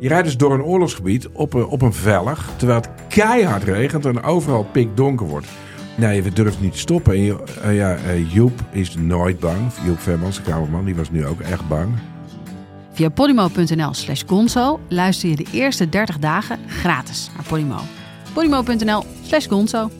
[0.00, 4.04] Je rijdt dus door een oorlogsgebied op een, op een vellig, terwijl het keihard regent
[4.06, 5.46] en overal pikdonker wordt.
[5.96, 7.12] Nee, we durven niet te stoppen.
[7.12, 9.72] En je- eh, ja, eh, Joep is nooit bang.
[9.84, 11.94] Joep Vermans, de kamerman, die was nu ook echt bang.
[12.92, 17.78] Via podimo.nl slash gonzo luister je de eerste 30 dagen gratis naar Podimo.
[18.32, 19.90] podimo.nl slash gonzo.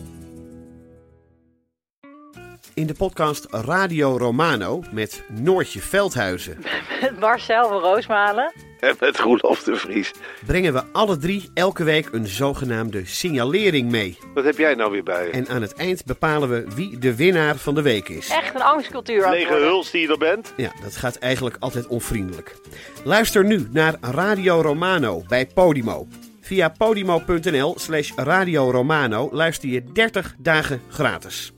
[2.74, 6.56] In de podcast Radio Romano met Noortje Veldhuizen
[7.20, 8.52] Marcel van Roosmalen.
[8.88, 10.10] En met Roelof de Vries.
[10.46, 14.18] brengen we alle drie elke week een zogenaamde signalering mee.
[14.34, 15.30] Wat heb jij nou weer bij je?
[15.30, 18.28] En aan het eind bepalen we wie de winnaar van de week is.
[18.28, 19.68] Echt een angstcultuur aan het Lege worden.
[19.68, 20.52] huls die je er bent?
[20.56, 22.56] Ja, dat gaat eigenlijk altijd onvriendelijk.
[23.04, 26.06] Luister nu naar Radio Romano bij Podimo.
[26.40, 31.52] Via podimo.nl slash Radio Romano luister je 30 dagen gratis.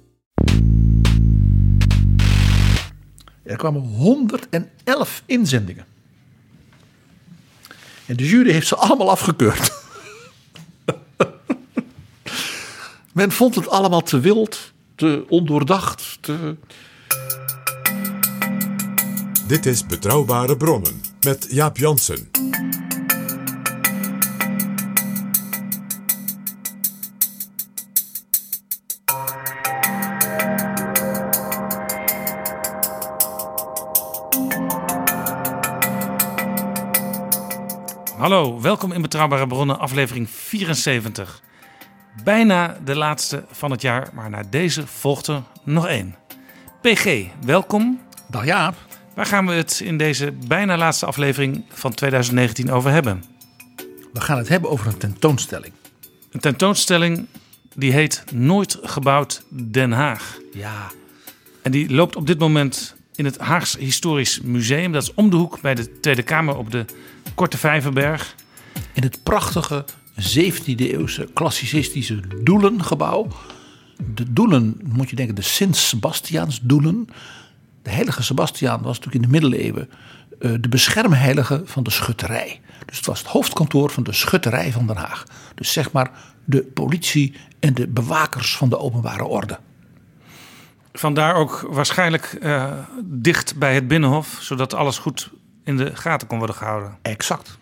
[3.42, 5.89] Er kwamen 111 inzendingen.
[8.10, 9.72] En de jury heeft ze allemaal afgekeurd.
[13.12, 16.56] Men vond het allemaal te wild, te ondoordacht, te...
[19.46, 22.29] Dit is Betrouwbare Bronnen met Jaap Jansen.
[38.20, 41.42] Hallo, welkom in Betrouwbare Bronnen, aflevering 74.
[42.24, 46.14] Bijna de laatste van het jaar, maar na deze volgt er nog één.
[46.80, 48.00] PG, welkom.
[48.28, 48.74] Dag Jaap.
[49.14, 53.24] Waar gaan we het in deze bijna laatste aflevering van 2019 over hebben?
[54.12, 55.72] We gaan het hebben over een tentoonstelling.
[56.30, 57.26] Een tentoonstelling
[57.74, 60.38] die heet Nooit gebouwd Den Haag.
[60.52, 60.90] Ja.
[61.62, 64.92] En die loopt op dit moment in het Haags Historisch Museum.
[64.92, 66.84] Dat is om de hoek bij de Tweede Kamer op de
[67.34, 68.34] Korte Vijverberg.
[68.92, 69.84] In het prachtige
[70.20, 73.28] 17e eeuwse klassicistische Doelengebouw.
[74.14, 77.08] De Doelen, moet je denken, de Sint-Sebastiaansdoelen.
[77.82, 79.88] De heilige Sebastiaan was natuurlijk in de middeleeuwen
[80.40, 82.60] eh, de beschermheilige van de schutterij.
[82.86, 85.24] Dus het was het hoofdkantoor van de schutterij van Den Haag.
[85.54, 86.10] Dus zeg maar
[86.44, 89.58] de politie en de bewakers van de openbare orde.
[90.92, 92.72] Vandaar ook waarschijnlijk eh,
[93.04, 95.30] dicht bij het Binnenhof, zodat alles goed
[95.64, 96.98] in de gaten kon worden gehouden.
[97.02, 97.58] Exact.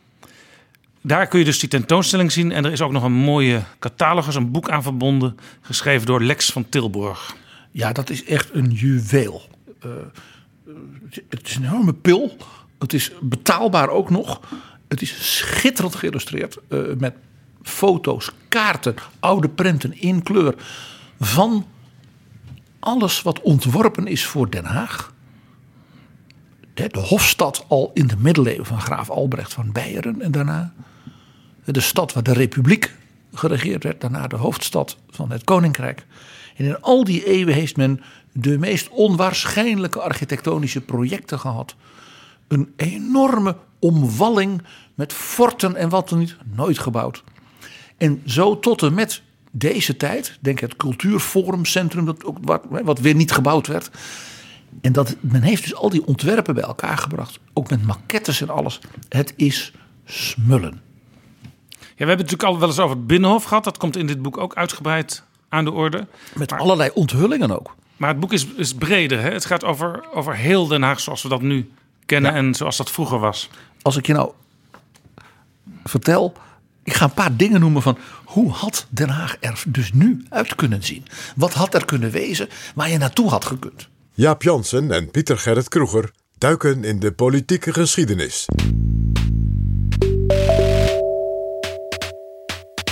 [1.01, 2.53] Daar kun je dus die tentoonstelling zien.
[2.53, 6.51] En er is ook nog een mooie catalogus, een boek aan verbonden, geschreven door Lex
[6.51, 7.37] van Tilburg.
[7.71, 9.43] Ja, dat is echt een juweel.
[9.81, 9.91] Eh,
[11.29, 12.37] het is een enorme pil.
[12.79, 14.41] Het is betaalbaar ook nog.
[14.89, 17.15] Het is schitterend geïllustreerd eh, met
[17.63, 20.55] foto's, kaarten, oude prenten in kleur
[21.21, 21.67] van
[22.79, 25.13] alles wat ontworpen is voor Den Haag.
[26.79, 30.73] De, de hofstad al in de middeleeuwen van graaf Albrecht van Beieren en daarna
[31.65, 32.95] de stad waar de republiek
[33.33, 36.07] geregeerd werd, daarna de hoofdstad van het koninkrijk.
[36.57, 38.01] En in al die eeuwen heeft men
[38.33, 41.75] de meest onwaarschijnlijke architectonische projecten gehad.
[42.49, 44.63] Een enorme omwalling
[44.95, 47.25] met forten en wat dan niet, nooit gebouwd.
[47.97, 53.15] En zo tot en met deze tijd, denk het cultuurforumcentrum, dat ook wat, wat weer
[53.15, 53.91] niet gebouwd werd.
[54.81, 58.51] En dat, men heeft dus al die ontwerpen bij elkaar gebracht, ook met maquettes en
[58.51, 58.81] alles.
[59.09, 59.73] Het is
[60.05, 60.81] smullen.
[61.71, 63.65] Ja, we hebben het natuurlijk al wel eens over het Binnenhof gehad.
[63.65, 66.07] Dat komt in dit boek ook uitgebreid aan de orde.
[66.35, 67.75] Met Maar- allerlei onthullingen ook.
[67.97, 69.21] Maar het boek is, is breder.
[69.21, 69.31] Hè?
[69.31, 71.71] Het gaat over, over heel Den Haag zoals we dat nu
[72.07, 73.49] kennen en zoals dat vroeger was.
[73.83, 74.31] Als ik je nou
[75.85, 76.33] vertel,
[76.83, 80.55] ik ga een paar dingen noemen van hoe had Den Haag er dus nu uit
[80.55, 81.07] kunnen zien?
[81.37, 83.89] Wat had er kunnen wezen waar je naartoe had gekund?
[84.19, 88.47] Jaap Jansen en Pieter Gerrit Kroeger duiken in de politieke geschiedenis.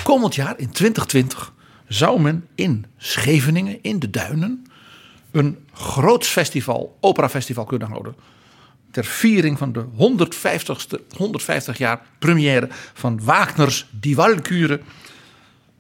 [0.03, 1.53] Komend jaar in 2020
[1.89, 4.67] zou men in Scheveningen, in de Duinen,
[5.31, 8.15] een groot festival, operafestival kunnen houden.
[8.91, 14.81] Ter viering van de 150ste, 150 jaar première van Wagners Die Walküre.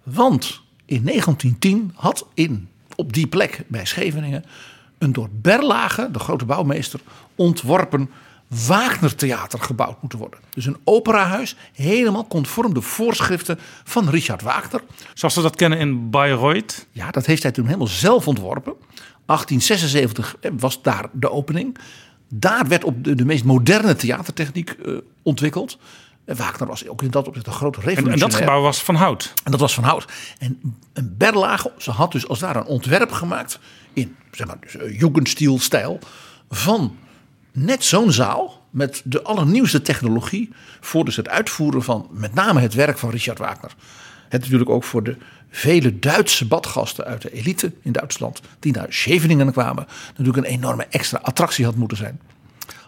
[0.03, 4.45] Want in 1910 had in, op die plek bij Scheveningen
[4.99, 7.01] een door Berlage, de grote bouwmeester,
[7.35, 8.11] ontworpen
[8.67, 10.41] Wagnertheater gebouwd moeten worden.
[10.55, 14.83] Dus een operahuis, helemaal conform de voorschriften van Richard Wagner.
[15.15, 16.87] Zoals we dat kennen in Bayreuth.
[16.91, 18.75] Ja, dat heeft hij toen helemaal zelf ontworpen.
[19.27, 21.79] 1876 was daar de opening.
[22.29, 25.79] Daar werd op de, de meest moderne theatertechniek eh, ontwikkeld.
[26.27, 28.23] En Wagner was ook in dat opzicht een groot En, revolutionair.
[28.23, 29.33] en dat gebouw was van hout.
[29.45, 30.05] En dat was van hout.
[30.39, 30.61] En
[30.93, 33.59] een Berlage, ze had dus als daar een ontwerp gemaakt
[33.93, 35.99] in zeg maar, dus, eh, Jugendstil-stijl
[36.51, 36.97] van
[37.53, 42.75] net zo'n zaal met de allernieuwste technologie voor dus het uitvoeren van met name het
[42.75, 43.75] werk van Richard Wagner.
[44.29, 45.17] Het natuurlijk ook voor de
[45.51, 50.87] vele Duitse badgasten uit de elite in Duitsland die naar Scheveningen kwamen, natuurlijk een enorme
[50.91, 52.21] extra attractie had moeten zijn.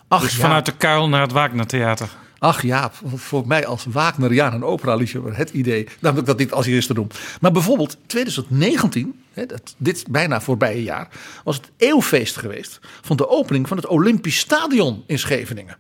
[0.09, 2.09] Dus vanuit de kuil naar het Wagner Theater.
[2.39, 5.89] Ach ja, voor mij als Wagneriaan en opera-liefhebber het idee.
[6.01, 7.11] Namelijk dat dit als eerste doen.
[7.41, 11.09] Maar bijvoorbeeld 2019, hè, dat, dit bijna voorbije jaar,
[11.45, 15.77] was het eeuwfeest geweest van de opening van het Olympisch Stadion in Scheveningen.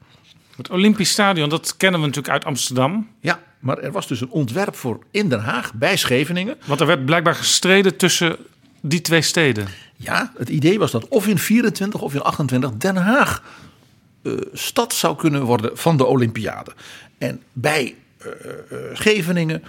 [0.56, 3.08] Het Olympisch Stadion, dat kennen we natuurlijk uit Amsterdam.
[3.20, 6.56] Ja, maar er was dus een ontwerp voor in Den Haag bij Scheveningen.
[6.64, 8.36] Want er werd blijkbaar gestreden tussen
[8.80, 9.68] die twee steden.
[9.96, 13.42] Ja, het idee was dat of in 24 of in 28 Den Haag
[14.52, 16.72] stad zou kunnen worden van de Olympiade.
[17.18, 17.94] En bij
[18.26, 18.32] uh,
[18.92, 19.62] Scheveningen,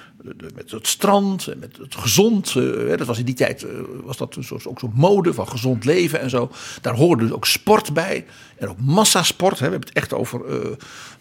[0.55, 2.53] met het strand, met het gezond.
[2.97, 3.65] dat was in die tijd
[4.03, 6.51] was dat ook zo'n mode van gezond leven en zo.
[6.81, 8.25] Daar hoorde dus ook sport bij.
[8.57, 9.59] En ook massasport.
[9.59, 9.65] Hè.
[9.65, 10.41] We hebben het echt over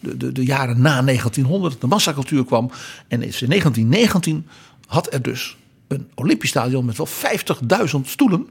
[0.00, 1.81] de, de, de, jaren na 1900.
[1.81, 2.70] De massacultuur kwam.
[3.08, 4.46] En in 1919
[4.87, 5.56] had er dus
[5.88, 8.49] een Olympisch stadion met wel 50.000 stoelen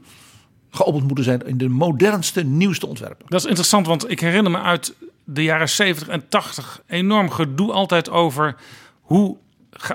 [0.70, 3.26] geopend moeten zijn in de modernste, nieuwste ontwerpen.
[3.28, 4.94] Dat is interessant, want ik herinner me uit
[5.24, 8.56] de jaren 70 en 80 enorm gedoe altijd over
[9.00, 9.36] hoe,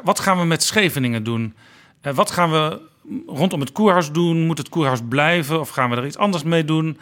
[0.03, 1.53] wat gaan we met Scheveningen doen?
[2.01, 2.79] Uh, wat gaan we
[3.27, 4.45] rondom het koerhuis doen?
[4.45, 6.87] Moet het koerhuis blijven of gaan we er iets anders mee doen?
[6.87, 6.93] Uh,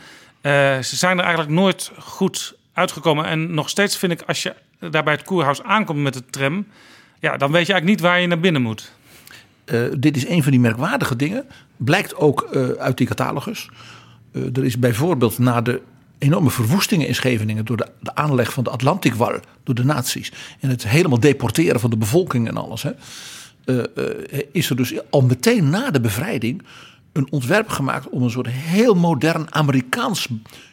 [0.79, 3.25] ze zijn er eigenlijk nooit goed uitgekomen.
[3.25, 6.67] En nog steeds vind ik, als je daar bij het koerhuis aankomt met de tram,
[7.19, 8.91] ja, dan weet je eigenlijk niet waar je naar binnen moet.
[9.73, 11.45] Uh, dit is een van die merkwaardige dingen.
[11.77, 13.69] Blijkt ook uh, uit die catalogus.
[14.31, 15.81] Uh, er is bijvoorbeeld na de
[16.18, 20.69] enorme verwoestingen in Scheveningen door de, de aanleg van de Atlantikwal door de nazi's en
[20.69, 22.91] het helemaal deporteren van de bevolking en alles, hè,
[24.51, 26.63] is er dus al meteen na de bevrijding
[27.13, 30.27] een ontwerp gemaakt om een soort heel modern Amerikaans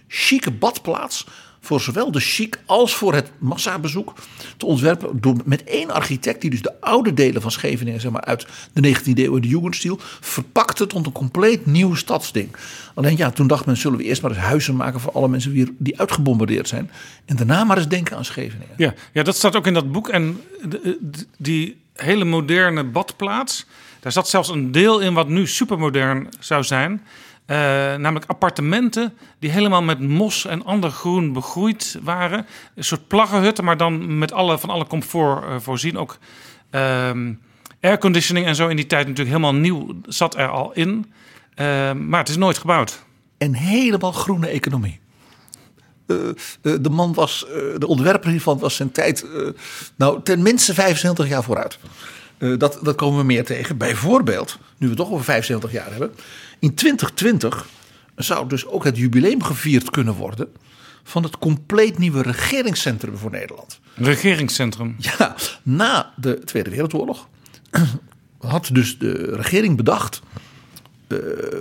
[0.09, 1.27] chique badplaats
[1.61, 4.15] voor zowel de chic als voor het massabezoek
[4.57, 5.21] te ontwerpen.
[5.21, 8.97] Door, met één architect die dus de oude delen van Scheveningen zeg maar, uit de
[8.97, 12.57] 19e eeuw in de Jugendstil verpakte tot een compleet nieuw stadsding.
[12.95, 15.53] Alleen ja, toen dacht men zullen we eerst maar eens huizen maken voor alle mensen
[15.53, 16.91] die, die uitgebombardeerd zijn.
[17.25, 18.75] En daarna maar eens denken aan Scheveningen.
[18.77, 20.09] Ja, ja dat staat ook in dat boek.
[20.09, 20.41] En
[21.39, 23.67] die hele moderne badplaats,
[24.01, 27.03] daar zat zelfs een deel in wat nu supermodern zou zijn.
[27.51, 27.57] Uh,
[27.95, 32.47] namelijk appartementen die helemaal met mos en ander groen begroeid waren.
[32.75, 35.99] Een soort plaggenhutten, maar dan met alle, van alle comfort uh, voorzien.
[35.99, 36.19] Ook
[36.71, 37.11] uh,
[37.81, 41.13] airconditioning en zo in die tijd natuurlijk helemaal nieuw zat er al in.
[41.55, 43.03] Ehm, maar het is nooit gebouwd.
[43.39, 45.01] En helemaal groene economie.
[46.07, 46.17] Eh,
[46.61, 47.47] de man was,
[47.79, 49.27] de ontwerper hiervan was zijn tijd,
[49.97, 51.79] nou ten minste 75 jaar vooruit.
[52.39, 53.77] dat, dat komen we meer tegen.
[53.77, 56.13] Bijvoorbeeld, nu we toch over 75 jaar hebben
[56.59, 57.69] in 2020
[58.17, 60.49] zou dus ook het jubileum gevierd kunnen worden
[61.03, 63.81] van het compleet nieuwe regeringscentrum voor Nederland.
[63.95, 64.97] Regeringscentrum?
[64.99, 67.29] Ja, na de Tweede Wereldoorlog
[68.39, 70.21] had dus de regering bedacht.
[71.09, 71.19] Uh,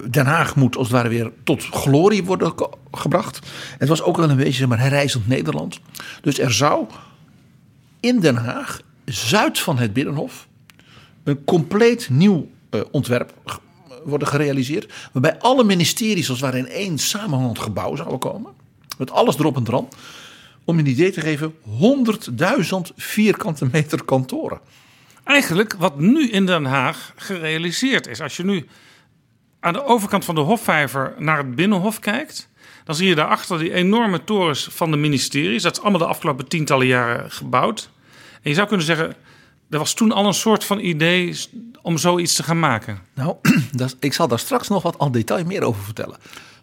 [0.09, 2.53] Den Haag moet als het ware weer tot glorie worden
[2.91, 3.39] gebracht.
[3.77, 5.79] Het was ook wel een beetje zeg maar, herrijzend Nederland.
[6.21, 6.85] Dus er zou
[7.99, 10.47] in Den Haag, zuid van het Binnenhof,
[11.23, 13.33] een compleet nieuw uh, ontwerp
[14.03, 14.93] worden gerealiseerd.
[15.11, 18.51] Waarbij alle ministeries als ware in één samenhangend gebouw zouden komen.
[18.97, 19.89] Met alles erop en dran.
[20.65, 24.59] Om een idee te geven, 100.000 vierkante meter kantoren.
[25.23, 28.21] Eigenlijk wat nu in Den Haag gerealiseerd is.
[28.21, 28.67] Als je nu
[29.59, 32.49] aan de overkant van de Hofvijver naar het Binnenhof kijkt.
[32.83, 35.63] Dan zie je daarachter die enorme torens van de ministeries.
[35.63, 37.89] Dat is allemaal de afgelopen tientallen jaren gebouwd.
[38.41, 39.15] En je zou kunnen zeggen,
[39.69, 41.35] er was toen al een soort van idee
[41.81, 42.99] om zoiets te gaan maken?
[43.13, 43.35] Nou,
[43.71, 46.17] dat, ik zal daar straks nog wat al detail meer over vertellen.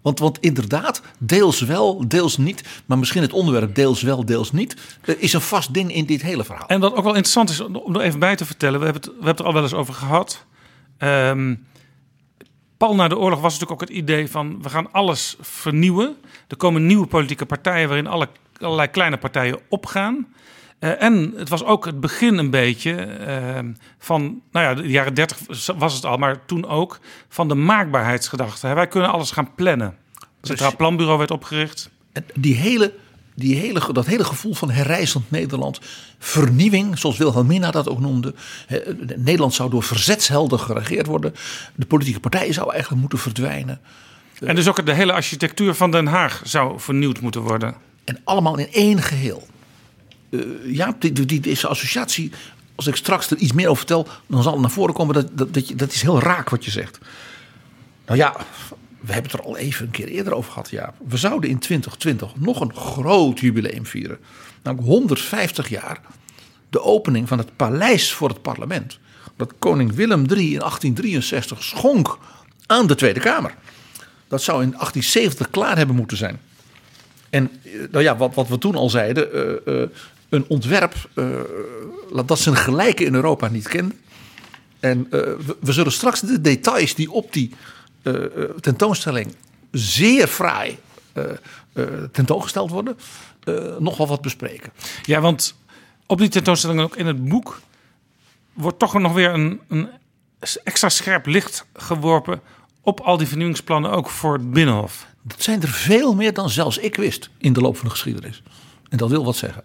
[0.05, 2.65] Want, want inderdaad, deels wel, deels niet.
[2.87, 4.77] Maar misschien het onderwerp deels wel, deels niet.
[5.19, 6.67] is een vast ding in dit hele verhaal.
[6.67, 8.79] En wat ook wel interessant is om er even bij te vertellen.
[8.79, 10.45] We hebben het, we hebben het er al wel eens over gehad.
[10.99, 11.67] Um,
[12.77, 14.63] pal na de oorlog was natuurlijk ook het idee van...
[14.63, 16.17] we gaan alles vernieuwen.
[16.49, 17.89] Er komen nieuwe politieke partijen...
[17.89, 18.29] waarin alle,
[18.61, 20.27] allerlei kleine partijen opgaan.
[20.85, 25.15] Uh, en het was ook het begin een beetje uh, van, nou ja, de jaren
[25.15, 25.39] 30
[25.77, 26.99] was het al, maar toen ook
[27.29, 28.75] van de maakbaarheidsgedachte.
[28.75, 29.97] Wij kunnen alles gaan plannen.
[30.15, 31.91] Het Centraal Planbureau werd opgericht.
[32.13, 32.95] En die hele,
[33.35, 35.81] die hele, dat hele gevoel van herrijzend Nederland,
[36.19, 38.35] vernieuwing, zoals Wilhelmina dat ook noemde.
[39.17, 41.35] Nederland zou door verzetshelden geregeerd worden.
[41.75, 43.81] De politieke partijen zouden eigenlijk moeten verdwijnen.
[44.41, 47.75] En dus ook de hele architectuur van Den Haag zou vernieuwd moeten worden.
[48.05, 49.47] En allemaal in één geheel
[50.35, 52.31] uh, ja, die, deze associatie,
[52.75, 55.39] als ik straks er iets meer over vertel, dan zal het naar voren komen dat,
[55.39, 56.99] dat, dat, je, dat is heel raak wat je zegt.
[58.07, 58.37] Nou ja,
[59.01, 60.95] we hebben het er al even een keer eerder over gehad, ja.
[61.09, 64.19] We zouden in 2020 nog een groot jubileum vieren.
[64.63, 66.01] Namelijk 150 jaar
[66.71, 68.99] de opening van het paleis voor het parlement.
[69.37, 72.19] Dat koning Willem III in 1863 schonk
[72.67, 73.55] aan de Tweede Kamer.
[74.29, 76.41] Dat zou in 1870 klaar hebben moeten zijn.
[77.31, 79.29] En eh, nou ja, wat, wat we toen al zeiden,
[79.67, 79.83] uh,
[80.35, 80.95] een ontwerp
[82.27, 83.95] dat zijn gelijke in Europa niet kent.
[84.81, 87.55] En we, we, zullen straks de details die op die
[88.61, 89.35] tentoonstelling
[89.71, 90.79] zeer fraai
[92.13, 92.97] tentoongesteld worden,
[93.79, 94.73] nog wel wat bespreken.
[95.03, 95.55] Ja, want
[96.07, 97.61] op die tentoonstelling ook in het boek
[98.53, 99.89] wordt toch nog weer een, een
[100.65, 102.41] extra scherp licht geworpen
[102.81, 105.07] op al die vernieuwingsplannen ook voor het Binnenhof.
[105.23, 108.43] Dat zijn er veel meer dan zelfs ik wist in de loop van de geschiedenis.
[108.89, 109.65] En dat wil wat zeggen.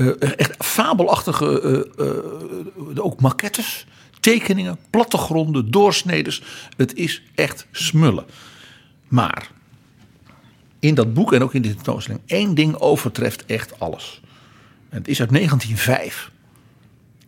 [0.00, 1.62] Uh, echt fabelachtige,
[1.98, 3.86] uh, uh, ook maquettes,
[4.20, 6.42] tekeningen, plattegronden, doorsneders.
[6.76, 8.24] Het is echt smullen.
[9.08, 9.50] Maar
[10.78, 14.20] in dat boek en ook in de tentoonstelling, één ding overtreft echt alles.
[14.88, 16.30] En het is uit 1905.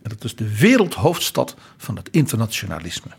[0.01, 3.11] En dat is de wereldhoofdstad van het internationalisme.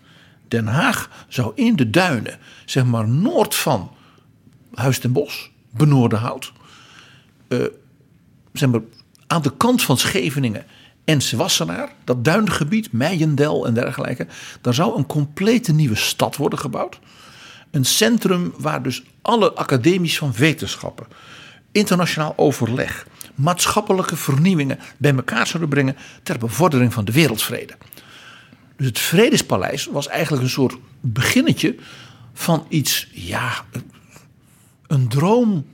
[0.48, 3.90] Den Haag zou in de duinen, zeg maar noord van
[4.74, 6.52] Huis ten Bosch, Benoordenhout,
[7.48, 7.64] uh,
[8.52, 8.80] zeg maar
[9.26, 10.64] aan de kant van Scheveningen
[11.04, 14.26] en Wassenaar, dat duingebied, Meijendel en dergelijke,
[14.60, 16.98] daar zou een complete nieuwe stad worden gebouwd.
[17.70, 21.06] Een centrum waar dus alle academies van wetenschappen,
[21.72, 27.76] internationaal overleg, maatschappelijke vernieuwingen bij elkaar zouden brengen ter bevordering van de wereldvrede.
[28.76, 31.76] Dus het Vredespaleis was eigenlijk een soort beginnetje
[32.32, 33.64] van iets, ja,
[34.86, 35.66] een droom.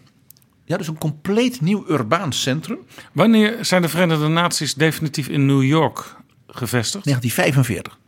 [0.70, 2.78] Ja, dus een compleet nieuw urbaan centrum.
[3.12, 7.04] Wanneer zijn de Verenigde Naties definitief in New York gevestigd?
[7.04, 7.98] 1945.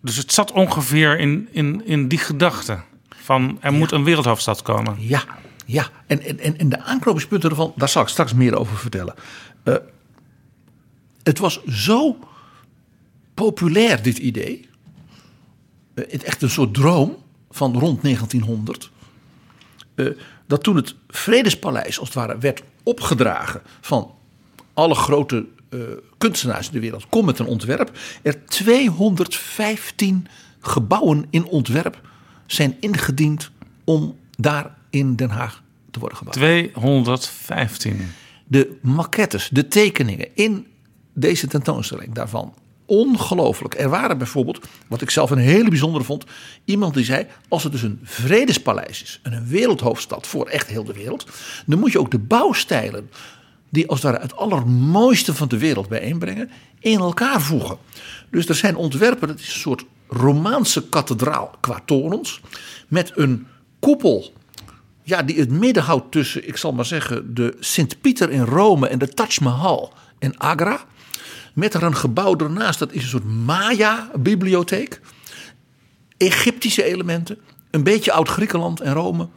[0.00, 4.96] Dus het zat ongeveer in, in, in die gedachte van er moet een wereldhoofdstad komen.
[4.98, 5.24] Ja,
[5.66, 5.88] ja.
[6.06, 9.14] En, en, en de aanknopingspunten ervan, daar zal ik straks meer over vertellen.
[9.64, 9.74] Uh,
[11.22, 12.18] het was zo
[13.34, 14.68] populair, dit idee.
[15.94, 17.16] Uh, het echt een soort droom
[17.50, 18.90] van rond 1900.
[19.94, 20.10] Uh,
[20.52, 24.14] dat toen het Vredespaleis als het ware werd opgedragen van
[24.74, 25.80] alle grote uh,
[26.18, 30.26] kunstenaars in de wereld, kom met een ontwerp, er 215
[30.60, 32.00] gebouwen in ontwerp
[32.46, 33.50] zijn ingediend
[33.84, 36.36] om daar in Den Haag te worden gebouwd.
[36.36, 38.12] 215.
[38.44, 40.66] De maquettes, de tekeningen in
[41.12, 42.54] deze tentoonstelling daarvan
[42.92, 43.74] ongelooflijk.
[43.74, 46.24] Er waren bijvoorbeeld, wat ik zelf een hele bijzondere vond,
[46.64, 50.84] iemand die zei: als het dus een vredespaleis is en een wereldhoofdstad voor echt heel
[50.84, 51.26] de wereld,
[51.66, 53.10] dan moet je ook de bouwstijlen
[53.68, 57.78] die als ware het allermooiste van de wereld bijeenbrengen, in elkaar voegen.
[58.30, 62.40] Dus er zijn ontwerpen, het is een soort Romaanse kathedraal qua torens,
[62.88, 63.46] met een
[63.80, 64.32] koepel
[65.02, 68.98] ja, die het midden houdt tussen, ik zal maar zeggen, de Sint-Pieter in Rome en
[68.98, 70.80] de Taj Mahal in Agra.
[71.52, 75.00] Met er een gebouw ernaast, dat is een soort Maya-bibliotheek.
[76.16, 77.38] Egyptische elementen,
[77.70, 79.28] een beetje oud-Griekenland en Rome.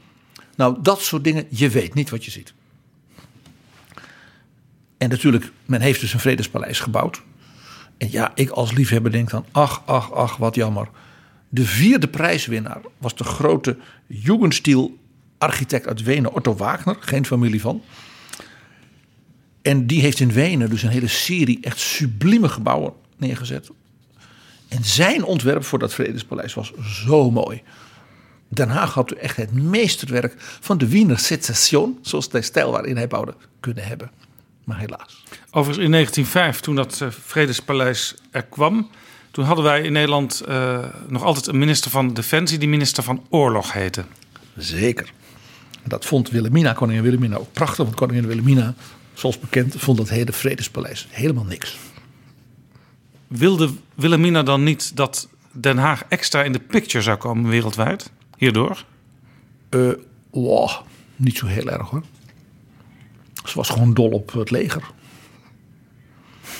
[0.55, 2.53] Nou, dat soort dingen, je weet niet wat je ziet.
[4.97, 7.21] En natuurlijk, men heeft dus een vredespaleis gebouwd.
[7.97, 10.89] En ja, ik als liefhebber denk dan, ach, ach, ach, wat jammer.
[11.49, 14.97] De vierde prijswinnaar was de grote Jugendstil
[15.37, 17.81] architect uit Wenen, Otto Wagner, geen familie van.
[19.65, 23.69] En die heeft in Wenen dus een hele serie echt sublieme gebouwen neergezet.
[24.67, 26.71] En zijn ontwerp voor dat Vredespaleis was
[27.05, 27.61] zo mooi.
[28.47, 33.07] Den Haag had echt het meesterwerk van de Wiener Secession, zoals de stijl waarin hij
[33.07, 34.11] bouwde, kunnen hebben.
[34.63, 35.23] Maar helaas.
[35.51, 38.89] Overigens in 1905, toen dat uh, Vredespaleis er kwam,
[39.31, 43.25] toen hadden wij in Nederland uh, nog altijd een minister van Defensie, die minister van
[43.29, 44.03] Oorlog heette.
[44.57, 45.11] Zeker.
[45.83, 47.85] Dat vond Wilhelmina, koningin Wilhelmina, ook prachtig.
[47.85, 48.73] Want koningin Wilhelmina,
[49.15, 51.77] zoals bekend, vond dat hele Vredespaleis helemaal niks.
[53.27, 58.11] Wilde Wilhelmina dan niet dat Den Haag extra in de picture zou komen wereldwijd?
[58.37, 58.85] Hierdoor?
[59.69, 59.91] Uh,
[60.29, 60.69] wow,
[61.15, 62.03] niet zo heel erg hoor.
[63.43, 64.83] Ze was gewoon dol op het leger.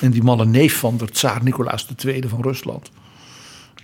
[0.02, 2.92] En die malle neef van de tsaar Nicolaas II van Rusland.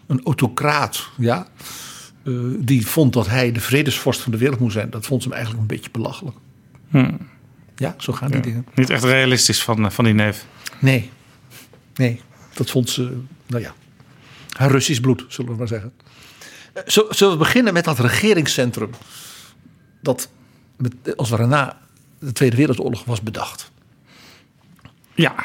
[0.08, 1.48] Een autocraat, ja.
[2.24, 4.90] Uh, die vond dat hij de vredesvorst van de wereld moest zijn.
[4.90, 6.38] Dat vond ze hem eigenlijk een beetje belachelijk.
[6.90, 7.18] Hmm.
[7.82, 8.44] Ja, zo gaan die ja.
[8.44, 8.66] dingen.
[8.76, 10.46] Niet echt realistisch van, eh, van die neef.
[10.80, 11.10] Nee,
[11.96, 12.22] nee.
[12.54, 13.74] Dat vond ze, nou ja,
[14.58, 15.94] haar Russisch bloed, zullen we maar zeggen.
[16.76, 18.90] Uh, zullen we beginnen met dat regeringscentrum.
[20.02, 20.30] Dat
[20.78, 21.80] met, als we na
[22.20, 23.72] de Tweede Wereldoorlog was bedacht.
[25.14, 25.36] Ja,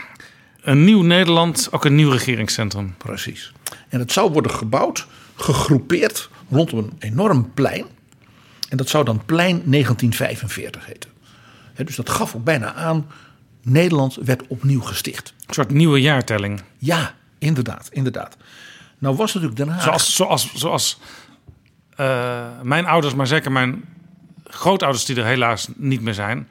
[0.61, 2.95] een nieuw Nederland, ook een nieuw regeringscentrum.
[2.97, 3.52] Precies.
[3.88, 7.85] En het zou worden gebouwd, gegroepeerd rondom een enorm plein.
[8.69, 11.14] En dat zou dan plein 1945 heten.
[11.85, 13.06] Dus dat gaf ook bijna aan,
[13.62, 15.35] Nederland werd opnieuw gesticht.
[15.47, 16.62] Een soort nieuwe jaartelling.
[16.78, 18.37] Ja, inderdaad, inderdaad.
[18.99, 19.83] Nou was natuurlijk Den Haag...
[19.83, 21.00] Zoals, zoals, zoals
[21.97, 23.85] eh, mijn ouders, maar zeker mijn
[24.45, 26.49] grootouders die er helaas niet meer zijn...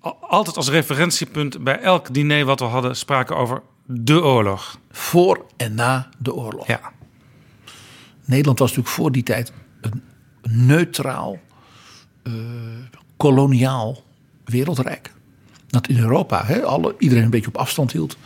[0.00, 2.96] al- altijd als referentiepunt bij elk diner wat we hadden...
[2.96, 4.78] spraken over de oorlog.
[4.90, 6.66] voor en na de oorlog.
[6.66, 6.80] Ja.
[8.24, 10.02] Nederland was natuurlijk voor die tijd een
[10.42, 11.38] neutraal,
[12.22, 12.32] eh,
[13.16, 14.04] koloniaal
[14.46, 15.12] wereldrijk.
[15.66, 18.16] Dat in Europa hè, alle, iedereen een beetje op afstand hield.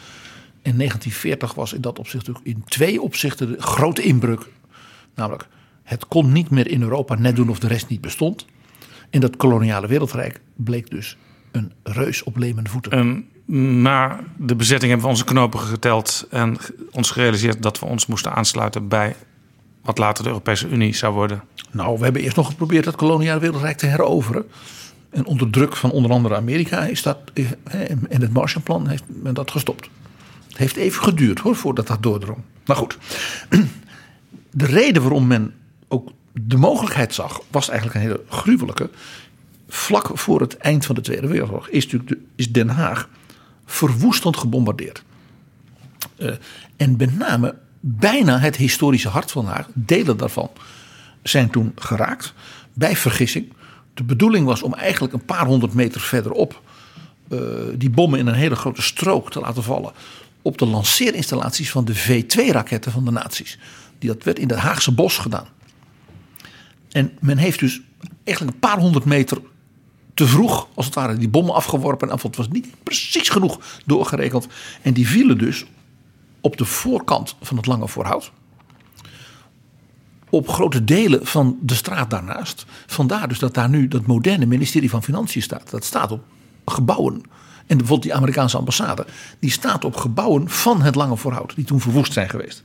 [0.62, 4.46] En 1940 was in dat opzicht natuurlijk in twee opzichten de grote inbreuk.
[5.14, 5.46] Namelijk,
[5.82, 8.46] het kon niet meer in Europa net doen of de rest niet bestond.
[9.10, 11.16] En dat koloniale wereldrijk bleek dus
[11.52, 12.92] een reus op lemende voeten.
[12.92, 13.28] En
[13.80, 16.26] na de bezetting hebben we onze knopen geteld...
[16.30, 16.56] en
[16.90, 19.16] ons gerealiseerd dat we ons moesten aansluiten bij...
[19.82, 21.42] wat later de Europese Unie zou worden.
[21.70, 24.46] Nou, we hebben eerst nog geprobeerd het koloniale wereldrijk te heroveren.
[25.10, 29.34] En onder druk van onder andere Amerika is dat, eh, en het Marshallplan heeft men
[29.34, 29.88] dat gestopt.
[30.48, 32.38] Het heeft even geduurd hoor, voordat dat doordrong.
[32.66, 32.98] Maar goed,
[34.50, 35.54] de reden waarom men
[35.88, 38.90] ook de mogelijkheid zag, was eigenlijk een hele gruwelijke.
[39.68, 43.08] Vlak voor het eind van de Tweede Wereldoorlog is, natuurlijk is Den Haag
[43.66, 45.02] verwoestend gebombardeerd.
[46.16, 46.34] Eh,
[46.76, 50.50] en met name bijna het historische hart van Den Haag, delen daarvan,
[51.22, 52.34] zijn toen geraakt.
[52.72, 53.52] Bij vergissing.
[54.00, 56.62] De bedoeling was om eigenlijk een paar honderd meter verderop
[57.28, 57.38] eh,
[57.74, 59.92] die bommen in een hele grote strook te laten vallen.
[60.42, 63.58] Op de lanceerinstallaties van de V2-raketten van de nazi's.
[63.98, 65.46] Die dat werd in het Haagse bos gedaan.
[66.90, 67.80] En men heeft dus
[68.24, 69.38] eigenlijk een paar honderd meter
[70.14, 72.10] te vroeg, als het ware, die bommen afgeworpen.
[72.10, 74.46] En het was niet precies genoeg doorgerekend.
[74.82, 75.64] En die vielen dus
[76.40, 78.32] op de voorkant van het Lange Voorhout.
[80.30, 82.64] Op grote delen van de straat daarnaast.
[82.86, 85.70] Vandaar dus dat daar nu dat moderne ministerie van Financiën staat.
[85.70, 86.22] Dat staat op
[86.66, 87.14] gebouwen.
[87.66, 89.06] En bijvoorbeeld die Amerikaanse ambassade.
[89.38, 91.54] Die staat op gebouwen van het Lange Voorhout.
[91.54, 92.64] Die toen verwoest zijn geweest.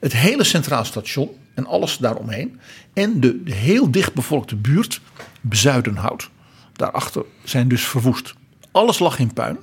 [0.00, 2.60] Het hele Centraal Station en alles daaromheen.
[2.92, 5.00] En de, heel dichtbevolkte buurt,
[5.40, 6.30] Bezuidenhout.
[6.72, 8.34] Daarachter zijn dus verwoest.
[8.72, 9.58] Alles lag in puin.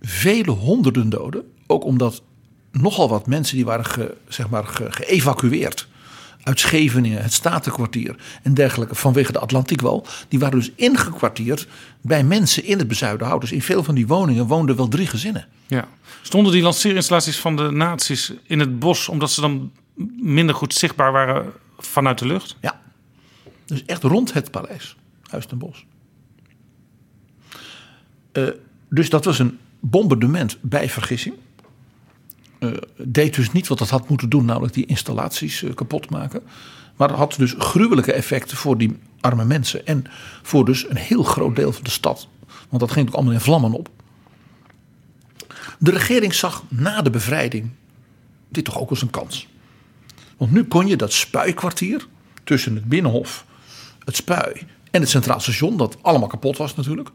[0.00, 1.42] Vele honderden doden.
[1.66, 2.22] Ook omdat
[2.70, 5.88] nogal wat mensen die waren zeg maar, ge- geëvacueerd
[6.42, 10.06] uit Scheveningen, het Statenkwartier en dergelijke vanwege de Atlantiekwal.
[10.28, 11.66] Die waren dus ingekwartierd
[12.00, 13.40] bij mensen in het Bezuidenhout.
[13.40, 15.46] Dus in veel van die woningen woonden wel drie gezinnen.
[15.66, 15.88] Ja.
[16.22, 19.08] Stonden die lanceerinstallaties van de nazi's in het bos...
[19.08, 19.72] omdat ze dan
[20.20, 22.56] minder goed zichtbaar waren vanuit de lucht?
[22.60, 22.80] Ja,
[23.66, 24.96] dus echt rond het paleis,
[25.30, 25.82] Huis ten Bosch.
[28.32, 28.48] Eh,
[28.88, 31.34] dus dat was een bombardement bij vergissing.
[32.62, 36.42] Eh, deed dus niet wat het had moeten doen, namelijk die installaties eh, kapot maken.
[36.96, 39.86] Maar het had dus gruwelijke effecten voor die arme mensen.
[39.86, 40.04] En
[40.42, 42.28] voor dus een heel groot deel van de stad.
[42.68, 43.88] Want dat ging ook allemaal in vlammen op.
[45.78, 47.70] De regering zag na de bevrijding
[48.48, 49.48] dit toch ook als een kans.
[50.36, 52.06] Want nu kon je dat spuikwartier
[52.44, 53.46] tussen het Binnenhof,
[54.04, 57.10] het Spui en het Centraal Station, dat allemaal kapot was natuurlijk.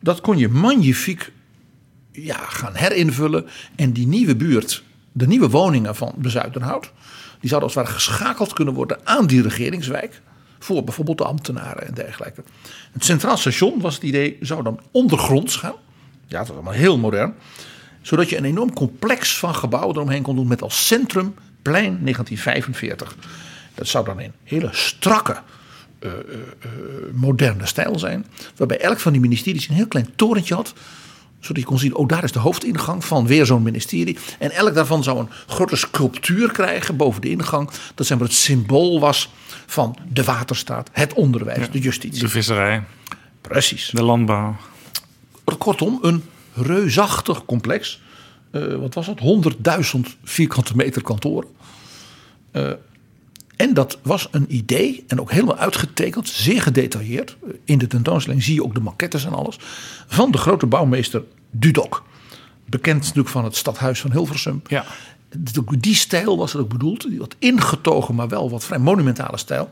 [0.00, 1.32] Dat kon je magnifiek
[2.12, 3.46] ja, gaan herinvullen.
[3.76, 6.92] En die nieuwe buurt, de nieuwe woningen van Bezuidenhout,
[7.40, 10.20] die zouden als het ware geschakeld kunnen worden aan die regeringswijk.
[10.58, 12.42] Voor bijvoorbeeld de ambtenaren en dergelijke.
[12.92, 15.74] Het Centraal Station was het idee, zou dan ondergronds gaan.
[16.26, 17.34] Ja, dat was allemaal heel modern.
[18.02, 23.16] Zodat je een enorm complex van gebouwen eromheen kon doen met als centrum plein 1945.
[23.74, 25.36] Dat zou dan een hele strakke,
[25.98, 26.18] eh, eh,
[26.60, 26.70] eh,
[27.12, 28.26] moderne stijl zijn.
[28.56, 30.74] Waarbij elk van die ministeries een heel klein torentje had.
[31.42, 34.18] Zodat je kon zien, oh daar is de hoofdingang van weer zo'n ministerie.
[34.38, 37.70] En elk daarvan zou een grote sculptuur krijgen boven de ingang.
[37.94, 39.30] Dat zeg maar het symbool was
[39.66, 42.20] van de waterstaat, het onderwijs, de justitie.
[42.20, 42.82] De visserij,
[43.40, 43.90] Precies.
[43.92, 44.56] de landbouw.
[45.58, 46.24] Kortom, een
[46.54, 48.00] reusachtig complex.
[48.50, 49.18] Eh, wat was het?
[49.20, 51.48] 100.000 vierkante meter kantoren.
[52.50, 52.70] Eh,
[53.56, 57.36] en dat was een idee en ook helemaal uitgetekend, zeer gedetailleerd.
[57.64, 59.56] In de tentoonstelling zie je ook de maquettes en alles.
[60.06, 62.04] Van de grote bouwmeester Dudok.
[62.66, 64.62] Bekend natuurlijk van het stadhuis van Hilversum.
[64.66, 64.84] Ja.
[65.78, 67.08] Die stijl was het ook bedoeld.
[67.08, 69.70] Die wat ingetogen, maar wel wat vrij monumentale stijl.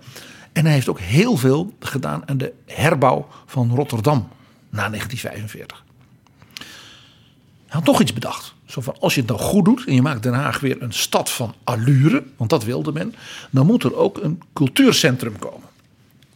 [0.53, 4.29] En hij heeft ook heel veel gedaan aan de herbouw van Rotterdam
[4.71, 5.85] na 1945.
[7.66, 8.55] Hij had nog iets bedacht.
[8.70, 10.92] Zo van, als je het nou goed doet en je maakt Den Haag weer een
[10.92, 13.14] stad van allure, want dat wilde men,
[13.50, 15.68] dan moet er ook een cultuurcentrum komen.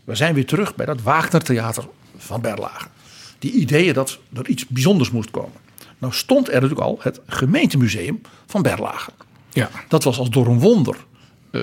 [0.04, 1.84] We zijn weer terug bij dat Wagner Theater
[2.16, 2.86] van Berlage.
[3.38, 5.60] Die ideeën dat er iets bijzonders moest komen.
[5.98, 9.10] Nou stond er natuurlijk al het gemeentemuseum van Berlage.
[9.52, 9.70] Ja.
[9.88, 10.96] Dat was als door een wonder
[11.50, 11.60] eh,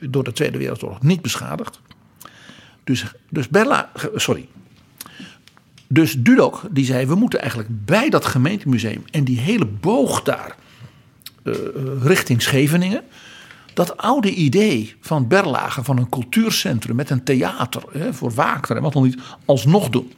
[0.00, 1.80] door de Tweede Wereldoorlog niet beschadigd.
[2.84, 4.48] Dus, dus Berla, sorry.
[5.88, 10.56] Dus Dudok die zei: we moeten eigenlijk bij dat gemeentemuseum en die hele boog daar
[11.42, 11.54] uh,
[12.02, 13.02] richting Scheveningen.
[13.74, 18.82] Dat oude idee van Berlage, van een cultuurcentrum met een theater hè, voor Waker en
[18.82, 20.12] wat dan niet, alsnog doen.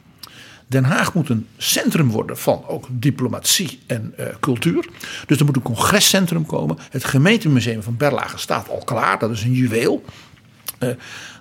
[0.66, 4.88] Den Haag moet een centrum worden van ook diplomatie en uh, cultuur.
[5.26, 6.78] Dus er moet een congrescentrum komen.
[6.90, 10.04] Het gemeentemuseum van Berlage staat al klaar, dat is een juweel.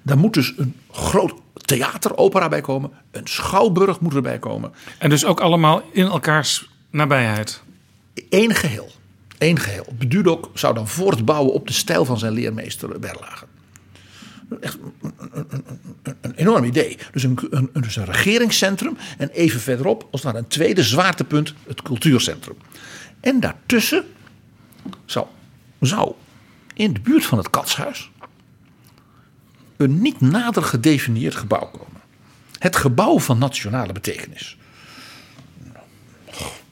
[0.04, 1.34] Daar moet dus een groot
[1.66, 2.92] theateropera bij komen.
[3.12, 4.74] Een schouwburg moet erbij komen.
[4.98, 7.62] En dus ook allemaal in elkaars nabijheid.
[8.30, 8.92] Eén geheel.
[9.38, 9.86] Eén geheel.
[10.08, 13.46] Dudok zou dan voortbouwen op de stijl van zijn leermeester Berlage.
[14.62, 16.98] Echt een, een, een, een, enorm idee.
[17.12, 21.82] Dus een, een, dus een regeringscentrum en even verderop, als naar een tweede zwaartepunt, het
[21.82, 22.58] cultuurcentrum.
[23.20, 24.04] En daartussen
[25.06, 25.26] zou,
[25.80, 26.14] zou
[26.74, 28.12] in de buurt van het katshuis
[29.78, 32.02] een niet nader gedefinieerd gebouw komen.
[32.60, 34.58] Het gebouw van nationale betekenis.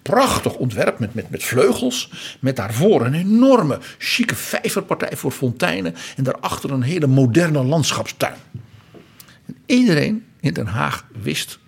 [0.02, 2.12] Prachtig ontwerp met, met, met vleugels.
[2.39, 5.96] Met daarvoor een enorme chique vijverpartij voor fonteinen.
[6.16, 8.36] En daarachter een hele moderne landschapstuin.
[9.46, 11.60] En iedereen in Den Haag wist,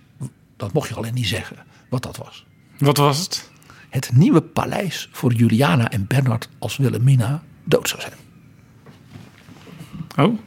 [0.57, 1.57] dat mocht je alleen niet zeggen,
[1.89, 2.45] wat dat was.
[2.77, 3.49] Wat was het?
[3.89, 8.13] Het nieuwe paleis voor Juliana en Bernard als Wilhelmina dood zou zijn.
[10.15, 10.39] Oh,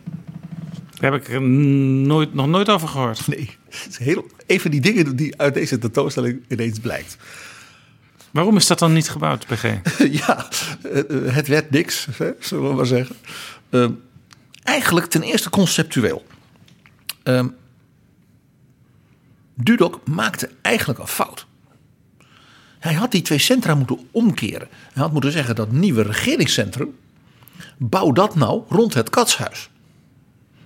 [0.98, 3.26] daar heb ik er nooit, nog nooit over gehoord.
[3.26, 7.16] Nee, het is heel, even die dingen die uit deze tentoonstelling ineens blijkt.
[8.30, 9.62] Waarom is dat dan niet gebouwd, PG?
[10.24, 10.48] ja,
[11.32, 12.08] het werd niks,
[12.38, 13.16] zullen we maar zeggen.
[13.70, 13.88] Uh,
[14.62, 16.26] eigenlijk ten eerste conceptueel.
[17.24, 17.44] Uh,
[19.54, 21.46] Dudok maakte eigenlijk een fout.
[22.78, 24.68] Hij had die twee centra moeten omkeren.
[24.92, 26.96] Hij had moeten zeggen dat nieuwe regeringscentrum.
[27.76, 29.70] bouw dat nou rond het katshuis.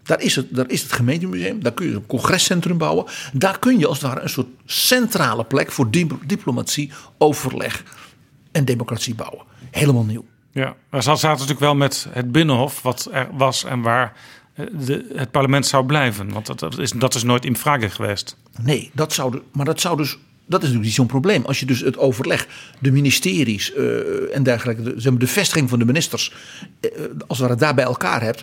[0.03, 3.05] Daar is, het, daar is het gemeentemuseum, daar kun je een congrescentrum bouwen.
[3.33, 5.91] Daar kun je als het ware een soort centrale plek voor
[6.27, 7.83] diplomatie, overleg
[8.53, 9.45] en democratie bouwen.
[9.71, 10.25] Helemaal nieuw.
[10.53, 14.13] Ja, maar ze zaten natuurlijk wel met het Binnenhof, wat er was en waar
[14.55, 16.33] eh, de, het parlement zou blijven.
[16.33, 18.37] Want dat, dat, is, dat is nooit in vraag geweest.
[18.61, 21.45] Nee, dat zou de, maar dat zou dus dat is natuurlijk zo'n probleem.
[21.45, 22.47] Als je dus het overleg,
[22.79, 26.33] de ministeries uh, en dergelijke, de, zeg maar, de vestiging van de ministers,
[26.81, 26.91] uh,
[27.27, 28.43] als we het daar bij elkaar hebt,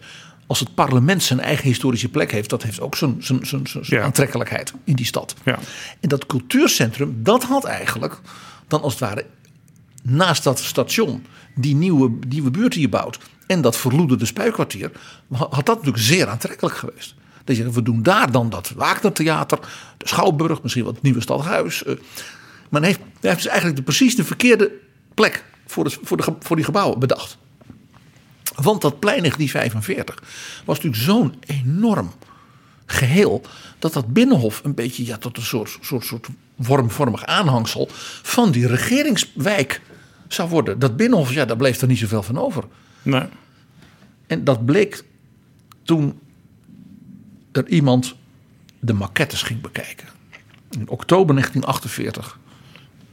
[0.50, 3.86] als het parlement zijn eigen historische plek heeft, dat heeft ook zijn, zijn, zijn, zijn
[3.86, 4.02] ja.
[4.02, 5.36] aantrekkelijkheid in die stad.
[5.46, 5.60] Ja.
[6.00, 8.20] En dat cultuurcentrum, dat had eigenlijk
[8.68, 9.26] dan als het ware
[10.04, 14.92] naast dat station, die nieuwe, nieuwe buurt die je bouwt en dat verloederde spuikwartier,
[15.32, 17.16] had dat natuurlijk zeer aantrekkelijk geweest.
[17.44, 19.60] Dat je we doen daar dan dat Wagnertheater,
[19.98, 21.84] de Schouwburg, misschien wat het nieuwe stadhuis.
[21.84, 21.94] Uh,
[22.70, 24.72] maar hij heeft, hij heeft dus eigenlijk de, precies de verkeerde
[25.14, 27.38] plek voor, voor, de, voor die gebouwen bedacht.
[28.62, 30.24] Want dat plein 1945
[30.66, 32.14] was natuurlijk zo'n enorm
[32.86, 33.42] geheel.
[33.80, 37.88] dat dat binnenhof een beetje ja, tot een soort, soort, soort wormvormig aanhangsel.
[38.22, 39.82] van die regeringswijk
[40.28, 40.80] zou worden.
[40.80, 42.64] Dat binnenhof, ja, daar bleef er niet zoveel van over.
[43.02, 43.24] Nee.
[44.28, 45.04] En dat bleek
[45.84, 46.20] toen
[47.52, 48.16] er iemand
[48.80, 50.08] de maquettes ging bekijken.
[50.70, 52.40] In oktober 1948.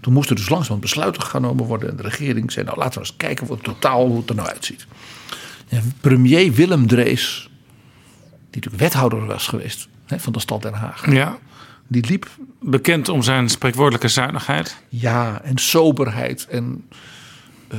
[0.06, 1.90] Toen moesten dus langzaam besluiten genomen worden.
[1.90, 4.48] En de regering zei: Nou, laten we eens kijken wat totaal hoe het er nou
[4.48, 4.86] uitziet.
[5.68, 7.50] En premier Willem Drees,
[8.22, 11.10] die natuurlijk wethouder was geweest hè, van de stad Den Haag.
[11.12, 11.38] Ja.
[11.86, 12.28] Die liep.
[12.60, 14.82] Bekend om zijn spreekwoordelijke zuinigheid.
[14.88, 16.46] Ja, en soberheid.
[16.46, 16.88] En
[17.72, 17.78] uh,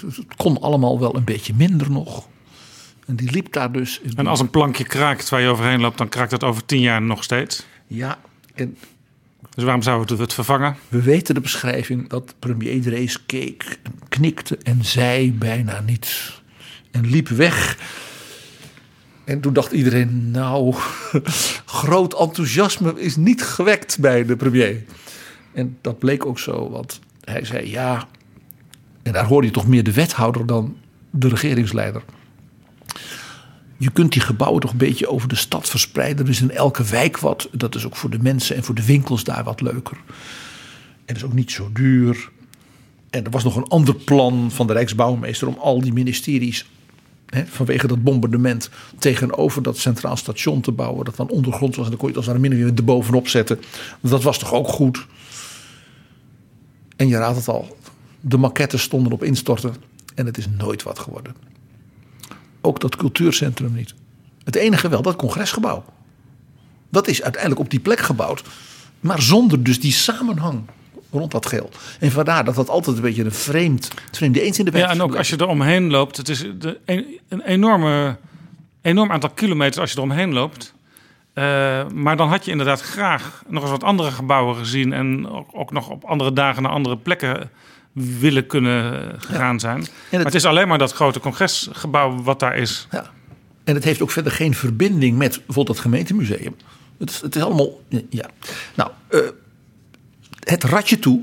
[0.00, 2.28] het kon allemaal wel een beetje minder nog.
[3.06, 4.00] En die liep daar dus.
[4.16, 7.02] En als een plankje kraakt waar je overheen loopt, dan kraakt dat over tien jaar
[7.02, 7.66] nog steeds.
[7.86, 8.18] Ja,
[8.54, 8.76] en
[9.54, 10.76] dus waarom zouden we het vervangen?
[10.88, 16.42] We weten de beschrijving dat premier Drees keek, knikte en zei bijna niets.
[16.90, 17.78] En liep weg.
[19.24, 20.74] En toen dacht iedereen, nou,
[21.64, 24.84] groot enthousiasme is niet gewekt bij de premier.
[25.52, 28.08] En dat bleek ook zo, want hij zei ja.
[29.02, 30.76] En daar hoorde je toch meer de wethouder dan
[31.10, 32.02] de regeringsleider.
[33.76, 36.24] Je kunt die gebouwen toch een beetje over de stad verspreiden.
[36.24, 37.48] Dus in elke wijk wat.
[37.52, 39.96] Dat is ook voor de mensen en voor de winkels daar wat leuker.
[41.04, 42.30] En is ook niet zo duur.
[43.10, 46.66] En er was nog een ander plan van de Rijksbouwmeester om al die ministeries
[47.34, 51.04] Hè, vanwege dat bombardement tegenover dat centraal station te bouwen.
[51.04, 53.60] Dat dan ondergrond was en dan kon je het als een min er bovenop zetten.
[54.00, 55.06] Dat was toch ook goed.
[56.96, 57.76] En je raadt het al.
[58.20, 59.74] De maquettes stonden op instorten
[60.14, 61.34] en het is nooit wat geworden.
[62.64, 63.94] Ook dat cultuurcentrum niet.
[64.44, 65.84] Het enige wel, dat congresgebouw.
[66.88, 68.42] Dat is uiteindelijk op die plek gebouwd.
[69.00, 70.62] Maar zonder dus die samenhang
[71.10, 71.70] rond dat geel.
[72.00, 74.90] En vandaar dat dat altijd een beetje een vreemd, vreemde eens in de weg Ja,
[74.90, 78.16] en ook als je er omheen loopt, het is de, een, een enorme
[78.84, 80.74] enorm aantal kilometers als je eromheen loopt.
[81.32, 84.92] Eh, maar dan had je inderdaad graag nog eens wat andere gebouwen gezien.
[84.92, 87.50] En ook, ook nog op andere dagen naar andere plekken
[87.94, 89.86] willen kunnen gegaan zijn.
[90.10, 92.86] Maar het is alleen maar dat grote congresgebouw wat daar is.
[92.90, 93.10] Ja.
[93.64, 96.56] En het heeft ook verder geen verbinding met bijvoorbeeld het gemeentemuseum.
[96.98, 97.80] Het is, het is allemaal.
[98.08, 98.30] Ja.
[98.74, 99.20] Nou, eh,
[100.40, 101.22] het ratje toe,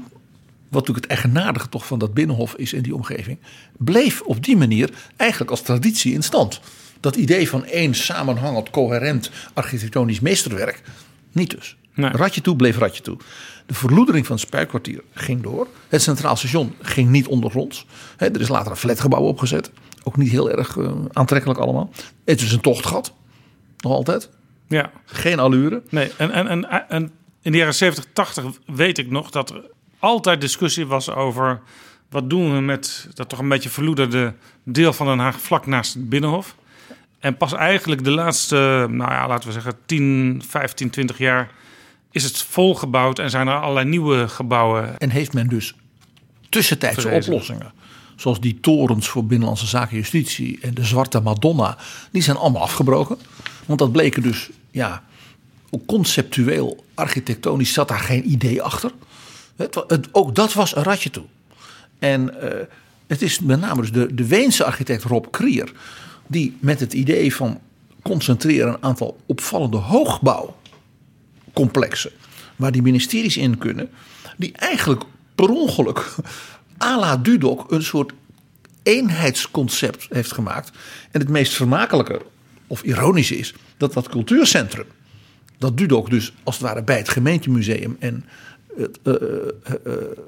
[0.69, 3.37] wat natuurlijk het eigenaardige toch van dat binnenhof is in die omgeving,
[3.77, 6.59] bleef op die manier eigenlijk als traditie in stand.
[6.99, 10.81] Dat idee van één samenhangend, coherent architectonisch meesterwerk,
[11.31, 11.75] niet dus.
[11.93, 12.11] Nee.
[12.11, 13.17] Ratje toe bleef ratje toe.
[13.71, 15.67] De verloedering van het spuikkwartier ging door.
[15.87, 17.85] Het Centraal Station ging niet ondergronds.
[18.17, 19.71] Hè, er is later een flatgebouw opgezet.
[20.03, 21.89] Ook niet heel erg eh, aantrekkelijk allemaal.
[22.25, 23.13] Het is een tochtgat.
[23.77, 24.29] Nog altijd.
[24.67, 24.91] Ja.
[25.05, 25.81] Geen allure.
[25.89, 29.61] Nee, en, en, en, en in de jaren 70, 80 weet ik nog dat er
[29.99, 31.61] altijd discussie was over
[32.09, 35.93] wat doen we met dat toch een beetje verloederde deel van Den Haag vlak naast
[35.93, 36.55] het Binnenhof.
[37.19, 41.51] En pas eigenlijk de laatste, nou ja, laten we zeggen 10, 15, 20 jaar
[42.11, 44.97] is het volgebouwd en zijn er allerlei nieuwe gebouwen.
[44.97, 45.75] En heeft men dus
[46.49, 47.71] tussentijdse oplossingen.
[48.15, 51.77] Zoals die torens voor Binnenlandse Zaken en Justitie en de Zwarte Madonna.
[52.11, 53.17] Die zijn allemaal afgebroken.
[53.65, 55.03] Want dat bleken dus, ja,
[55.85, 58.91] conceptueel, architectonisch zat daar geen idee achter.
[59.55, 61.25] Het, ook dat was een ratje toe.
[61.99, 62.65] En eh,
[63.07, 65.71] het is met name dus de, de Weense architect Rob Krier.
[66.27, 67.59] Die met het idee van
[68.01, 69.77] concentreren een aantal opvallende
[71.53, 72.11] hoogbouwcomplexen.
[72.55, 73.89] Waar die ministeries in kunnen.
[74.37, 75.03] Die eigenlijk
[75.35, 76.15] per ongeluk
[76.91, 78.11] à la Dudok een soort
[78.83, 80.71] eenheidsconcept heeft gemaakt.
[81.11, 82.21] En het meest vermakelijke
[82.67, 84.85] of ironische is dat dat cultuurcentrum.
[85.57, 88.25] Dat Dudok dus als het ware bij het gemeentemuseum en
[88.75, 89.13] het, eh,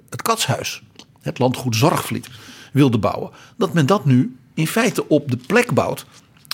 [0.09, 0.83] het katshuis,
[1.21, 2.27] het landgoed Zorgvliet,
[2.73, 3.31] wilde bouwen.
[3.57, 6.05] Dat men dat nu in feite op de plek bouwt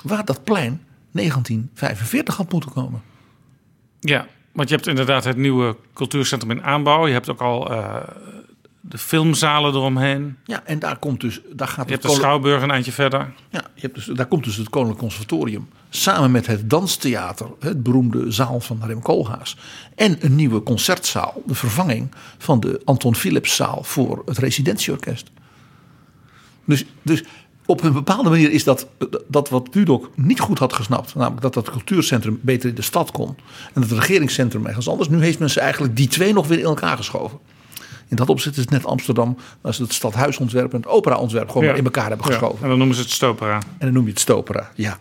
[0.03, 3.01] waar dat plein 1945 had moeten komen.
[3.99, 7.07] Ja, want je hebt inderdaad het nieuwe cultuurcentrum in aanbouw.
[7.07, 7.95] Je hebt ook al eh,
[8.81, 10.37] de filmzalen eromheen.
[10.43, 13.33] Ja, en daar komt dus, daar gaat Je hebt de Schouwburg een eindje verder.
[13.49, 17.83] Ja, je hebt dus, daar komt dus het Koninklijk Conservatorium samen met het Danstheater, het
[17.83, 19.57] beroemde zaal van Rem Koolhaas.
[19.95, 25.31] En een nieuwe concertzaal, de vervanging van de Anton Philipszaal voor het residentieorkest.
[26.65, 27.23] Dus, dus
[27.69, 28.87] op een bepaalde manier is dat,
[29.27, 31.15] dat wat Dudok niet goed had gesnapt.
[31.15, 33.35] Namelijk dat dat cultuurcentrum beter in de stad kon.
[33.73, 35.09] En het regeringscentrum ergens anders.
[35.09, 37.39] Nu heeft men ze eigenlijk die twee nog weer in elkaar geschoven.
[38.07, 39.37] In dat opzicht is het net Amsterdam.
[39.61, 41.69] Als ze het stadhuisontwerp en het operaontwerp gewoon Ja.
[41.69, 42.63] weer in elkaar hebben Ja, geschoven.
[42.63, 43.55] en dan noemen ze het Stopera.
[43.55, 44.99] En dan noem je het Stopera, ja.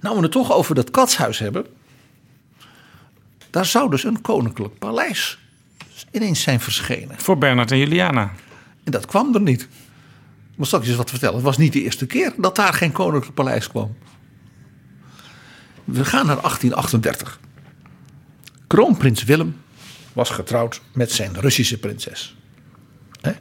[0.00, 1.66] Nou, we het toch over dat katshuis hebben.
[3.50, 5.38] Daar zou dus een koninklijk paleis
[6.10, 7.16] ineens zijn verschenen.
[7.18, 8.32] Voor Bernard en Juliana.
[8.84, 9.68] En dat kwam er niet.
[10.56, 11.34] Maar zal ik je eens wat vertellen.
[11.34, 13.96] Het was niet de eerste keer dat daar geen koninklijk paleis kwam.
[15.84, 17.40] We gaan naar 1838.
[18.66, 19.56] Kroonprins Willem
[20.12, 22.36] was getrouwd met zijn Russische prinses.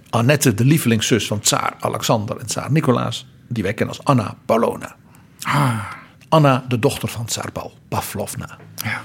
[0.10, 3.26] Annette, de lievelingszus van tsaar Alexander en tsaar Nicolaas.
[3.48, 4.96] Die wij kennen als Anna Paulowna.
[6.30, 8.58] Anna, de dochter van tsaar Paul, Pavlovna.
[8.76, 9.02] Ja.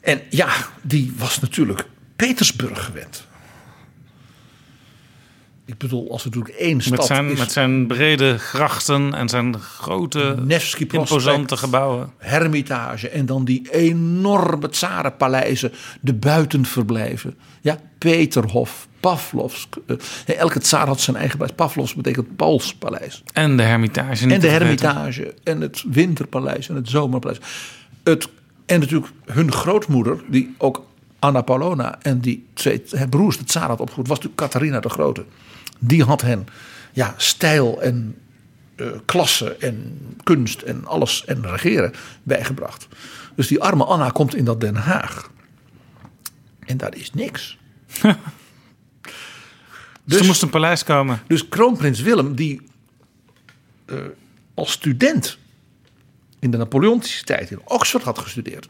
[0.00, 0.48] En ja,
[0.82, 1.86] die was natuurlijk
[2.16, 3.26] Petersburg gewend.
[5.68, 7.38] Ik bedoel, als er natuurlijk één stad Met zijn, is...
[7.38, 10.36] met zijn brede grachten en zijn grote,
[10.88, 12.12] imposante gebouwen.
[12.16, 17.34] Hermitage en dan die enorme tsarenpaleizen, de buitenverblijven.
[17.60, 19.76] Ja, Peterhof, Pavlovsk.
[19.86, 21.56] eh, elke tsaar had zijn eigen paleis.
[21.56, 23.22] Pavlovsk betekent Pauls paleis.
[23.32, 24.24] En de Hermitage.
[24.24, 24.48] niet En de.
[24.48, 27.38] Hermitage en het Winterpaleis en het Zomerpaleis.
[28.04, 28.28] Het,
[28.66, 30.86] en natuurlijk hun grootmoeder, die ook
[31.18, 35.24] Anna Paulona en die twee broers, de tsaar had opgevoed, was natuurlijk Catharina de Grote.
[35.78, 36.46] Die had hen
[36.92, 38.16] ja, stijl en
[38.76, 42.88] eh, klasse en kunst en alles en regeren bijgebracht.
[43.34, 45.30] Dus die arme Anna komt in dat Den Haag.
[46.58, 47.58] En daar is niks.
[50.04, 51.20] Dus er moest een paleis komen.
[51.26, 52.62] Dus kroonprins Willem, die
[53.84, 53.96] eh,
[54.54, 55.38] als student
[56.38, 58.68] in de Napoleontische tijd in Oxford had gestudeerd,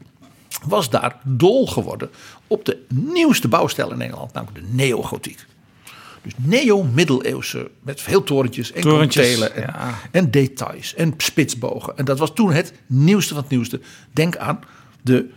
[0.66, 2.10] was daar dol geworden
[2.46, 5.46] op de nieuwste bouwstijl in Engeland, namelijk de neogotiek.
[6.22, 9.98] Dus neo-middeleeuwse, met veel torentjes en Torentjes, kantelen en, ja.
[10.10, 11.96] en details en spitsbogen.
[11.96, 13.80] En dat was toen het nieuwste van het nieuwste.
[14.12, 14.60] Denk aan
[15.02, 15.30] de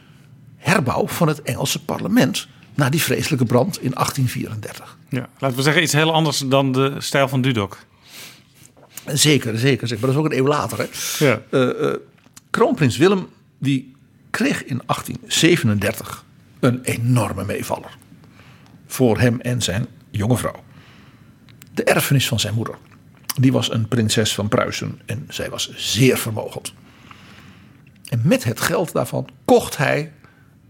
[0.57, 4.97] herbouw van het Engelse parlement na die vreselijke brand in 1834.
[5.09, 5.29] Ja.
[5.39, 7.77] Laten we zeggen iets heel anders dan de stijl van Dudok.
[9.05, 9.87] Zeker, zeker, zeker.
[9.89, 10.77] Maar dat is ook een eeuw later.
[10.77, 10.85] Hè?
[11.25, 11.41] Ja.
[11.49, 11.95] Eh, eh,
[12.49, 13.90] kroonprins Willem die
[14.31, 16.25] kreeg in 1837
[16.59, 17.97] een enorme meevaller.
[18.87, 20.63] Voor hem en zijn jonge vrouw.
[21.73, 22.75] De erfenis van zijn moeder.
[23.39, 26.73] die was een prinses van Pruisen en zij was zeer vermogend.
[28.09, 30.11] En met het geld daarvan kocht hij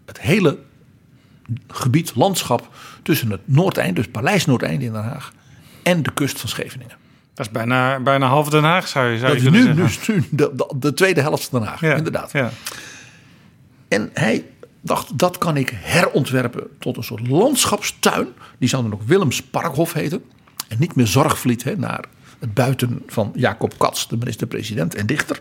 [0.05, 0.57] het hele
[1.67, 2.69] gebied, landschap
[3.03, 5.33] tussen het Noordeinde, dus Paleis Noordeinde in Den Haag,
[5.83, 6.95] en de kust van Scheveningen.
[7.33, 9.75] Dat is bijna, bijna half Den Haag, zou je, zou Dat is nu, zeggen.
[9.75, 12.31] dus nu de, de, de tweede helft van Den Haag, Ja, inderdaad.
[12.31, 12.51] Ja.
[13.91, 14.45] En hij
[14.81, 18.27] dacht, dat kan ik herontwerpen tot een soort landschapstuin.
[18.57, 20.23] Die zou dan ook Willems Parkhof heten.
[20.67, 22.05] En niet meer Zorgvliet, hè, naar
[22.39, 25.39] het buiten van Jacob Katz, de minister-president en dichter.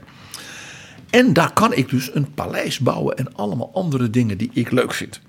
[1.10, 4.94] En daar kan ik dus een paleis bouwen en allemaal andere dingen die ik leuk
[4.94, 5.20] vind.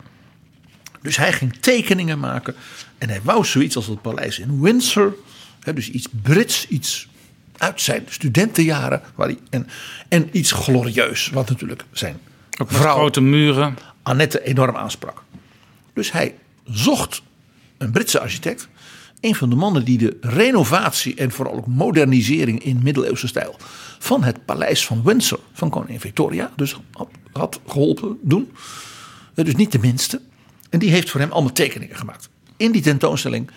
[1.02, 2.56] Dus hij ging tekeningen maken.
[2.98, 5.16] En hij wou zoiets als het paleis in Windsor.
[5.60, 7.08] Hè, dus iets Brits, iets
[7.58, 9.02] uit zijn studentenjaren.
[9.16, 9.68] Waar hij, en,
[10.08, 12.20] en iets glorieus, wat natuurlijk zijn
[12.60, 13.78] Ook met grote muren.
[14.04, 15.24] Annette enorm aansprak.
[15.94, 17.22] Dus hij zocht
[17.78, 18.68] een Britse architect.
[19.20, 23.56] Een van de mannen die de renovatie en vooral ook modernisering in middeleeuwse stijl
[24.00, 28.52] van het paleis van Windsor van koningin Victoria dus had, had geholpen doen.
[29.36, 30.22] Eh, Dus niet de minste.
[30.70, 32.30] En die heeft voor hem allemaal tekeningen gemaakt.
[32.58, 33.50] In die tentoonstelling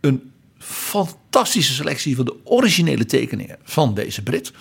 [0.00, 4.52] een fantastische selectie van de originele tekeningen van deze Brit.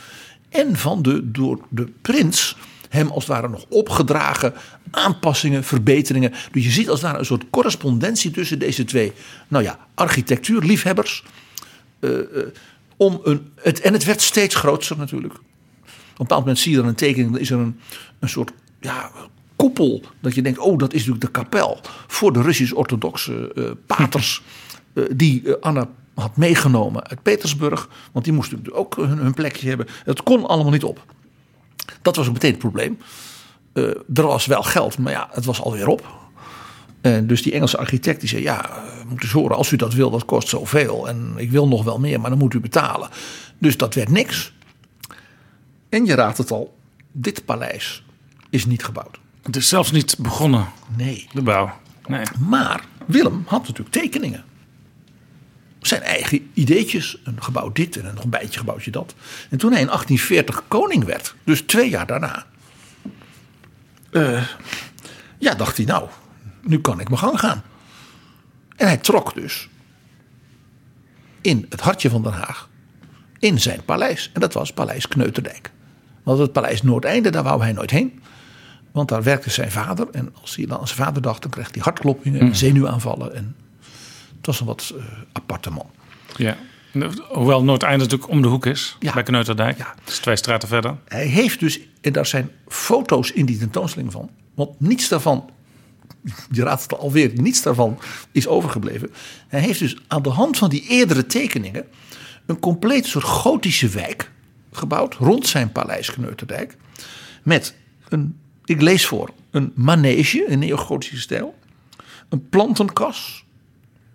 [0.50, 2.56] En van de door de prins
[2.90, 4.54] hem als het ware nog opgedragen
[4.92, 6.34] aanpassingen, verbeteringen.
[6.52, 9.14] Dus je ziet als het ware een soort correspondentie tussen deze twee,
[9.48, 11.24] nou ja, architectuurliefhebbers.
[12.00, 12.26] Eh, eh,
[12.98, 15.34] om een, het, en het werd steeds groter natuurlijk.
[15.34, 15.40] Op
[16.24, 17.80] een bepaald moment zie je dan een tekening, dan is er een,
[18.20, 19.12] een soort ja,
[19.56, 20.04] koepel.
[20.20, 24.42] Dat je denkt, oh, dat is natuurlijk de kapel voor de Russisch-orthodoxe eh, paters.
[25.12, 27.90] die Anna had meegenomen uit Petersburg.
[28.12, 29.88] Want die moesten natuurlijk ook hun, hun plekje hebben.
[30.04, 31.16] Het kon allemaal niet op.
[32.02, 32.98] Dat was ook meteen het probleem.
[33.74, 36.16] Eh, er was wel geld, maar ja, het was alweer op.
[37.02, 40.10] En dus die Engelse architect die zei: Ja, moet eens horen, als u dat wil,
[40.10, 41.08] dat kost zoveel.
[41.08, 43.10] En ik wil nog wel meer, maar dan moet u betalen.
[43.58, 44.54] Dus dat werd niks.
[45.90, 46.78] En je raadt het al,
[47.12, 48.04] dit paleis
[48.50, 49.20] is niet gebouwd.
[49.44, 51.28] Het is zelfs niet begonnen, Nee.
[51.34, 51.72] de bouw.
[52.08, 52.26] Nee.
[52.40, 54.44] Maar Willem had natuurlijk tekeningen.
[55.88, 57.18] Zijn eigen ideetjes.
[57.24, 59.16] Een gebouw dit en een nog een bijtje gebouwtje dat.
[59.50, 62.46] En toen hij in 1840 koning werd, dus twee jaar daarna.
[64.12, 64.44] eh,
[65.38, 66.10] ja, dacht hij nou,
[66.62, 67.64] nu kan ik mijn gang gaan.
[68.76, 69.70] En hij trok dus
[71.42, 72.70] in het hartje van Den Haag.
[73.40, 74.30] In zijn paleis.
[74.34, 75.72] En dat was Paleis Kneuterdijk.
[76.24, 78.22] Want het Paleis Noordeinde, daar wou hij nooit heen.
[78.92, 80.08] Want daar werkte zijn vader.
[80.12, 83.36] En als hij dan aan zijn vader dacht, dan kreeg hij hartkloppingen en zenuwaanvallen.
[83.36, 83.56] En
[84.38, 84.94] het was een wat
[85.32, 85.90] aparte man.
[86.36, 86.58] Ja.
[87.30, 89.14] Hoewel Noordeinde natuurlijk om de hoek is, Ja.
[89.14, 89.78] bij Kneuterdijk.
[89.78, 89.96] Ja.
[90.08, 90.96] Is twee straten verder.
[91.08, 94.30] Hij heeft dus, en daar zijn foto's in die tentoonstelling van.
[94.56, 95.50] Want niets daarvan,
[96.52, 98.00] je raadt het alweer, niets daarvan
[98.32, 99.10] is overgebleven.
[99.48, 101.86] Hij heeft dus aan de hand van die eerdere tekeningen
[102.46, 104.32] een compleet soort gotische wijk
[104.72, 106.78] gebouwd rond zijn paleis Kneuterdijk.
[107.44, 107.76] Met
[108.10, 111.56] een, ik lees voor, een manege in neogotische stijl.
[112.30, 113.46] Een plantenkas,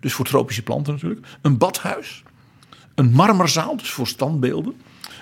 [0.03, 1.27] dus voor tropische planten natuurlijk.
[1.41, 2.23] Een badhuis.
[2.95, 4.73] Een marmerzaal, dus voor standbeelden.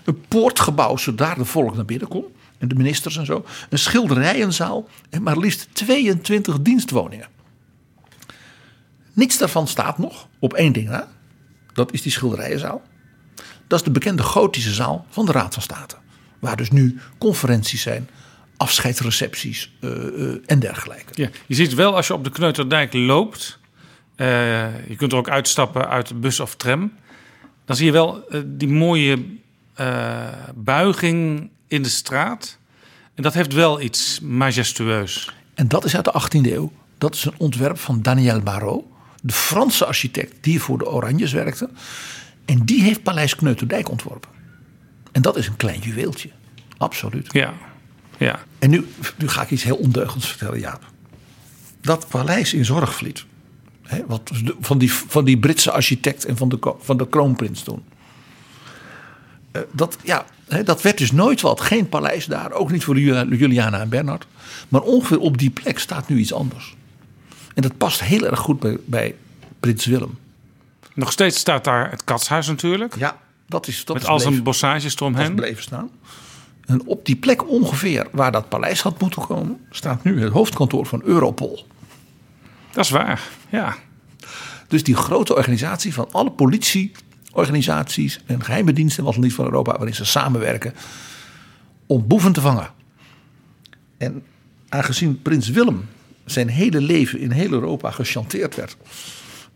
[0.06, 2.26] Een poortgebouw, zodat de volk naar binnen kon.
[2.58, 3.46] En de ministers en zo.
[3.70, 4.90] Een schilderijenzaal.
[5.10, 7.28] En maar liefst 22 dienstwoningen.
[9.14, 11.08] Niets daarvan staat nog op één ding na.
[11.74, 12.82] Dat is die schilderijenzaal.
[13.68, 15.96] Dat is de bekende gotische zaal van de Raad van State.
[16.40, 18.10] Waar dus nu conferenties zijn,
[18.58, 21.12] afscheidsrecepties eh, eh, en dergelijke.
[21.22, 21.30] Ja.
[21.48, 23.60] Je ziet wel als je op de Kneuterdijk loopt.
[24.22, 26.94] Eh, je kunt er ook uitstappen uit de bus of tram.
[27.66, 29.26] Dan zie je wel eh, die mooie
[29.74, 32.58] eh, buiging in de straat.
[33.16, 35.34] En dat heeft wel iets majestueus.
[35.54, 36.72] En dat is uit de 18e eeuw.
[36.98, 38.86] Dat is een ontwerp van Daniel Barrault,
[39.22, 41.70] de Franse architect die voor de Oranjes werkte.
[42.46, 44.30] En die heeft Paleis Kneuterdijk ontworpen.
[45.12, 46.30] En dat is een klein juweeltje.
[46.78, 47.34] Absoluut.
[47.34, 47.54] Ja.
[48.18, 48.40] ja.
[48.60, 50.90] En nu, nu ga ik iets heel ondeugends vertellen, Jaap.
[51.82, 53.26] Dat paleis in Zorgvliet.
[53.92, 57.84] Hè, wat van, die, van die Britse architect en van de, van de kroonprins toen.
[59.52, 61.62] Eh, dat, ja, hè, dat werd dus nooit wat.
[61.62, 62.52] Geen paleis daar.
[62.52, 64.28] Ook niet voor Julia- Juliana en Bernhard.
[64.70, 66.76] Maar ongeveer op die plek staat nu iets anders.
[67.54, 69.16] En dat past heel erg goed bij, bij
[69.60, 70.18] prins Willem.
[70.94, 72.96] Nog steeds staat daar het katshuis natuurlijk.
[72.98, 73.18] Ja,
[73.48, 75.36] dat is dat met is al bleef- zijn bossages dat eromheen.
[75.36, 75.90] bleven staan.
[76.66, 80.86] En op die plek ongeveer waar dat paleis had moeten komen, staat nu het hoofdkantoor
[80.86, 81.66] van Europol.
[82.74, 83.30] Dat is waar.
[83.50, 83.76] Ja.
[84.68, 89.96] Dus die grote organisatie van alle politieorganisaties en geheime diensten was niet van Europa, waarin
[89.96, 90.74] ze samenwerken
[91.86, 92.70] om boeven te vangen.
[93.98, 94.24] En
[94.70, 95.86] aangezien prins Willem
[96.26, 98.78] zijn hele leven in heel Europa gechanteerd werd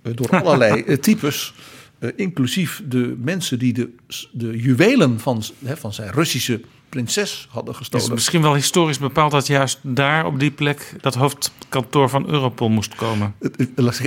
[0.02, 1.54] eh, door allerlei eh, types,
[2.00, 3.90] eh, inclusief de mensen die de,
[4.32, 8.14] de juwelen van, hè, van zijn Russische prinses hadden gestolen.
[8.14, 12.96] misschien wel historisch bepaald dat juist daar op die plek dat hoofdkantoor van Europol moest
[12.96, 13.36] komen.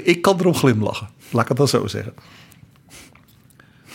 [0.03, 1.09] Ik kan erom glimlachen.
[1.31, 2.15] Laat ik het dan zo zeggen.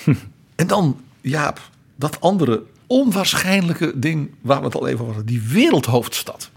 [0.55, 1.61] En dan, Jaap,
[1.95, 5.25] dat andere onwaarschijnlijke ding waar we het al even over hadden.
[5.25, 6.51] Die wereldhoofdstad.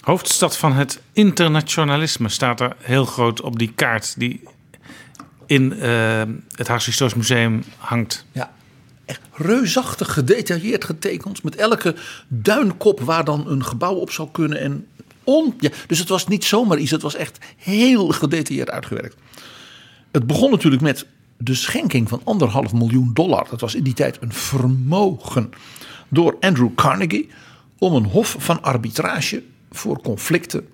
[0.00, 4.42] Hoofdstad van het internationalisme staat er heel groot op die kaart die
[5.46, 6.22] in eh,
[6.54, 8.26] het Haagse Historisch Museum hangt.
[8.32, 8.52] Ja,
[9.08, 11.42] echt reusachtig gedetailleerd getekend.
[11.42, 11.94] Met elke
[12.28, 14.60] duinkop waar dan een gebouw op zou kunnen.
[14.60, 14.86] En
[15.24, 19.16] on, ja, dus het was niet zomaar iets, het was echt heel gedetailleerd uitgewerkt.
[20.10, 21.06] Het begon natuurlijk met
[21.36, 23.46] de schenking van anderhalf miljoen dollar.
[23.50, 25.50] Dat was in die tijd een vermogen.
[26.08, 27.28] Door Andrew Carnegie
[27.78, 30.68] om een hof van arbitrage voor conflicten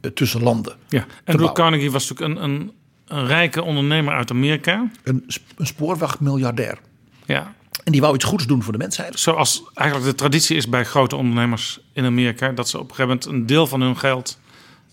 [0.00, 0.76] eh, tussen landen.
[0.88, 1.06] Ja.
[1.24, 1.52] Andrew.
[1.52, 2.72] Carnegie was natuurlijk een, een,
[3.06, 4.90] een rijke ondernemer uit Amerika.
[5.02, 5.24] Een,
[5.56, 6.78] een spoorwegmiljardair.
[7.26, 7.54] Ja.
[7.90, 9.18] En die wou iets goeds doen voor de mensheid.
[9.20, 13.08] Zoals eigenlijk de traditie is bij grote ondernemers in Amerika, dat ze op een gegeven
[13.08, 14.38] moment een deel van hun geld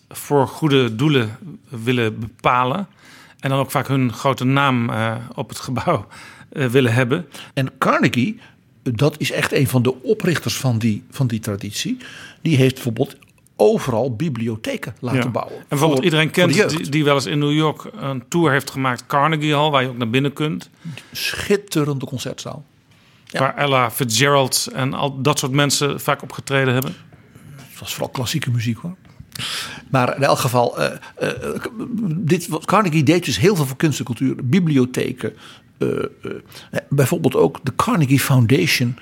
[0.09, 1.37] voor goede doelen
[1.69, 2.87] willen bepalen.
[3.39, 6.07] En dan ook vaak hun grote naam eh, op het gebouw
[6.49, 7.25] eh, willen hebben.
[7.53, 8.39] En Carnegie,
[8.83, 11.97] dat is echt een van de oprichters van die, van die traditie.
[12.41, 13.15] Die heeft bijvoorbeeld
[13.55, 15.29] overal bibliotheken laten Ja.
[15.29, 15.55] bouwen.
[15.57, 18.69] En bijvoorbeeld Voor- iedereen kent die, die wel eens in New York een tour heeft
[18.71, 20.69] gemaakt, Carnegie Hall, waar je ook naar binnen kunt.
[21.11, 22.63] Schitterende concertzaal.
[23.27, 23.39] Ja.
[23.39, 26.95] Waar Ella Fitzgerald en al dat soort mensen vaak opgetreden hebben.
[27.55, 28.95] Het was vooral klassieke muziek hoor.
[29.89, 31.63] Maar in elk geval, eh, eh,
[32.07, 34.35] dit, wat Carnegie deed dus heel veel voor kunst en cultuur.
[34.43, 35.33] Bibliotheken.
[35.77, 35.89] eh,
[36.89, 38.97] bijvoorbeeld ook de Carnegie Foundation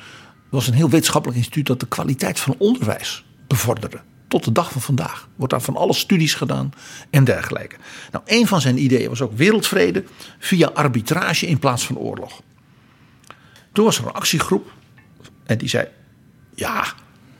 [0.49, 4.01] was een heel wetenschappelijk instituut dat de kwaliteit van onderwijs bevorderde.
[4.27, 6.71] Tot de dag van vandaag wordt daar van alle studies gedaan
[7.09, 7.75] en dergelijke.
[8.11, 10.03] Nou, een van zijn ideeën was ook wereldvrede
[10.39, 12.41] via arbitrage in plaats van oorlog.
[13.75, 14.71] Toen was er een actiegroep
[15.43, 15.87] en die zei:
[16.55, 16.85] Ja,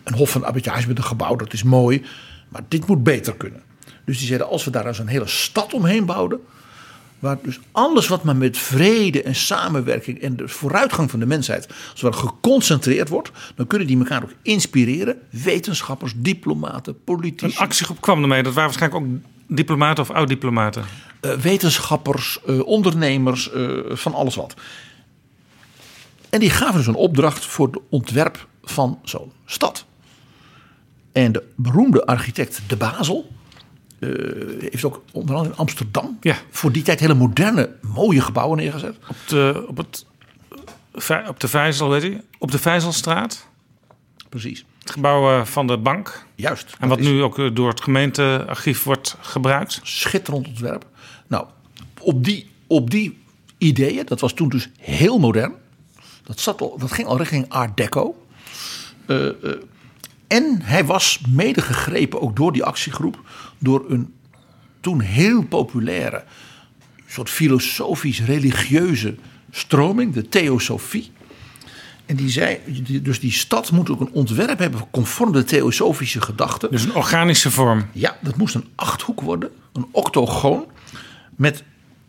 [0.03, 2.05] een hof van arbitrage met een gebouw, dat is mooi,
[2.49, 3.61] maar dit moet beter kunnen.
[4.05, 6.39] Dus die zeiden: Als we daar eens een hele stad omheen bouwden,
[7.19, 11.67] waar dus alles wat maar met vrede en samenwerking en de vooruitgang van de mensheid,
[11.93, 15.17] geconcentreerd wordt, dan kunnen die elkaar ook inspireren.
[15.29, 17.55] Wetenschappers, diplomaten, politici.
[17.55, 18.43] Een actiegroep kwam ermee.
[18.43, 20.83] Dat waren waarschijnlijk ook diplomaten of oud-diplomaten.
[21.21, 24.53] eh, wetenschappers, eh, ondernemers, eh, van alles wat.
[26.29, 29.85] En die gaven dus een opdracht voor het ontwerp van zo'n stad.
[31.11, 33.31] En de beroemde architect De Basel
[33.99, 34.09] eh,
[34.59, 36.35] heeft ook onder andere in Amsterdam Ja.
[36.49, 38.95] voor die tijd hele moderne, mooie gebouwen neergezet.
[39.09, 40.05] Op de, op het,
[41.27, 43.47] op de Vijzel, weet je, op de Vijzelstraat.
[44.29, 46.25] Precies, Het gebouw eh, van de bank.
[46.35, 46.75] juist.
[46.79, 49.79] En wat nu ook eh, door het gemeentearchief wordt gebruikt.
[49.83, 50.85] schitterend ontwerp.
[51.27, 51.45] Nou,
[51.99, 53.17] op die, op die
[53.57, 55.53] ideeën, dat was toen dus heel modern.
[56.25, 58.25] Dat, zat al, dat ging al richting Art Deco.
[59.05, 59.33] Eh, eh,
[60.27, 63.19] en hij was mede gegrepen ook door die actiegroep.
[63.59, 64.13] Door een
[64.79, 66.23] toen heel populaire
[67.07, 69.15] soort filosofisch-religieuze
[69.51, 71.11] stroming, de Theosofie.
[72.05, 72.59] En die zei,
[73.01, 76.71] dus die stad moet ook een ontwerp hebben conform de theosofische gedachten.
[76.71, 77.85] Dus een organische vorm.
[77.91, 80.65] Ja, dat moest een achthoek worden, een octogoon,
[81.35, 81.63] met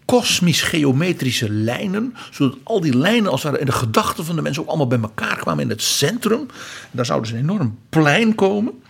[0.06, 4.86] kosmisch-geometrische lijnen, zodat al die lijnen als in de gedachten van de mensen ook allemaal
[4.86, 6.46] bij elkaar kwamen in het centrum.
[6.90, 8.82] Daar zou dus een enorm plein komen,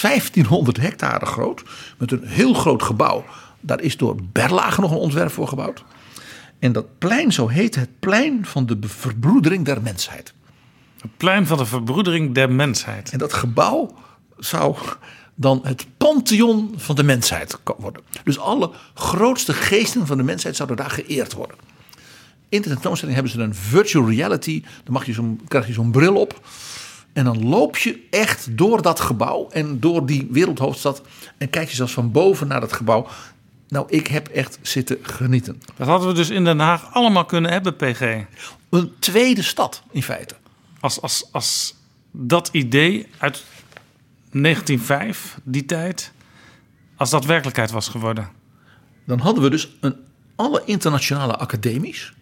[0.00, 1.62] 1500 hectare groot,
[1.98, 3.24] met een heel groot gebouw.
[3.60, 5.84] Daar is door Berlage nog een ontwerp voor gebouwd.
[6.58, 10.34] En dat plein, zo heet het plein van de verbroedering der mensheid.
[11.00, 13.10] Het plein van de verbroedering der mensheid.
[13.10, 13.94] En dat gebouw
[14.38, 14.76] zou
[15.36, 18.02] dan het pantheon van de mensheid worden.
[18.24, 21.56] Dus alle grootste geesten van de mensheid zouden daar geëerd worden.
[22.48, 24.62] In de tentoonstelling hebben ze een virtual reality.
[24.84, 26.40] Dan mag je zo'n, krijg je zo'n bril op.
[27.12, 31.02] En dan loop je echt door dat gebouw en door die wereldhoofdstad.
[31.38, 33.06] En kijk je zelfs van boven naar dat gebouw.
[33.68, 35.62] Nou, ik heb echt zitten genieten.
[35.76, 38.00] Dat hadden we dus in Den Haag allemaal kunnen hebben, PG.
[38.70, 40.34] Een tweede stad in feite.
[40.80, 41.74] Als, als, als
[42.10, 43.44] dat idee uit
[44.30, 46.12] 1905, die tijd,
[46.96, 48.28] als dat werkelijkheid was geworden.
[49.04, 49.96] dan hadden we dus een,
[50.34, 52.14] alle internationale academies.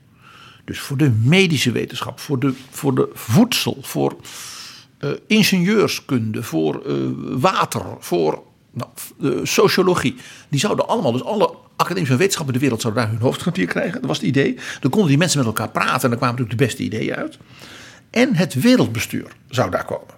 [0.64, 4.16] Dus voor de medische wetenschap, voor de, voor de voedsel, voor
[4.98, 6.94] eh, ingenieurskunde, voor eh,
[7.40, 8.42] water, voor
[8.72, 8.90] nou,
[9.46, 10.16] sociologie.
[10.48, 14.00] Die zouden allemaal, dus alle academische wetenschappen in de wereld zouden daar hun hoofdkwartier krijgen.
[14.00, 14.58] Dat was het idee.
[14.80, 17.38] Dan konden die mensen met elkaar praten en dan kwamen natuurlijk de beste ideeën uit.
[18.10, 20.13] En het wereldbestuur zou daar komen.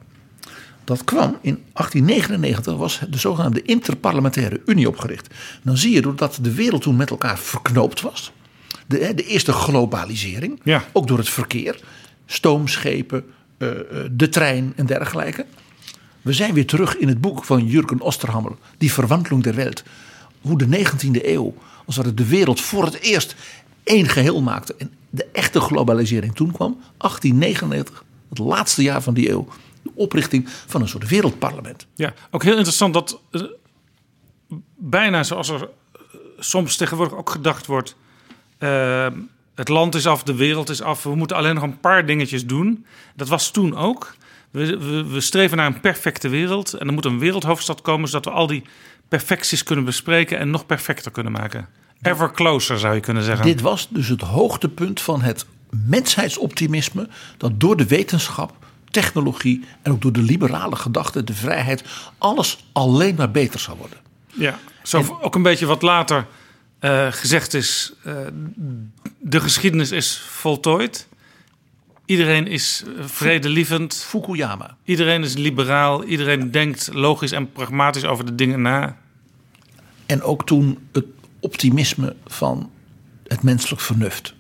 [0.87, 5.35] Dat kwam in 1899, was de zogenaamde Interparlementaire Unie opgericht.
[5.63, 8.33] Dan zie je doordat de wereld toen met elkaar verknoopt was.
[8.87, 10.61] de, de eerste globalisering.
[10.63, 10.85] Ja.
[10.93, 11.81] Ook door het verkeer.
[12.27, 13.25] Stoomschepen,
[13.59, 13.77] eh, eh,
[14.11, 15.47] de trein en dergelijke.
[16.23, 18.53] We zijn weer terug in het boek van Jurgen Osterhammer.
[18.79, 19.83] Die Verwandlung der Welt.
[20.41, 21.55] Hoe de 19e eeuw,
[21.87, 23.37] als het de wereld voor het eerst
[23.85, 24.75] één geheel maakte.
[24.79, 26.79] En de echte globalisering toen kwam.
[26.99, 29.49] 1899, het laatste jaar van die eeuw.
[29.87, 31.87] De oprichting van een soort wereldparlement.
[31.95, 33.43] Ja, ook heel interessant dat eh,
[34.77, 36.01] bijna zoals er eh,
[36.39, 37.97] soms tegenwoordig ook gedacht wordt.
[38.59, 39.07] eh,
[39.55, 41.03] het land is af, de wereld is af.
[41.03, 42.87] We moeten alleen nog een paar dingetjes doen.
[43.15, 44.15] Dat was toen ook.
[44.51, 46.73] We, we, we streven naar een perfecte wereld.
[46.75, 48.63] En er moet een wereldhoofdstad komen zodat we al die
[49.09, 51.69] perfecties kunnen bespreken en nog perfecter kunnen maken.
[52.03, 53.45] Ever closer zou je kunnen zeggen.
[53.47, 57.09] Dit was dus het hoogtepunt van het mensheidsoptimisme.
[57.37, 58.66] Dat door de wetenschap,
[59.03, 61.85] technologie en ook door de liberale gedachte, de vrijheid,
[62.19, 63.99] alles alleen maar beter zou worden.
[64.33, 66.27] Ja, zo ook een beetje wat later
[66.79, 67.93] eh, gezegd is.
[68.05, 68.17] eh,
[69.19, 71.09] de geschiedenis is voltooid.
[72.05, 73.95] Iedereen is vredelievend.
[73.95, 74.77] Fukuyama.
[74.85, 76.05] Iedereen is liberaal.
[76.05, 78.97] Iedereen denkt logisch en pragmatisch over de dingen na.
[80.07, 81.05] En ook toen het
[81.41, 82.71] optimisme van
[83.27, 84.35] het menselijk vernuft.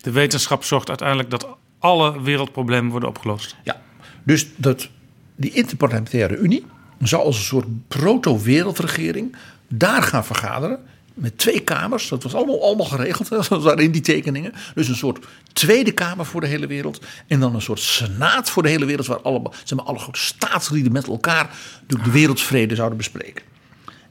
[0.00, 1.46] De wetenschap zorgt uiteindelijk dat
[1.82, 3.56] alle wereldproblemen worden opgelost.
[3.64, 3.80] Ja,
[4.22, 4.88] dus dat,
[5.36, 6.64] die interparlementaire unie
[7.00, 9.36] zou als een soort proto-wereldregering
[9.68, 10.78] daar gaan vergaderen.
[11.14, 14.52] Met twee kamers, dat was allemaal, geregeld, dat waren in die tekeningen.
[14.74, 17.00] Dus een soort tweede kamer voor de hele wereld.
[17.26, 20.20] En dan een soort senaat voor de hele wereld, waar allemaal, zeg maar, alle grote
[20.20, 21.56] staatslieden met elkaar
[21.86, 23.44] de, de wereldvrede zouden bespreken.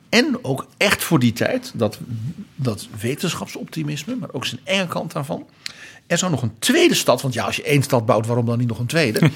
[0.10, 2.00] En ook echt voor die tijd, dat,
[2.56, 5.48] dat wetenschapsoptimisme, maar ook zijn enge kant daarvan.
[6.12, 8.58] Er zou nog een tweede stad, want ja, als je één stad bouwt, waarom dan
[8.58, 9.20] niet nog een tweede?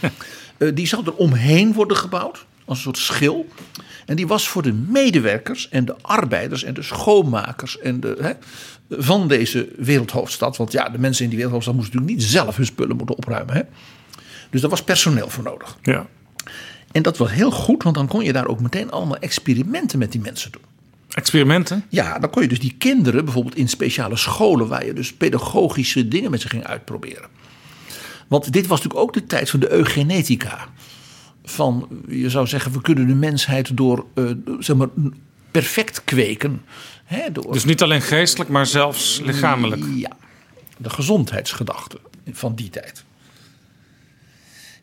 [0.58, 3.48] Eh, die zou er omheen worden gebouwd, als een soort schil.
[4.06, 8.32] En die was voor de medewerkers en de arbeiders en de schoonmakers en de, hè,
[8.90, 10.58] van deze wereldhoofdstad.
[10.58, 13.56] Want ja, de mensen in die wereldhoofdstad moesten natuurlijk niet zelf hun spullen moeten opruimen.
[13.56, 13.62] Hè?
[14.50, 15.78] Dus daar was personeel voor nodig.
[15.82, 16.08] Ja.
[16.92, 20.12] En dat was heel goed, want dan kon je daar ook meteen allemaal experimenten met
[20.12, 20.75] die mensen doen.
[21.10, 21.86] Experimenten.
[21.90, 26.08] Ja, dan kon je dus die kinderen bijvoorbeeld in speciale scholen waar je dus pedagogische
[26.08, 27.30] dingen met ze ging uitproberen.
[28.28, 30.68] Want dit was natuurlijk ook de tijd van de eugenetica.
[31.44, 34.24] Van, je zou zeggen, we kunnen de mensheid door, eh,
[34.60, 34.88] zeg maar,
[35.52, 36.62] perfect kweken.
[37.06, 39.84] Hè, door, Dus niet alleen geestelijk, maar zelfs lichamelijk.
[39.96, 40.12] ja,
[40.78, 41.98] de gezondheidsgedachte
[42.32, 43.04] van die tijd.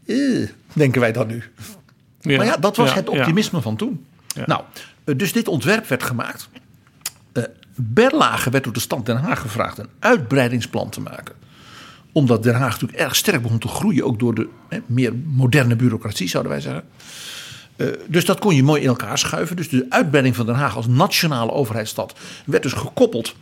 [0.06, 1.42] Eh, denken wij dan nu.
[2.22, 3.18] Maar ja, dat was Ja, het ja.
[3.18, 4.04] optimisme van toen.
[4.46, 4.62] Nou,
[5.04, 6.48] dus dit ontwerp werd gemaakt.
[7.32, 7.42] Eh
[7.74, 11.34] Berlage werd door de stad Den Haag gevraagd een uitbreidingsplan te maken.
[12.12, 15.76] Omdat Den Haag natuurlijk erg sterk begon te groeien, ook door de hè, meer moderne
[15.76, 16.84] bureaucratie, zouden wij zeggen.
[17.76, 19.56] Eh, dus dat kon je mooi in elkaar schuiven.
[19.56, 23.34] Dus de uitbreiding van Den Haag als nationale overheidsstad werd dus gekoppeld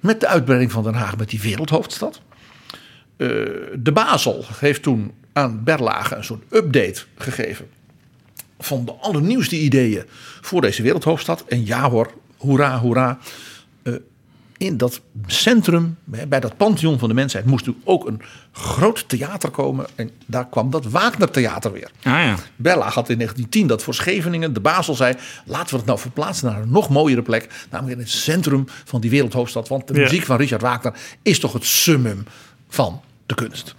[0.00, 2.20] met de uitbreiding van Den Haag met die wereldhoofdstad.
[3.16, 3.28] Eh,
[3.74, 7.68] de Basel heeft toen aan Berlage een soort update gegeven
[8.58, 10.04] van de allernieuwste ideeën
[10.40, 11.44] voor deze wereldhoofdstad.
[11.48, 13.18] En ja hoor, hoera, hoera.
[13.82, 13.92] Eh,
[14.58, 18.20] in dat centrum, bij dat pantheon van de mensheid, moest natuurlijk ook een
[18.52, 19.86] groot theater komen.
[19.94, 21.90] En daar kwam dat Wagner Theater weer.
[22.02, 22.36] Ah ja.
[22.56, 24.52] Berlage had in 1910 dat voor Scheveningen.
[24.52, 27.66] De Basel zei, laten we het nou verplaatsen naar een nog mooiere plek.
[27.70, 29.68] Namelijk in het centrum van die wereldhoofdstad.
[29.68, 30.00] Want de Ja.
[30.00, 30.92] muziek van Richard Wagner
[31.22, 32.24] is toch het summum
[32.68, 33.74] van de kunst.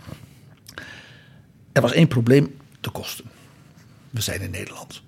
[1.71, 3.25] Er was één probleem, de kosten.
[4.17, 5.01] We zijn in Nederland.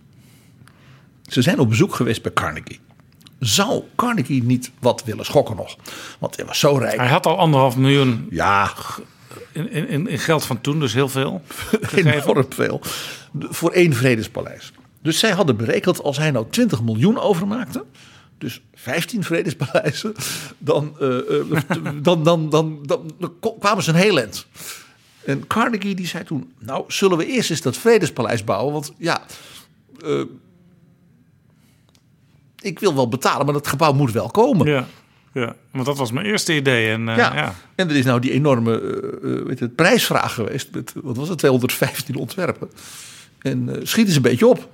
[1.28, 2.80] Ze zijn op bezoek geweest bij Carnegie.
[3.40, 5.76] Zou Carnegie niet wat willen schokken nog?
[6.20, 6.98] Want hij was zo rijk.
[6.98, 8.74] Hij had al anderhalf miljoen Ja,
[9.52, 11.42] in, in, in geld van toen, dus heel veel.
[11.96, 12.82] enorm veel.
[13.40, 14.72] Voor één vredespaleis.
[15.02, 17.86] Dus zij hadden berekend als hij nou 20 miljoen overmaakte.
[18.38, 20.14] Dus 15 vredespaleizen.
[20.58, 21.46] Dan, eh, eh,
[22.02, 24.48] dan, dan, dan, dan, dan kwamen ze een heel eind.
[25.30, 28.74] En Carnegie die zei toen: Nou, zullen we eerst eens dat vredespaleis bouwen?
[28.74, 29.22] Want ja.
[30.06, 30.22] eh,
[32.60, 34.68] ik wil wel betalen, maar dat gebouw moet wel komen.
[34.68, 34.88] Ja,
[35.34, 36.92] ja, want dat was mijn eerste idee.
[36.92, 37.36] En, eh, Ja.
[37.36, 37.56] ja.
[37.76, 40.72] en er is nou die enorme eh, weet het, prijsvraag geweest.
[40.72, 42.70] Met, wat was het, 215 ontwerpen.
[43.40, 44.70] En schiet eens een beetje op.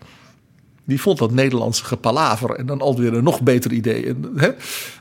[0.83, 4.07] Die vond dat Nederlandse gepalaver en dan alweer een nog beter idee.
[4.07, 4.49] En, hè,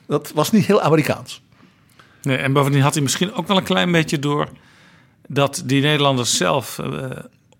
[0.06, 1.42] dat was niet heel Amerikaans.
[2.22, 4.48] Nee, en bovendien had hij misschien ook wel een klein beetje door
[5.28, 7.10] dat die Nederlanders zelf eh,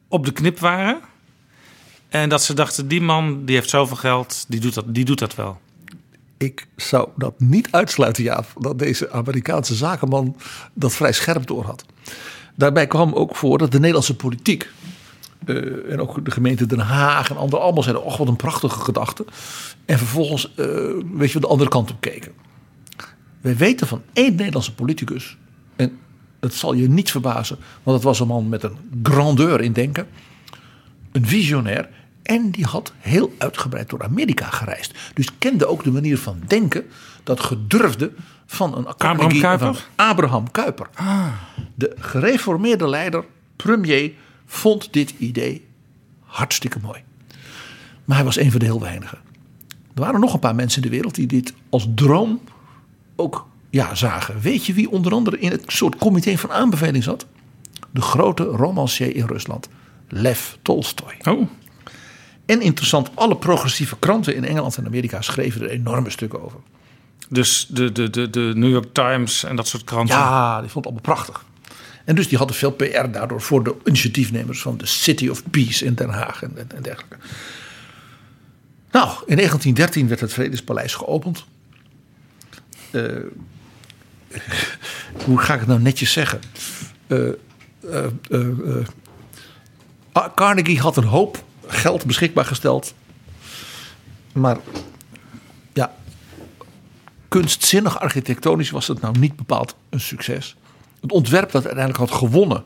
[0.09, 1.01] op de knip waren.
[2.09, 5.19] En dat ze dachten, die man die heeft zoveel geld, die doet dat, die doet
[5.19, 5.61] dat wel.
[6.37, 10.37] Ik zou dat niet uitsluiten, ja, dat deze Amerikaanse zakenman
[10.75, 11.85] dat vrij scherp door had.
[12.55, 14.71] Daarbij kwam ook voor dat de Nederlandse politiek
[15.47, 18.81] eh, en ook de gemeente Den Haag en anderen allemaal zeiden: Och, wat een prachtige
[18.81, 19.25] gedachte.
[19.85, 20.67] En vervolgens, eh,
[21.13, 22.33] weet je, de andere kant op keken.
[23.41, 25.37] wij weten van één Nederlandse politicus.
[25.77, 25.99] En
[26.45, 30.07] het zal je niet verbazen, want het was een man met een grandeur in denken.
[31.13, 31.89] Een visionair.
[32.23, 34.95] En die had heel uitgebreid door Amerika gereisd.
[35.15, 36.85] Dus kende ook de manier van denken,
[37.23, 38.13] dat gedurfde
[38.47, 39.75] van een Carnegie, Kuyper?
[39.75, 40.89] van Abraham Kuyper.
[41.75, 43.25] De gereformeerde leider,
[43.57, 44.13] premier,
[44.47, 45.67] vond dit idee
[46.21, 47.01] hartstikke mooi.
[48.05, 49.19] Maar hij was een van de heel weinigen.
[49.95, 52.41] Er waren nog een paar mensen in de wereld die dit als droom
[53.17, 54.41] ook ja, zagen.
[54.41, 57.27] Weet je wie onder andere in het soort comité van aanbeveling zat?
[57.91, 59.69] De grote romancier in Rusland,
[60.09, 61.15] Lev Tolstoy.
[61.23, 61.49] Oh,
[62.47, 66.59] En interessant, alle progressieve kranten in Engeland en Amerika schreven er enorme stukken over.
[67.29, 70.17] dus de, de, de, de New York Times en dat soort kranten.
[70.17, 71.45] Ja, die vond het allemaal prachtig.
[72.05, 75.85] En dus die hadden veel PR daardoor voor de initiatiefnemers van de City of Peace
[75.85, 77.17] in Den Haag en, en, en dergelijke.
[78.91, 81.45] Nou, in 1913 werd het Vredespaleis geopend.
[82.91, 83.03] Eh,
[85.25, 86.41] hoe ga ik het nou netjes zeggen?
[87.07, 87.29] Eh,
[87.91, 88.87] eh, eh,
[90.13, 92.95] Ah, Carnegie had een hoop geld beschikbaar gesteld.
[94.33, 94.59] Maar
[95.73, 95.95] ja,
[97.29, 100.57] kunstzinnig architectonisch was het nou niet bepaald een succes.
[101.01, 102.65] Het ontwerp dat uiteindelijk had gewonnen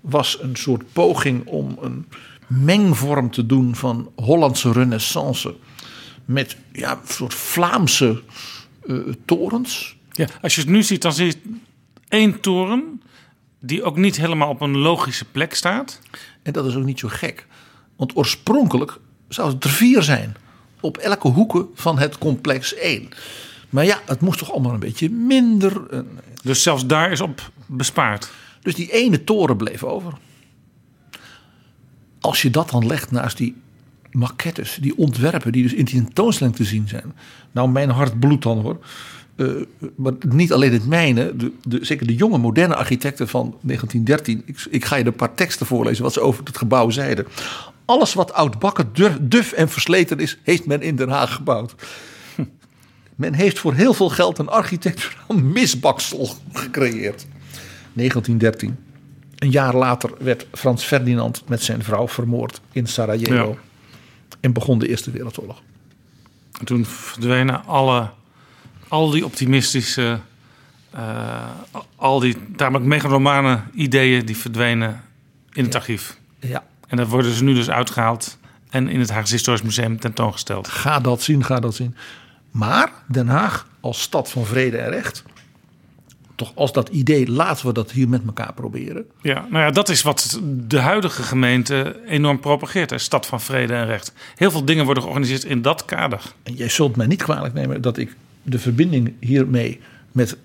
[0.00, 2.06] was een soort poging om een
[2.46, 5.56] mengvorm te doen van Hollandse renaissance
[6.24, 8.22] met ja, een soort Vlaamse
[9.24, 9.96] torens.
[10.20, 11.58] Ja, als je het nu ziet, dan zie je
[12.08, 13.02] één toren
[13.60, 16.00] die ook niet helemaal op een logische plek staat.
[16.42, 17.46] En dat is ook niet zo gek.
[17.96, 18.98] Want oorspronkelijk
[19.28, 20.36] zou het er vier zijn.
[20.80, 23.08] Op elke hoeken van het complex één.
[23.70, 25.86] Maar ja, het moest toch allemaal een beetje minder.
[25.90, 26.00] eh,
[26.42, 28.30] Dus zelfs daar is op bespaard.
[28.62, 30.12] Dus die ene toren bleef over.
[32.20, 33.56] Als je dat dan legt naast die
[34.10, 37.12] maquettes, die ontwerpen die dus in die tentoonstelling te zien zijn.
[37.50, 38.78] Nou, mijn hart bloedt dan hoor.
[39.40, 39.46] Eh,
[39.96, 44.42] maar niet alleen het mijne, de, de, zeker de jonge moderne architecten van 1913.
[44.44, 47.26] Ik, ik ga je een paar teksten voorlezen wat ze over het gebouw zeiden.
[47.84, 51.74] Alles wat oudbakken, duf, duf en versleten is, heeft men in Den Haag gebouwd.
[53.14, 57.26] Men heeft voor heel veel geld een architecturaal misbaksel gecreëerd.
[57.92, 58.76] 1913.
[59.38, 63.34] Een jaar later werd Frans Ferdinand met zijn vrouw vermoord in Sarajevo.
[63.34, 63.56] Ja.
[64.40, 65.62] En begon de Eerste Wereldoorlog.
[66.58, 68.10] En toen verdwenen alle,
[68.90, 70.18] al die optimistische,
[70.90, 71.50] eh,
[71.96, 75.02] al die tamelijk megalomane ideeën, die verdwenen
[75.52, 76.18] in het archief.
[76.40, 78.38] Ja, En daar worden ze nu dus uitgehaald
[78.70, 80.68] en in het Haagse Historisch Museum tentoongesteld.
[80.68, 81.96] ga dat zien, ga dat zien.
[82.50, 85.22] Maar Den Haag als stad van vrede en recht.
[86.34, 89.04] Toch als dat idee, laten we dat hier met elkaar proberen.
[89.22, 92.90] Ja, nou ja, dat is wat de huidige gemeente enorm propageert.
[92.90, 92.98] Hè?
[92.98, 94.12] Stad van vrede en recht.
[94.34, 96.22] Heel veel dingen worden georganiseerd in dat kader.
[96.42, 99.80] En jij zult mij niet kwalijk nemen dat ik de verbinding hiermee
[100.12, 100.36] met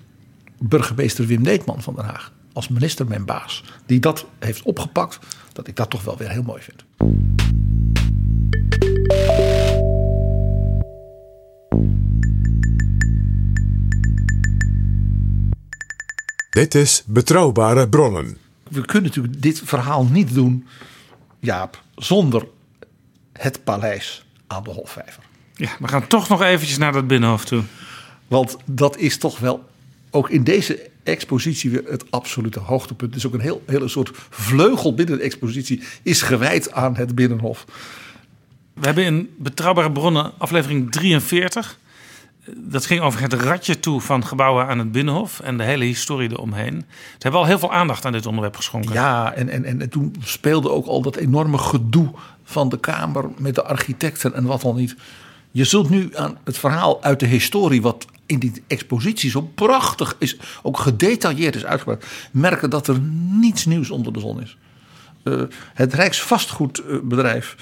[0.60, 5.20] burgemeester Wim Deetman van Den Haag, als minister mijn baas, die dat heeft opgepakt,
[5.54, 6.84] dat ik dat toch wel weer heel mooi vind.
[16.50, 18.38] Dit is Betrouwbare Bronnen.
[18.70, 20.68] We kunnen natuurlijk dit verhaal niet doen,
[21.40, 22.48] Jaap, zonder
[23.34, 25.24] het paleis aan de Hofvijver.
[25.56, 27.64] Ja, we gaan toch nog eventjes naar dat binnenhof toe.
[28.28, 29.70] Want dat is toch wel
[30.12, 33.16] ook in deze expositie weer het absolute hoogtepunt.
[33.16, 37.66] Is ook een heel, hele soort vleugel binnen de expositie is gewijd aan het Binnenhof.
[38.74, 41.78] We hebben in Betrouwbare Bronnen aflevering 43.
[42.56, 46.32] Dat ging over het ratje toe van gebouwen aan het Binnenhof en de hele historie
[46.32, 46.86] eromheen.
[46.90, 48.94] Ze hebben al heel veel aandacht aan dit onderwerp geschonken.
[48.94, 52.12] Ja, en, en, en, en toen speelde ook al dat enorme gedoe
[52.44, 54.96] van de Kamer met de architecten en wat dan niet.
[55.56, 60.16] Je zult nu aan het verhaal uit de historie, wat in die expositie zo prachtig
[60.20, 63.00] is, ook gedetailleerd is uitgebracht, merken dat er
[63.40, 64.58] niets nieuws onder de zon is.
[65.24, 65.42] Eh,
[65.74, 67.56] het Rijksvastgoedbedrijf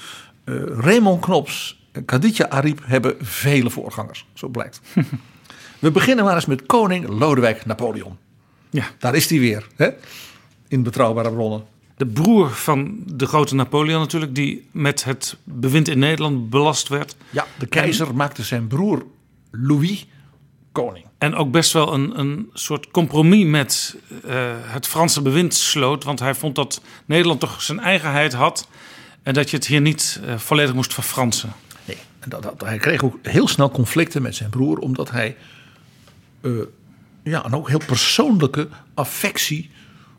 [0.44, 4.80] eh Raymond Knops en Khadija Ariep hebben vele voorgangers, zo blijkt.
[5.78, 8.18] We beginnen maar eens met koning Lodewijk Napoleon.
[8.70, 8.84] Ja.
[8.98, 9.88] Daar is hij weer, hè?
[10.68, 11.73] in betrouwbare bronnen.
[11.96, 17.16] De broer van de grote Napoleon natuurlijk, die met het bewind in Nederland belast werd.
[17.30, 19.04] Ja, de keizer maakte zijn broer
[19.50, 20.06] Louis
[20.72, 21.04] koning.
[21.18, 26.04] En ook best wel een, een soort compromis met eh, het Franse bewind sloot.
[26.04, 28.68] Want hij vond dat Nederland toch zijn eigenheid had.
[29.22, 31.52] En dat je het hier niet eh, volledig moest verfransen.
[31.84, 35.36] Nee, en dat, dat, hij kreeg ook heel snel conflicten met zijn broer, omdat hij
[36.40, 36.50] eh,
[37.22, 39.70] ja, een ook heel persoonlijke affectie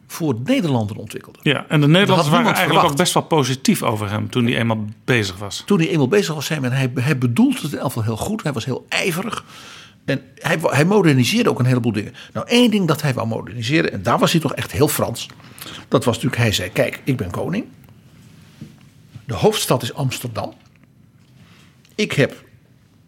[0.08, 1.39] voor Nederlander ontwikkelde.
[1.41, 2.91] Ja, en de Nederlanders waren eigenlijk verwacht.
[2.91, 5.64] ook best wel positief over hem toen hij eenmaal bezig was.
[5.66, 8.18] Toen hij eenmaal bezig was, zei men, hij, hij bedoelde het in elk geval heel
[8.18, 8.43] goed.
[8.43, 9.43] Hij was heel ijverig.
[10.06, 12.14] En hij, hij moderniseerde ook een heleboel dingen.
[12.34, 15.28] Nou, één ding dat hij wou moderniseren, en daar was hij toch echt heel Frans.
[15.88, 17.66] Dat was natuurlijk, hij zei: Kijk, ik ben koning.
[19.26, 20.53] De hoofdstad is Amsterdam.
[21.95, 22.43] Ik heb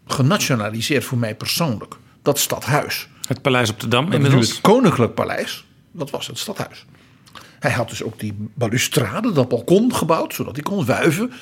[0.06, 3.08] genationaliseerd voor mij persoonlijk dat stadhuis.
[3.26, 4.48] Het paleis op de Dam inmiddels.
[4.48, 5.64] het Koninklijk Paleis.
[5.98, 6.84] Dat was het stadhuis.
[7.58, 11.32] Hij had dus ook die balustrade, dat balkon gebouwd, zodat hij kon wuiven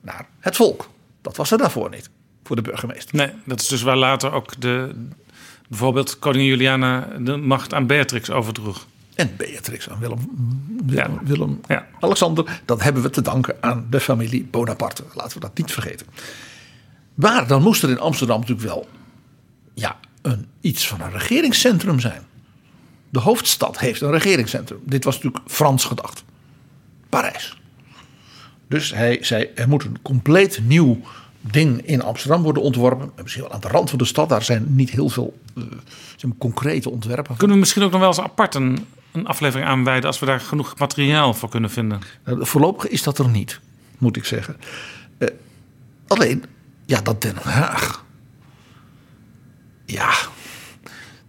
[0.00, 0.88] naar het volk.
[1.22, 2.10] Dat was er daarvoor niet,
[2.44, 3.16] voor de burgemeester.
[3.16, 4.94] Nee, dat is dus waar later ook de,
[5.68, 8.86] bijvoorbeeld koningin Juliana de macht aan Beatrix overdroeg.
[9.14, 10.18] En Beatrix aan Willem,
[10.86, 11.08] Ja.
[11.08, 11.86] Willem, Willem Ja.
[12.00, 12.60] Alexander.
[12.64, 15.04] Dat hebben we te danken aan de familie Bonaparte.
[15.14, 16.06] Laten we dat niet vergeten.
[17.14, 18.88] Maar dan moest er in Amsterdam natuurlijk wel
[19.74, 22.22] ja, een, iets van een regeringscentrum zijn.
[23.10, 24.80] De hoofdstad heeft een regeringscentrum.
[24.84, 26.24] Dit was natuurlijk Frans gedacht.
[27.08, 27.58] Parijs.
[28.68, 31.00] Dus hij zei, er moet een compleet nieuw
[31.40, 33.12] ding in Amsterdam worden ontworpen.
[33.16, 34.28] En Misschien wel aan de rand van de stad.
[34.28, 35.62] Daar zijn niet heel veel eh,
[36.22, 37.36] maar, concrete ontwerpen.
[37.36, 40.40] Kunnen we misschien ook nog wel eens apart een, een aflevering aanwijden als we daar
[40.40, 42.00] genoeg materiaal voor kunnen vinden?
[42.24, 43.60] Nou, Voorlopig is dat er niet,
[43.98, 44.56] moet ik zeggen.
[45.18, 45.28] Eh,
[46.06, 46.44] alleen,
[46.86, 48.04] ja, dat Den Haag.
[49.84, 50.14] Ja,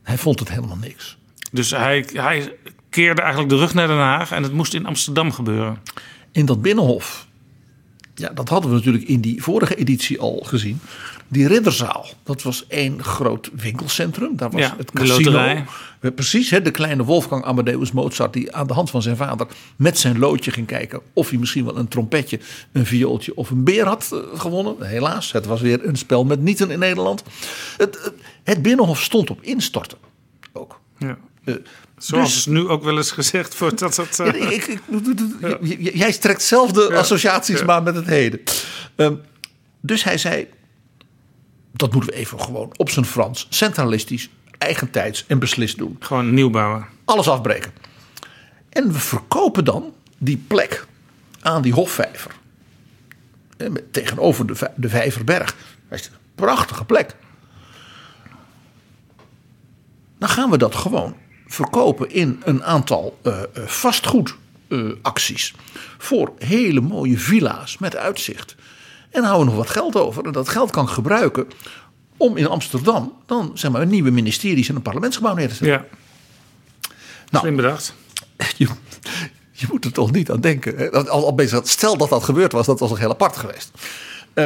[0.04, 1.18] hij vond het helemaal niks.
[1.52, 2.54] Dus hij, hij
[2.90, 5.78] keerde eigenlijk de rug naar Den Haag en het moest in Amsterdam gebeuren.
[6.32, 7.28] In dat binnenhof,
[8.16, 10.80] ja, dat hadden we natuurlijk in die vorige editie al gezien.
[11.28, 14.36] Die ridderzaal, dat was één groot winkelcentrum.
[14.36, 15.64] Daar was Ja, het casino.
[16.16, 18.34] Precies, hè, de kleine Wolfgang Amadeus Mozart...
[18.34, 21.02] die aan de hand van zijn vader met zijn loodje ging kijken...
[21.14, 22.40] of hij misschien wel een trompetje,
[22.72, 24.88] een viooltje of een beer had eh, gewonnen.
[24.88, 27.24] Helaas, het was weer een spel met nieten in Nederland.
[27.78, 29.98] Het, het, het binnenhof stond op instorten
[30.54, 30.80] ook.
[30.98, 31.18] Ja.
[31.44, 31.56] Eh,
[31.98, 34.20] Zoals dus- nu ook wel eens gezegd wordt dat het...
[34.20, 38.40] eh, Ja, ik, ik, Jij trekt zelf de associaties maar met het heden.
[38.96, 39.16] Ehm,
[39.82, 40.48] dus hij zei:
[41.72, 45.96] dat moeten we even gewoon op zijn Frans, centralistisch, eigentijds en beslist doen.
[46.00, 46.86] Gewoon nieuw bouwen.
[47.06, 47.72] Alles afbreken.
[48.70, 50.86] En we verkopen dan die plek
[51.42, 52.32] aan die Hofvijver.
[53.58, 55.56] Eh, Tegenover de, de Vijverberg.
[55.90, 57.16] Dat is een prachtige plek.
[60.18, 61.16] Dan gaan we dat gewoon
[61.52, 65.54] verkopen in een aantal eh, eh, vastgoedacties.
[65.98, 68.56] voor hele mooie villa's met uitzicht.
[69.10, 70.26] En houden we nog wat geld over.
[70.26, 71.48] En dat geld kan ik gebruiken
[72.18, 75.78] om in Amsterdam dan zeg maar een nieuwe ministeries en een parlementsgebouw neer te zetten.
[75.78, 75.86] Ja.
[77.30, 77.44] Nou.
[77.46, 77.94] Slim bedacht.
[78.58, 78.68] Je,
[79.52, 80.92] je moet er toch niet aan denken.
[80.92, 83.72] Al, al dat- stel dat dat gebeurd was, dat was nog heel apart geweest.
[84.34, 84.46] Eh,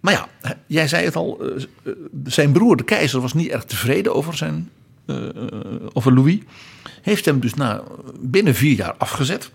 [0.00, 0.28] maar ja,
[0.66, 1.38] jij zei het al.
[1.40, 1.92] eh, eh,
[2.24, 4.81] zijn broer, de keizer, was niet erg tevreden over, zijn, eh,
[5.92, 6.38] over Louis.
[7.02, 7.82] Heeft hem dus na,
[8.20, 9.50] binnen vier jaar afgezet.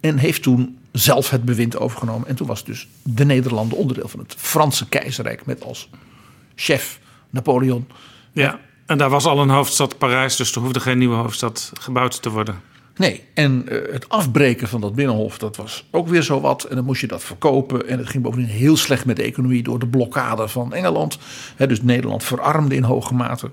[0.00, 2.28] En heeft toen zelf het bewind overgenomen.
[2.28, 5.46] En toen was dus de Nederlanden onderdeel van het Franse keizerrijk.
[5.46, 5.88] Met als
[6.54, 7.88] chef Napoleon.
[8.32, 8.60] Ja.
[8.86, 12.30] En daar was al een hoofdstad Parijs, dus er hoefde geen nieuwe hoofdstad gebouwd te
[12.30, 12.60] worden.
[12.96, 16.64] Nee, en eh, het afbreken van dat binnenhof, dat was ook weer zo wat.
[16.64, 17.88] En dan moest je dat verkopen.
[17.88, 21.18] En het ging bovendien heel slecht met de economie door de blokkade van Engeland.
[21.56, 23.50] Dus Nederland verarmde in hoge mate.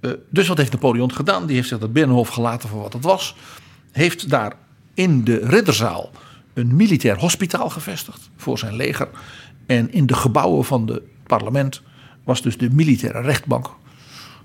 [0.00, 1.46] Eh, dus wat heeft Napoleon gedaan?
[1.46, 3.36] Die heeft zich dat binnenhof gelaten voor wat het was.
[3.92, 4.52] Heeft daar
[4.94, 6.10] in de ridderzaal
[6.54, 9.08] een militair hospitaal gevestigd voor zijn leger.
[9.66, 11.82] En in de gebouwen van het parlement
[12.24, 13.70] was dus de militaire rechtbank.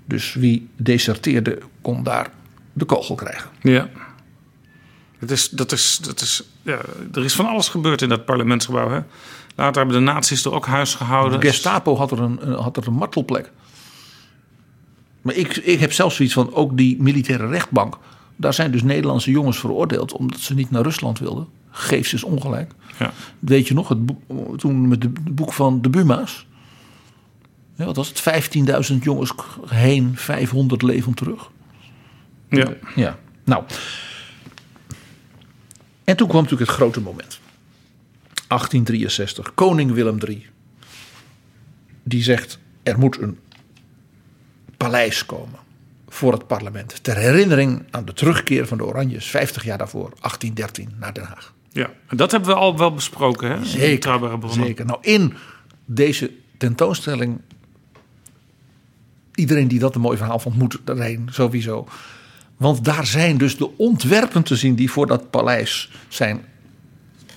[0.04, 2.30] Dus wie deserteerde kon daar
[2.72, 3.50] de kogel krijgen.
[3.62, 3.88] Ja.
[5.18, 6.78] Het is, dat is, dat is, ja,
[7.12, 8.90] er is van alles gebeurd in dat parlementsgebouw.
[8.90, 9.00] Hè?
[9.54, 11.40] Later hebben de nazi's er ook huis gehouden.
[11.40, 13.50] De Gestapo had er een, een- had er een martelplek.
[15.26, 17.98] Maar ik, ik heb zelfs zoiets van, ook die militaire rechtbank.
[18.36, 21.46] Daar zijn dus Nederlandse jongens veroordeeld omdat ze niet naar Rusland wilden.
[21.70, 22.72] Geef ze eens ongelijk.
[22.98, 23.12] Ja.
[23.38, 24.20] Weet je nog, het boek,
[24.58, 26.46] toen met het boek van de Buma's.
[27.74, 28.50] Ja, wat was het?
[28.92, 29.32] 15.000 jongens
[29.66, 31.50] heen, 500 levend terug.
[32.50, 32.68] Ja.
[32.94, 33.64] Ja, nou.
[36.04, 37.40] En toen kwam natuurlijk het grote moment.
[38.32, 40.46] 1863, koning Willem III.
[42.02, 43.38] Die zegt, er moet een
[44.90, 45.58] paleis komen
[46.08, 47.04] voor het parlement.
[47.04, 51.54] Ter herinnering aan de terugkeer van de Oranjes 50 jaar daarvoor, 1813, naar Den Haag.
[51.72, 51.90] ja.
[52.06, 53.50] En dat hebben we al wel besproken.
[53.50, 53.64] Hè?
[53.64, 54.84] Zeker, zeker.
[54.86, 55.34] Nou, in
[55.84, 57.40] deze tentoonstelling...
[59.34, 61.88] Iedereen die dat een mooi verhaal vond, moet erheen, sowieso.
[62.56, 64.74] Want daar zijn dus de ontwerpen te zien...
[64.74, 66.44] die voor dat paleis zijn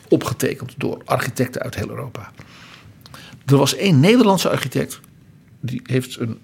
[0.08, 2.32] opgetekend door architecten uit heel Europa.
[3.46, 5.00] Er was één Nederlandse architect...
[5.60, 6.40] die heeft een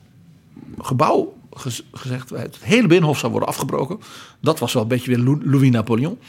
[0.81, 2.29] gebouw gez- gezegd...
[2.29, 3.99] het hele binnenhof zou worden afgebroken.
[4.41, 6.19] Dat was wel een beetje weer Lou- Louis Napoleon.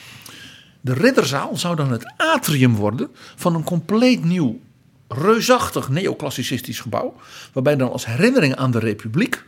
[0.80, 4.60] De ridderzaal zou dan het atrium worden van een compleet nieuw,
[5.08, 7.14] reusachtig neoclassicistisch gebouw.
[7.52, 9.44] Waarbij dan als herinnering aan de republiek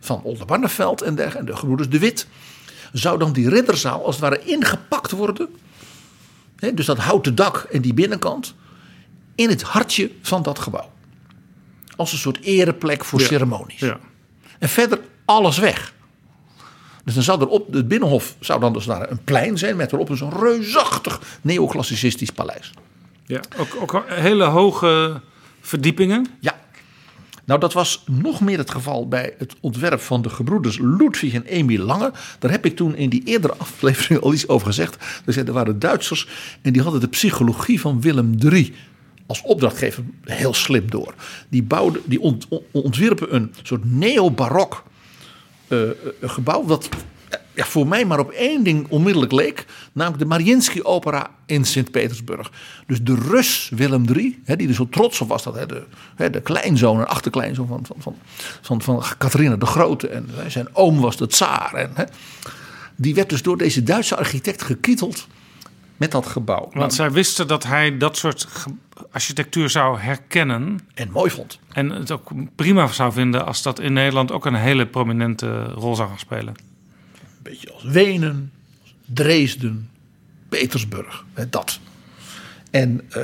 [0.00, 2.26] van Oldenbarneveld en dergelijke, en de gebroeders De Wit,
[2.92, 5.48] zou dan die ridderzaal als het ware ingepakt worden.
[6.74, 8.54] Dus dat houten dak en die binnenkant
[9.34, 10.90] in het hartje van dat gebouw.
[11.96, 13.80] Als een soort ereplek voor ceremonies.
[13.80, 13.98] Ja.
[14.58, 15.92] En verder alles weg.
[17.04, 19.92] Dus dan zou er op het binnenhof zou dan dus daar een plein zijn met
[19.92, 22.72] erop dus een reusachtig neoclassicistisch paleis.
[23.26, 23.40] Ja.
[23.58, 25.20] Ook, ook hele hoge
[25.60, 26.26] verdiepingen.
[26.40, 26.58] Ja.
[27.44, 31.44] Nou, dat was nog meer het geval bij het ontwerp van de gebroeders Ludwig en
[31.44, 32.12] Emil Lange.
[32.38, 34.96] Daar heb ik toen in die eerdere aflevering al iets over gezegd.
[35.24, 36.28] Er Er waren Duitsers
[36.62, 38.74] en die hadden de psychologie van Willem III
[39.28, 41.14] als opdrachtgever heel slim door.
[41.48, 44.84] Die, bouwden, die ont- ont- ontwierpen een soort neo-barok
[45.68, 45.78] eh,
[46.22, 46.68] gebouw.
[46.68, 46.76] Eh,
[47.54, 49.64] ja, voor mij maar op één ding onmiddellijk leek.
[49.92, 52.50] Namelijk de Mariinsky Opera in Sint-Petersburg.
[52.86, 55.42] Dus de Rus Willem III, hè, die er zo trots op was.
[55.42, 55.82] Dat, de,
[56.16, 60.08] hè, de kleinzoon en achterkleinzoon van, van, van, van, van de Grote.
[60.08, 61.74] En zijn oom was de tsaar.
[61.74, 62.04] En, hè,
[62.96, 65.26] die werd dus door deze Duitse architect gekieteld
[65.96, 66.70] met dat gebouw.
[66.72, 68.48] Want zij wisten dat hij dat soort
[69.10, 70.78] architectuur zou herkennen.
[70.94, 71.58] En mooi vond.
[71.72, 75.94] En het ook prima zou vinden als dat in Nederland ook een hele prominente rol
[75.94, 76.54] zou gaan spelen.
[76.56, 78.52] Een beetje als Wenen,
[79.04, 79.90] Dresden,
[80.48, 81.24] Petersburg.
[81.34, 81.80] Hè, dat.
[82.70, 83.22] En eh,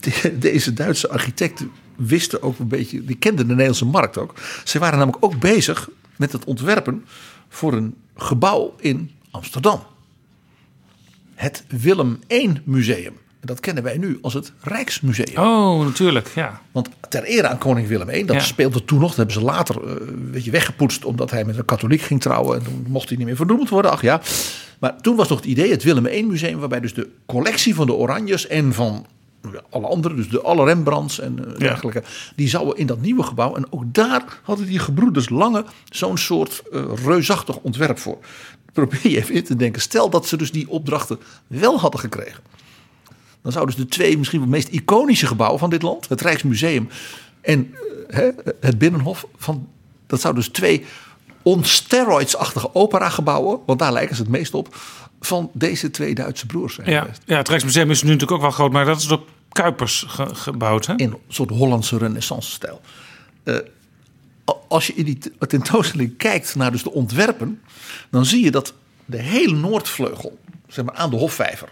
[0.22, 4.34] de- deze Duitse architecten wisten ook een beetje, die kenden de Nederlandse markt ook.
[4.64, 7.04] Ze waren namelijk ook bezig met het ontwerpen
[7.48, 9.82] voor een gebouw in Amsterdam.
[11.34, 13.14] Het Willem I Museum.
[13.40, 15.36] En dat kennen wij nu als het Rijksmuseum.
[15.36, 16.60] Oh, natuurlijk, ja.
[16.72, 18.42] Want ter ere aan koning Willem I, dat Ja.
[18.42, 19.08] speelde toen nog.
[19.08, 21.04] Dat hebben ze later eh, een beetje weggepoetst.
[21.04, 22.58] Omdat hij met een katholiek ging trouwen.
[22.58, 23.90] En toen mocht hij niet meer vernoemd worden.
[23.90, 24.20] Ach ja.
[24.78, 26.58] Maar toen was nog het idee, het Willem I museum.
[26.58, 29.06] Waarbij dus de collectie van de Oranjes en van
[29.52, 30.16] ja, alle anderen.
[30.16, 32.02] Dus de alle Rembrandts en eh, dergelijke.
[32.36, 33.56] Die zouden in dat nieuwe gebouw.
[33.56, 38.18] En ook daar hadden die gebroeders Lange zo'n soort eh, reusachtig ontwerp voor.
[38.72, 39.80] Probeer je even in te denken.
[39.82, 42.42] Stel dat ze dus die opdrachten wel hadden gekregen.
[43.42, 46.88] Dan zouden dus de twee misschien wel meest iconische gebouwen van dit land, het Rijksmuseum
[47.40, 48.30] en eh, hè,
[48.60, 49.68] het Binnenhof, van,
[50.06, 50.84] dat zouden dus twee
[51.42, 54.76] on steroids-achtige operagebouwen, want daar lijken ze het meest op,
[55.20, 58.50] van deze twee Duitse broers zijn Ja, ja, het Rijksmuseum is nu natuurlijk ook wel
[58.50, 59.22] groot, maar dat is door
[59.52, 60.86] Kuipers ge- gebouwd.
[60.86, 60.94] Hè?
[60.96, 62.80] In een soort Hollandse renaissance-stijl.
[63.42, 63.56] Eh,
[64.68, 65.18] als je in die
[65.48, 67.60] tentoonstelling kijkt naar dus de ontwerpen,
[68.10, 68.74] dan zie je dat
[69.04, 70.38] de hele Noordvleugel,
[70.68, 71.68] zeg maar aan de Hofvijver,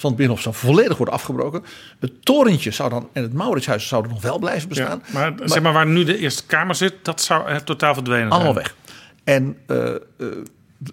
[0.00, 1.62] van het Binnenhof zou volledig worden afgebroken.
[1.98, 5.02] Het torentje zou dan en het Mauritshuis zouden nog wel blijven Ja, bestaan.
[5.12, 8.32] maar, zeg maar waar nu de Eerste Kamer zit, dat zou totaal verdwenen zijn.
[8.32, 8.76] Allemaal weg.
[9.24, 10.36] En eh, eh, de-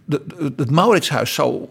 [0.06, 1.66] de- het Mauritshuis zou.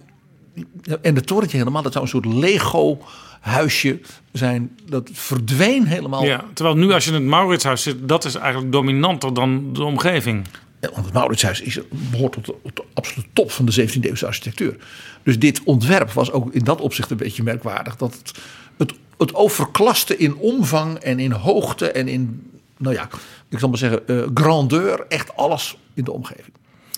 [1.03, 4.01] En het torentje helemaal, dat zou een soort Lego-huisje
[4.33, 4.77] zijn.
[4.89, 6.25] Dat verdween helemaal.
[6.25, 9.85] Ja, terwijl nu als je in het Mauritshuis zit, dat is eigenlijk dominanter dan de
[9.85, 10.45] omgeving.
[10.93, 14.27] Want het Mauritshuis is, behoort tot de, tot de absolute top van de 17e eeuwse
[14.27, 14.77] architectuur.
[15.23, 17.97] Dus dit ontwerp was ook in dat opzicht een beetje merkwaardig.
[17.97, 18.33] Dat het,
[18.77, 23.09] het, het overklaste in omvang en in hoogte en in, nou ja,
[23.49, 25.05] ik zal maar zeggen, eh, grandeur.
[25.09, 26.55] Echt alles in de omgeving.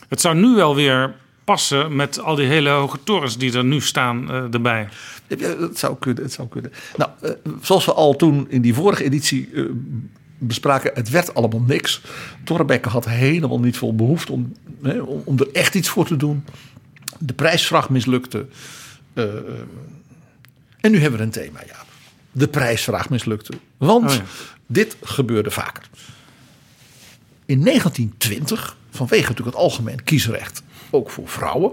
[0.08, 1.14] Het zou nu wel weer
[1.44, 4.88] passen met al die hele hoge torens die er nu staan eh, erbij.
[5.26, 6.72] Ja, het zou kunnen, het zou kunnen.
[6.96, 7.30] Nou, eh,
[7.62, 9.48] zoals we al toen in die vorige editie
[10.38, 12.00] bespraken, het werd allemaal niks.
[12.44, 16.44] Torrebeke had helemaal niet veel behoefte om, hè, om, er echt iets voor te doen.
[17.18, 18.46] De prijsvraag mislukte.
[19.12, 19.24] Eh,
[20.80, 21.84] en nu hebben we een thema, ja.
[22.32, 23.52] De prijsvraag mislukte.
[23.76, 24.22] Want Oh ja.
[24.66, 25.88] dit gebeurde vaker.
[27.46, 31.72] In 1920, vanwege natuurlijk het algemeen kiesrecht, ook voor vrouwen,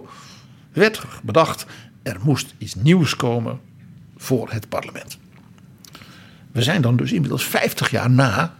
[0.73, 1.65] werd bedacht:
[2.03, 3.59] er moest iets nieuws komen
[4.17, 5.17] voor het parlement.
[6.53, 8.55] We zijn dan dus inmiddels 50 jaar na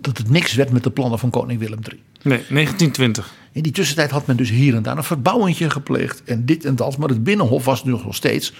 [0.00, 2.02] dat het niks werd met de plannen van koning Willem III.
[2.22, 3.34] Nee, 1920.
[3.52, 6.76] In die tussentijd had men dus hier en daar een verbouwingje gepleegd en dit en
[6.76, 6.96] dat.
[6.96, 8.52] Maar het Binnenhof was nu nog steeds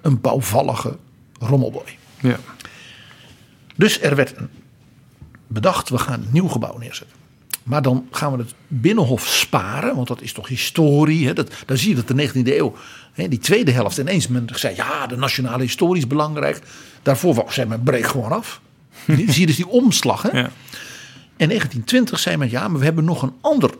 [0.00, 0.96] een bouwvallige
[1.38, 1.96] rommelboy.
[2.20, 2.36] Ja.
[3.76, 4.34] Dus er werd
[5.46, 7.16] bedacht, we gaan een nieuw gebouw neerzetten.
[7.62, 11.26] Maar dan gaan we het Binnenhof sparen, want dat is toch historie.
[11.26, 11.32] Hè?
[11.32, 12.74] Dat, dan zie je dat de 19e eeuw,
[13.12, 14.74] hè, die tweede helft, ineens men zei...
[14.74, 16.62] ja, de nationale historie is belangrijk.
[17.02, 18.60] Daarvoor wou- zei men, breek gewoon af.
[19.06, 20.22] zie je dus die omslag.
[20.22, 20.28] Hè?
[20.28, 20.50] Ja.
[21.36, 23.70] In 1920 zei men, ja, maar we hebben nog een ander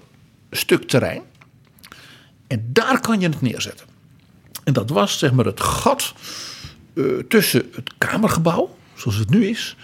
[0.50, 1.22] stuk terrein.
[2.46, 3.86] En daar kan je het neerzetten.
[4.64, 6.14] En dat was zeg maar het gat
[6.94, 9.76] eh, tussen het Kamergebouw, zoals het nu is,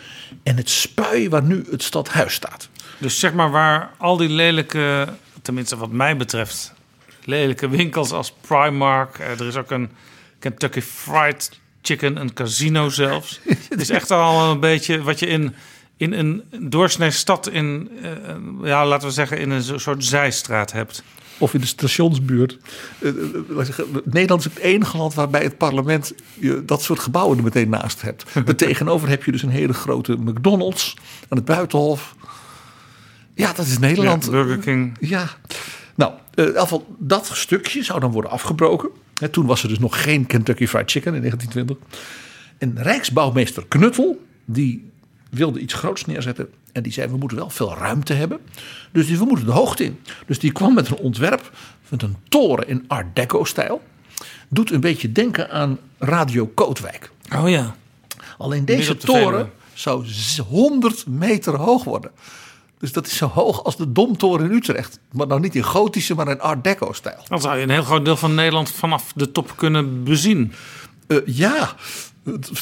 [0.43, 2.68] en het spui waar nu het stadhuis staat.
[2.99, 5.09] Dus zeg maar waar al die lelijke,
[5.43, 6.72] tenminste wat mij betreft,
[7.24, 9.18] lelijke winkels als Primark.
[9.18, 9.91] eh, er is ook een
[10.39, 11.51] Kentucky Fried
[11.87, 13.41] Chicken, een casino zelfs.
[13.68, 15.55] Het is echt al een beetje wat je in,
[15.97, 18.11] in een doorsnee stad in, eh,
[18.62, 21.03] ja, laten we zeggen, in een soort zijstraat hebt.
[21.39, 22.59] Of in de stationsbuurt.
[22.99, 27.45] Eh, eh, Nederland is het enige land waarbij het parlement je dat soort gebouwen er
[27.45, 28.24] meteen naast hebt.
[28.45, 30.95] Daartegenover heb je dus een hele grote McDonald's
[31.28, 32.14] aan het Buitenhof.
[33.34, 34.24] Ja, dat is Nederland.
[34.24, 34.97] Ja, Burger King.
[35.01, 35.28] Ja,
[35.95, 38.91] nou, in geval dat stukje zou dan worden afgebroken.
[39.31, 42.01] Toen was er dus nog geen Kentucky Fried Chicken in 1920.
[42.59, 44.91] En Rijksbouwmeester Knuttel, die
[45.31, 46.49] wilde iets groots neerzetten.
[46.73, 48.39] En die zei, we moeten wel veel ruimte hebben.
[48.93, 49.99] Dus die, we moeten de hoogte in.
[50.27, 51.51] Dus die kwam met een ontwerp
[51.89, 53.83] met een toren in Art Deco-stijl.
[54.49, 57.11] Doet een beetje denken aan Radio Kootwijk.
[57.37, 57.77] Oh ja.
[58.39, 62.11] Alleen deze de toren zou z- 100 meter hoog worden.
[62.79, 64.99] Dus dat is zo hoog als de Domtoren in Utrecht.
[65.12, 67.18] Maar nou niet in gotische, maar in Art Deco-stijl.
[67.29, 70.53] Dan zou je een heel groot deel van Nederland vanaf de top kunnen bezien.
[71.07, 71.72] Eh, ja,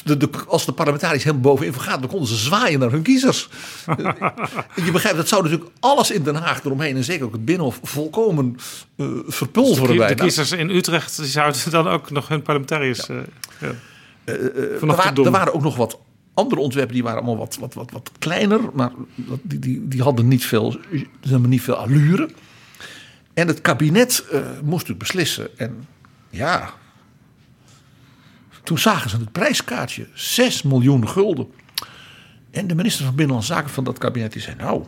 [0.04, 3.48] de, de- als de parlementariërs helemaal bovenin vergaan, dan konden ze zwaaien naar hun kiezers.
[4.84, 7.78] Je begrijpt, dat zou natuurlijk alles in Den Haag eromheen en zeker ook het Binnenhof
[7.82, 8.56] volkomen
[8.96, 10.14] eh verpulveren De, bijna.
[10.14, 13.08] kiezers in Utrecht die zouden dan ook nog hun parlementariërs...
[13.08, 13.16] eh,
[13.60, 13.70] ja.
[14.78, 15.24] vanaf de wa- Dom.
[15.26, 15.98] er waren ook nog wat
[16.34, 18.90] andere ontwerpen, die waren allemaal wat, wat, wat, wat kleiner, maar
[19.42, 20.76] die, die, die hadden niet veel,
[21.40, 22.30] niet veel allure.
[23.34, 25.58] En het kabinet eh, moest natuurlijk beslissen.
[25.58, 25.86] En
[26.30, 26.70] ja,
[28.62, 31.46] toen zagen ze het prijskaartje, 6 miljoen gulden.
[32.50, 34.84] En de minister van Binnenlandse Zaken van dat kabinet die zei, nou,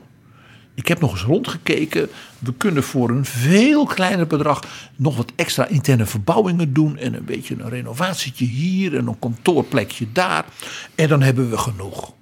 [0.76, 2.08] ik heb nog eens rondgekeken.
[2.38, 4.62] We kunnen voor een veel kleiner bedrag
[4.96, 6.98] nog wat extra interne verbouwingen doen.
[6.98, 10.44] En een beetje een renovatietje hier en een kantoorplekje daar.
[10.94, 12.12] En dan hebben we genoeg.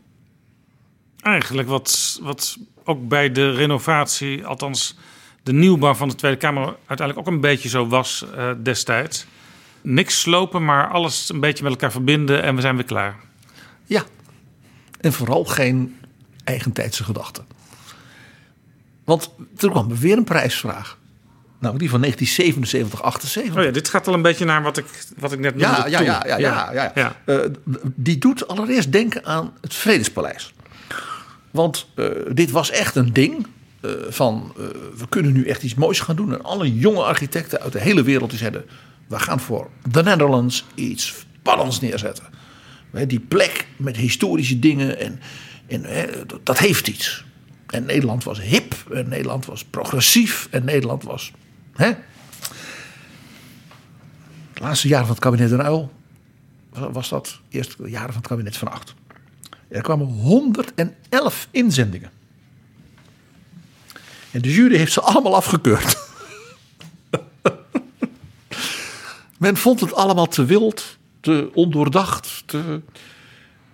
[1.21, 4.97] Eigenlijk wat, wat ook bij de renovatie, althans
[5.43, 9.27] de nieuwbouw van de Tweede Kamer uiteindelijk ook een beetje zo was eh, destijds.
[9.81, 13.17] Niks slopen, maar alles een beetje met elkaar verbinden en we zijn weer klaar.
[13.85, 14.05] Ja.
[15.01, 15.97] En vooral geen
[16.45, 17.54] eigentijdse gedachten.
[19.05, 20.99] Want er kwam weer een prijsvraag.
[21.61, 23.57] Nou, die van 1977, 78.
[23.57, 24.85] Oh ja, dit gaat al een beetje naar wat ik,
[25.19, 26.07] wat ik net noemde Ja, ja, toen.
[26.07, 26.93] ja, ja, ja, ja.
[26.95, 27.17] Ja.
[27.25, 27.51] Eh,
[27.95, 30.55] die doet allereerst denken aan het Vredespaleis.
[31.51, 33.47] Want eh, dit was echt een ding.
[33.81, 34.53] eh, van
[34.97, 36.33] we kunnen nu echt iets moois gaan doen.
[36.33, 38.65] En alle jonge architecten uit de hele wereld die zeiden:
[39.09, 42.25] we gaan voor de Netherlands iets spannends neerzetten.
[43.07, 45.21] Die plek met historische dingen en,
[45.67, 45.87] en
[46.43, 47.25] dat heeft iets.
[47.75, 51.33] En Nederland was hip, en Nederland was progressief, en Nederland was.
[51.73, 51.93] Hè?
[54.53, 55.93] De laatste jaren van het kabinet Den Uyl
[56.73, 58.95] was dat de jaren van het kabinet van acht.
[59.69, 62.11] Er kwamen 111 inzendingen.
[64.31, 65.97] En de jury heeft ze allemaal afgekeurd.
[69.39, 72.81] Men vond het allemaal te wild, te ondoordacht, te...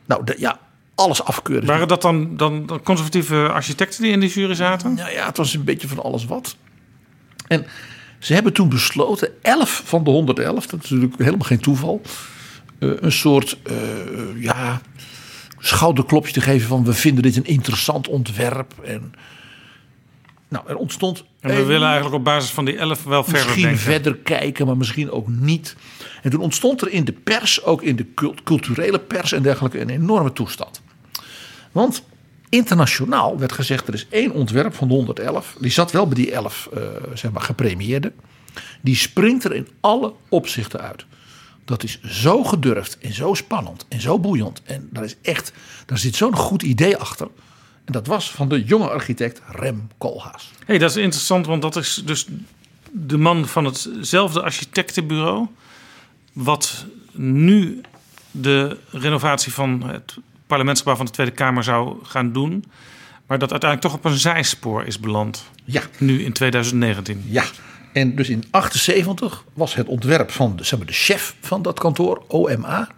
[0.07, 0.61] Nou ja,
[1.01, 1.66] alles afkeuren.
[1.66, 4.94] Waren dat dan, dan, conservatieve architecten die in die jury zaten?
[4.94, 6.57] Nou ja, het was een beetje van alles wat.
[7.48, 7.66] En
[8.18, 12.01] ze hebben toen besloten, 11 van de 111, dat is natuurlijk helemaal geen toeval,
[12.78, 13.74] eh, een soort eh,
[14.42, 14.80] ja,
[15.59, 18.72] schouderklopje te geven van we vinden dit een interessant ontwerp.
[18.84, 19.12] En,
[20.48, 21.24] nou, er ontstond.
[21.40, 23.80] En we een- willen eigenlijk op basis van die elf wel verder misschien denken.
[23.80, 25.76] verder kijken, maar misschien ook niet.
[26.22, 29.80] En toen ontstond er in de pers, ook in de cult- culturele pers en dergelijke,
[29.80, 30.82] een enorme toestand.
[31.73, 32.03] Want
[32.49, 35.57] internationaal werd gezegd: er is één ontwerp van de 111.
[35.61, 36.83] Die zat wel bij die 11 eh,
[37.14, 38.14] zeg maar, gepremieerden.
[38.81, 41.05] Die springt er in alle opzichten uit.
[41.64, 44.62] Dat is zo gedurfd en zo spannend en zo boeiend.
[44.64, 45.53] En daar, is echt,
[45.87, 47.29] daar zit zo'n goed idee achter.
[47.85, 50.51] En dat was van de jonge architect Rem Koolhaas.
[50.66, 52.27] hey, dat is interessant, want dat is dus
[52.91, 55.47] de man van hetzelfde architectenbureau.
[56.33, 57.81] Wat nu
[58.31, 60.16] de renovatie van het
[60.51, 62.64] parlementsgebouw van de Tweede Kamer zou gaan doen.
[63.26, 65.44] Maar dat uiteindelijk toch op een zijspoor is beland.
[65.64, 67.24] Ja, Nu in 2019.
[67.26, 67.44] Ja,
[67.92, 71.78] en dus in 78 was het ontwerp van de, zeg maar, de chef van dat
[71.78, 72.88] kantoor, OMA,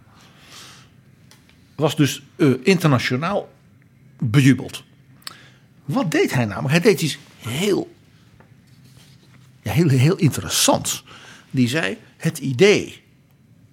[1.74, 3.52] was dus eh, internationaal
[4.18, 4.84] bejubeld.
[5.84, 6.70] Wat deed hij namelijk?
[6.70, 7.94] Hij deed iets heel,
[9.62, 11.04] ja, heel, heel interessants.
[11.50, 13.02] Die zei, het idee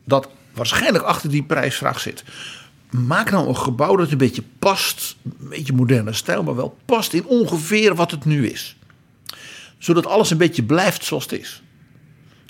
[0.05, 2.23] dat waarschijnlijk achter die prijsvraag zit.
[2.89, 7.13] Maak nou een gebouw dat een beetje past, een beetje moderne stijl, maar wel past
[7.13, 8.77] in ongeveer wat het nu is
[9.79, 11.61] zodat alles een beetje blijft zoals het is.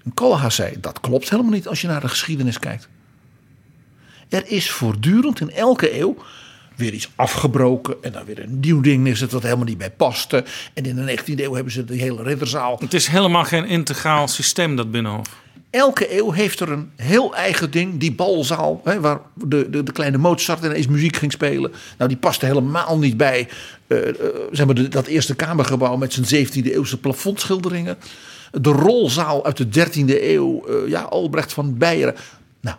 [0.03, 2.89] En Koolhaas zei, dat klopt helemaal niet als je naar de geschiedenis kijkt.
[4.29, 6.17] Er is voortdurend in elke eeuw
[6.75, 10.45] weer iets afgebroken en dan weer een nieuw ding neergezet dat helemaal niet bij paste.
[10.73, 12.77] En in de 19e eeuw hebben ze de hele ridderzaal.
[12.79, 15.27] Het is helemaal geen integraal systeem, dat Binnenhof.
[15.69, 17.99] Elke eeuw heeft er een heel eigen ding.
[17.99, 21.71] Die balzaal, hè, waar de, de, de kleine Mozart ineens muziek ging spelen.
[21.97, 23.47] Nou, die paste helemaal niet bij
[23.87, 24.15] eh, eh,
[24.51, 27.97] zeg maar dat eerste kamergebouw met zijn 17e eeuwse plafondschilderingen.
[28.51, 32.15] De rolzaal uit de 13e eeuw, eh, ja, Albrecht van Beieren.
[32.61, 32.77] Nou,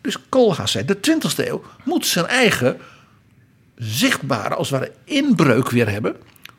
[0.00, 2.78] dus Koolhaas zei, de 20e eeuw moet zijn eigen
[3.76, 6.16] zichtbare, als het ware, inbreuk weer hebben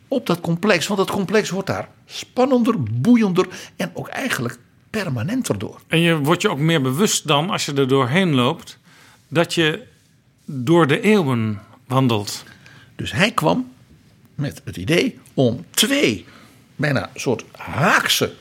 [0.08, 0.88] op dat complex.
[0.88, 5.80] Want dat complex wordt daar spannender, boeiender en ook eigenlijk permanenter door.
[5.88, 8.80] En je wordt je ook meer bewust dan, als je er doorheen loopt,
[9.28, 9.84] dat je
[10.46, 12.44] door de eeuwen wandelt.
[12.96, 13.72] Dus hij kwam
[14.36, 16.26] met het idee om twee
[16.76, 18.34] bijna soort haakse,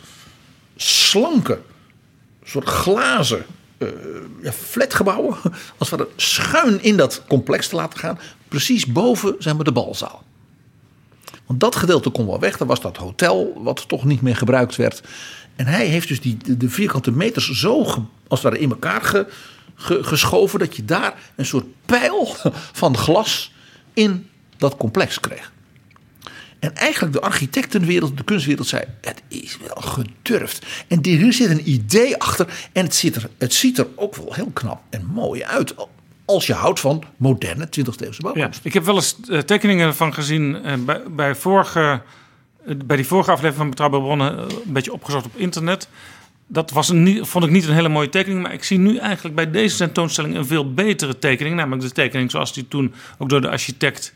[0.77, 1.61] slanke,
[2.45, 3.47] soort glazen
[3.79, 3.89] uh,
[4.43, 5.37] ja, flatgebouwen,
[5.79, 10.23] als we schuin in dat complex te laten gaan, precies boven zijn we de balzaal.
[11.47, 12.59] Want dat gedeelte kon wel weg.
[12.59, 15.03] Er was dat hotel wat toch niet meer gebruikt werd.
[15.57, 17.83] En hij heeft dus die, de, vierkante meters zo
[18.29, 19.03] als het ware in elkaar
[19.75, 20.59] ge, geschoven...
[20.59, 22.37] dat je daar een soort pijl
[22.83, 23.53] van glas
[23.93, 25.53] in dat complex kreeg.
[26.65, 30.67] En eigenlijk de architectenwereld, de kunstwereld zei: het is wel gedurfd.
[30.89, 32.69] En hier zit een idee achter.
[32.73, 35.75] En het ziet, er, het ziet er ook wel heel knap en mooi uit.
[36.25, 38.61] Als je houdt van moderne 20e eeuwse bouwkunst.
[38.63, 42.03] Ja, ik heb wel eens uh, tekeningen van gezien uh, bij, bij, vorige,
[42.67, 44.39] uh, bij die vorige aflevering van Betrouwbare Bronnen.
[44.39, 45.89] een beetje opgezocht op internet.
[46.47, 48.43] Dat was een, vond ik niet een hele mooie tekening.
[48.43, 51.57] Maar ik zie nu eigenlijk bij deze tentoonstelling een veel betere tekening.
[51.57, 54.15] Namelijk de tekening zoals die toen ook door de architect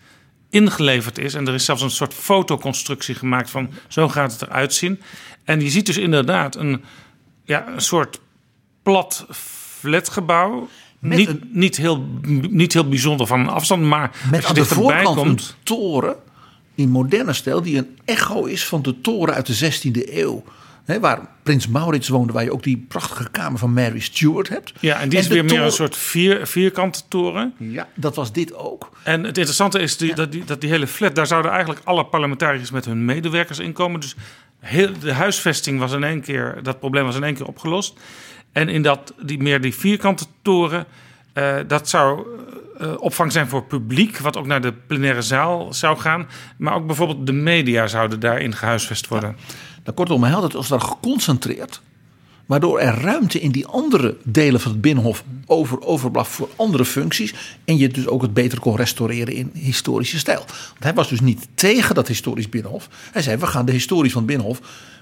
[0.51, 1.35] ingeleverd is.
[1.35, 5.01] En er is zelfs een soort fotoconstructie gemaakt van zo gaat het eruit zien.
[5.45, 6.85] En je ziet dus inderdaad een,
[7.45, 8.21] ja, een soort
[8.83, 10.69] plat flatgebouw.
[10.99, 12.07] Niet, een, niet, heel,
[12.51, 15.65] niet heel bijzonder van een afstand, maar met als je aan de voorkant komt, een
[15.65, 16.17] toren
[16.75, 20.45] in moderne stijl die een echo is van de toren uit de 16e eeuw
[21.01, 24.73] waar Prins Maurits woonde, waar je ook die prachtige kamer van Mary Stuart hebt.
[24.81, 27.55] Ja, en die is weer meer een soort vier, vierkante toren.
[27.59, 28.91] Ja, dat was dit ook.
[29.03, 32.05] En het interessante is die, dat, die, dat die hele flat, daar zouden eigenlijk alle
[32.05, 34.01] parlementariërs met hun medewerkers in komen.
[34.01, 34.17] Dus
[34.59, 38.01] heel, de huisvesting was in één keer, dat probleem was in één keer opgelost.
[38.59, 40.87] En in dat, die, meer die vierkante toren,
[41.35, 42.27] uh, dat zou
[42.81, 46.29] uh, opvang zijn voor publiek, wat ook naar de plenaire zaal zou gaan.
[46.57, 49.37] Maar ook bijvoorbeeld de media zouden daarin gehuisvest worden.
[49.39, 49.55] Ja.
[49.85, 51.81] Nou, kortom, hij had het als daar geconcentreerd.
[52.47, 57.35] Waardoor er ruimte in die andere delen van het Binnenhof over, overblaf voor andere functies.
[57.65, 60.45] En je dus ook het beter kon restaureren in historische stijl.
[60.47, 62.89] Want hij was dus niet tegen dat historisch Binnenhof.
[63.13, 64.61] Hij zei, we gaan de historie van het Binnenhof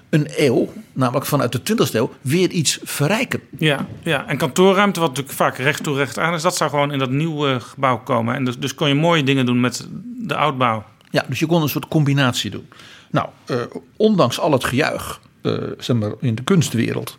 [0.09, 3.41] een eeuw, namelijk vanuit de 20e eeuw, weer iets verrijken.
[3.57, 6.91] Ja, ja, en kantoorruimte, wat natuurlijk vaak recht toe recht aan is, dat zou gewoon
[6.91, 8.35] in dat nieuwe gebouw komen.
[8.35, 9.87] En dus, dus kon je mooie dingen doen met
[10.17, 10.83] de oudbouw.
[11.11, 12.67] Ja, dus je kon een soort combinatie doen.
[13.11, 13.61] Nou, uh,
[13.95, 17.17] ondanks al het gejuich uh, zeg maar, in de kunstwereld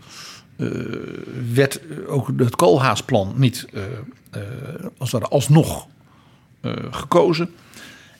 [0.56, 0.70] uh,
[1.54, 3.66] werd ook het Koolhaasplan niet
[4.98, 5.86] als het ware alsnog
[6.90, 7.50] gekozen.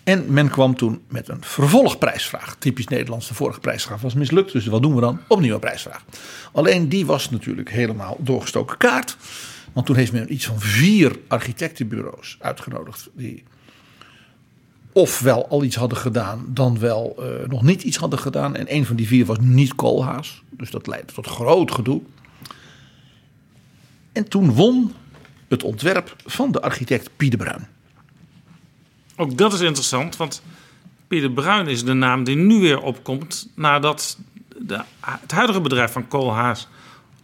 [0.09, 2.57] En men kwam toen met een vervolgprijsvraag.
[2.59, 4.53] Typisch Nederlands, de vorige prijsvraag was mislukt.
[4.53, 5.21] Dus wat doen we dan?
[5.27, 6.05] Opnieuw een prijsvraag.
[6.53, 9.17] Alleen die was natuurlijk helemaal doorgestoken kaart.
[9.73, 13.09] Want toen heeft men iets van vier architectenbureaus uitgenodigd.
[13.13, 13.45] Die
[14.93, 18.57] ofwel al iets hadden gedaan, dan wel uh, nog niet iets hadden gedaan.
[18.57, 20.43] En een van die vier was niet Koolhaas.
[20.51, 22.01] Dus dat leidde tot groot gedoe.
[24.13, 24.93] En toen won
[25.49, 27.69] het ontwerp van de architect Pieter Bruin.
[29.21, 30.43] Ook dat is interessant, want
[31.09, 34.19] Pieter Bruin is de naam die nu weer opkomt nadat
[34.57, 36.69] de, het huidige bedrijf van Koolhaas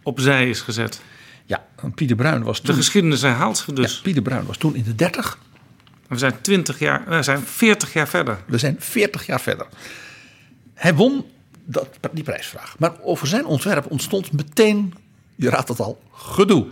[0.03, 1.01] opzij is gezet.
[1.45, 1.65] Ja,
[1.95, 2.75] Pieter Bruin was toen...
[2.75, 3.95] De geschiedenis herhaalt zich dus.
[3.95, 5.37] Ja, Pieter Bruin was toen in de dertig.
[6.07, 8.37] We zijn 20 jaar, we zijn 40 jaar verder.
[8.45, 9.67] We zijn 40 jaar verder.
[10.73, 11.25] Hij won
[11.65, 12.75] dat, die prijsvraag.
[12.79, 14.93] Maar over zijn ontwerp ontstond meteen,
[15.35, 16.67] je raadt het al, gedoe.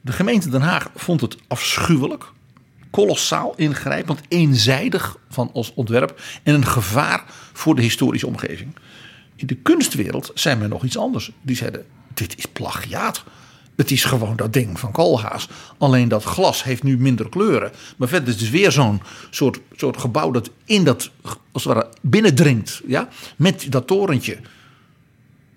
[0.00, 2.32] De gemeente Den Haag vond het afschuwelijk,
[2.90, 8.76] kolossaal ingrijpend, eenzijdig van ons ontwerp en een gevaar voor de historische omgeving.
[9.36, 11.30] In de kunstwereld zei men nog iets anders.
[11.42, 13.24] Die zeiden: dit is plagiaat.
[13.76, 15.48] Het is gewoon dat ding van Koolhaas.
[15.78, 17.72] Alleen dat glas heeft nu minder kleuren.
[17.96, 21.10] Maar verder is het weer zo'n soort, soort gebouw dat in dat,
[21.52, 22.80] als het ware, binnendringt.
[22.86, 23.08] Ja?
[23.36, 24.38] Met dat torentje.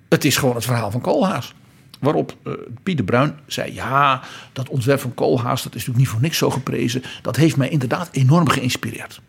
[0.09, 1.53] Het is gewoon het verhaal van Koolhaas.
[2.01, 2.53] Waarop uh,
[2.83, 4.21] Pieter Bruin zei: Ja,
[4.53, 7.03] dat ontwerp van Koolhaas, dat is natuurlijk niet voor niks zo geprezen.
[7.21, 9.21] Dat heeft mij inderdaad enorm geïnspireerd.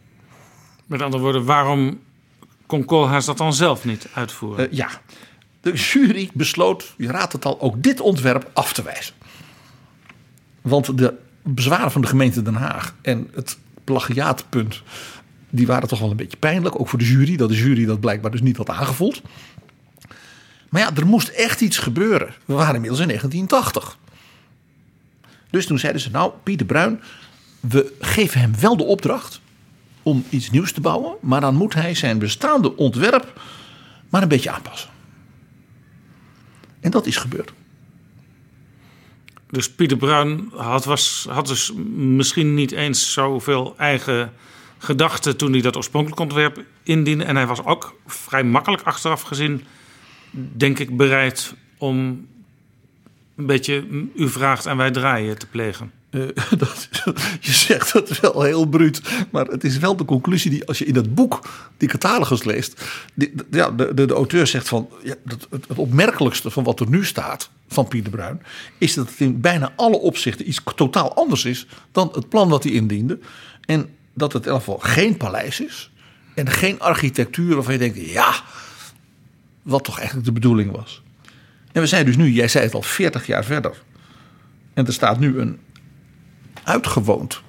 [0.86, 2.00] Met andere woorden, waarom
[2.66, 4.66] kon Koolhaas dat dan zelf niet uitvoeren?
[4.66, 4.88] Uh, ja,
[5.60, 9.14] de jury besloot, je raadt het al, ook dit ontwerp af te wijzen.
[10.60, 14.82] Want de bezwaren van de gemeente Den Haag en het plagiaatpunt,
[15.50, 16.80] die waren toch wel een beetje pijnlijk.
[16.80, 19.22] Ook voor de jury, dat de jury dat blijkbaar dus niet had aangevoeld.
[20.72, 22.34] Maar ja, er moest echt iets gebeuren.
[22.44, 23.98] We waren inmiddels in 1980.
[25.50, 27.00] Dus toen zeiden ze, nou, Pieter Bruin,
[27.60, 29.40] we geven hem wel de opdracht
[30.02, 33.40] om iets nieuws te bouwen, maar dan moet hij zijn bestaande ontwerp
[34.08, 34.90] maar een beetje aanpassen.
[36.80, 37.52] En dat is gebeurd.
[39.50, 44.32] Dus Pieter Bruin had, was, had dus misschien niet eens zoveel eigen
[44.78, 47.24] gedachten toen hij dat oorspronkelijk ontwerp indiende.
[47.24, 49.64] En hij was ook vrij makkelijk achteraf gezien,
[50.32, 52.26] denk ik, bereid om
[53.36, 55.92] een beetje u vraagt en wij draaien te plegen.
[56.10, 56.28] Uh,
[56.58, 56.88] dat,
[57.40, 59.00] je zegt dat wel heel bruut,
[59.30, 62.84] maar het is wel de conclusie die als je in dat boek die catalogus leest,
[63.50, 67.04] ja, de, de, de, auteur zegt van ja, het, het, opmerkelijkste van wat er nu
[67.04, 68.42] staat van Pieter Bruin
[68.78, 72.62] is dat het in bijna alle opzichten iets totaal anders is dan het plan dat
[72.62, 73.18] hij indiende
[73.64, 75.90] en dat het in ieder geval geen paleis is
[76.34, 78.34] en geen architectuur waarvan je denkt ja,
[79.62, 81.02] wat toch eigenlijk de bedoeling was.
[81.72, 83.82] En we zijn dus nu, jij zei het al, 40 jaar verder.
[84.74, 85.58] En er staat nu een
[86.64, 87.42] uitgewoond.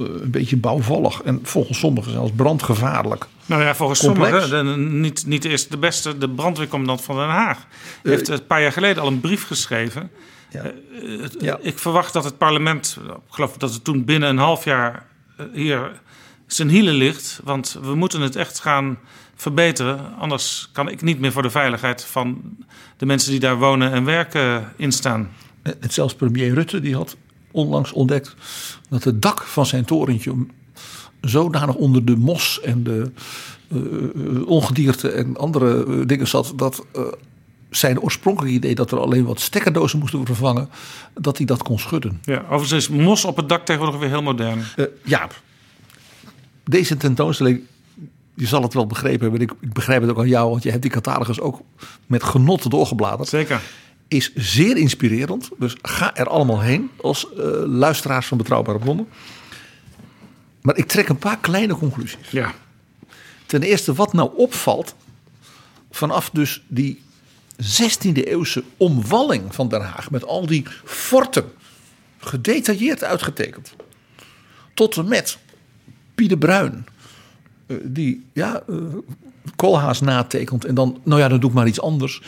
[0.00, 3.26] Uh, een beetje bouwvallig en volgens sommigen zelfs brandgevaarlijk.
[3.46, 7.58] Nou ja, volgens sommigen niet, niet eerst de beste, de brandweercommandant van Den Haag.
[8.02, 10.10] Uh, heeft een paar jaar geleden al een brief geschreven.
[10.50, 10.72] Ja.
[11.02, 11.58] Uh, ja.
[11.60, 15.06] Ik verwacht dat het parlement, ik geloof dat het toen binnen een half jaar
[15.52, 16.00] hier
[16.46, 17.40] zijn hielen ligt.
[17.44, 18.98] Want we moeten het echt gaan
[19.34, 20.16] verbeteren.
[20.18, 22.56] Anders kan ik niet meer voor de veiligheid van
[22.96, 25.30] de mensen die daar wonen en werken instaan.
[25.62, 27.16] En zelfs premier Rutte die had
[27.50, 28.34] onlangs ontdekt
[28.88, 30.46] dat het dak van zijn torentje
[31.20, 33.10] zodanig onder de mos en de
[33.68, 37.02] uh, ongedierte en andere uh, dingen zat dat uh,
[37.70, 40.68] zijn oorspronkelijke idee dat er alleen wat stekkerdozen moesten worden vervangen,
[41.14, 42.20] dat hij dat kon schudden.
[42.22, 44.64] Ja, overigens is mos op het dak tegenwoordig weer heel modern.
[45.04, 45.28] ja,
[46.64, 47.60] deze tentoonstelling,
[48.34, 50.70] je zal het wel begrepen hebben, ik, ik begrijp het ook aan jou, want je
[50.70, 51.60] hebt die catalogus ook
[52.06, 53.28] met genot doorgebladerd.
[53.28, 53.60] Zeker
[54.08, 55.50] is zeer inspirerend.
[55.58, 59.08] Dus ga er allemaal heen als uh, luisteraars van Betrouwbare Bronnen.
[60.62, 62.30] Maar ik trek een paar kleine conclusies.
[62.30, 62.54] Ja.
[63.46, 64.94] Ten eerste, wat nou opvalt
[65.90, 67.02] vanaf dus die
[67.62, 71.52] 16e eeuwse omwalling van Den Haag met al die forten,
[72.18, 73.74] gedetailleerd uitgetekend,
[74.74, 75.38] tot en met
[76.14, 76.86] Pieter Bruin,
[77.82, 78.78] die ja, uh,
[79.56, 82.22] Koolhaas natekent en dan, nou ja, dan doe ik maar iets anders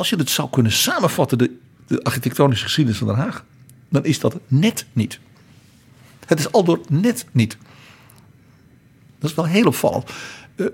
[0.00, 1.56] als je het zou kunnen samenvatten, de,
[1.86, 3.44] de architectonische geschiedenis van Den Haag,
[3.88, 5.20] dan is dat net niet.
[6.26, 7.56] Het is al door net niet.
[9.18, 10.10] Dat is wel heel opvallend.
[10.56, 10.66] Uh,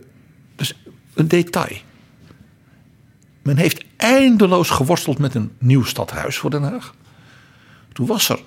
[0.56, 0.74] dus
[1.14, 1.76] een detail.
[3.42, 6.94] Men heeft eindeloos geworsteld met een nieuw stadhuis voor Den Haag.
[7.92, 8.40] Toen was er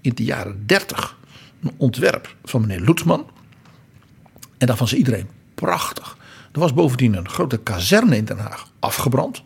[0.00, 1.18] in de jaren 30
[1.60, 3.26] een ontwerp van meneer Loetsman.
[4.58, 6.16] En daarvan zei iedereen prachtig.
[6.52, 9.42] Er was bovendien een grote kazerne in Den Haag afgebrand.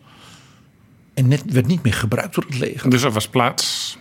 [1.13, 2.89] En net, werd niet meer gebruikt door het leger.
[2.89, 3.97] Dus er was plaats.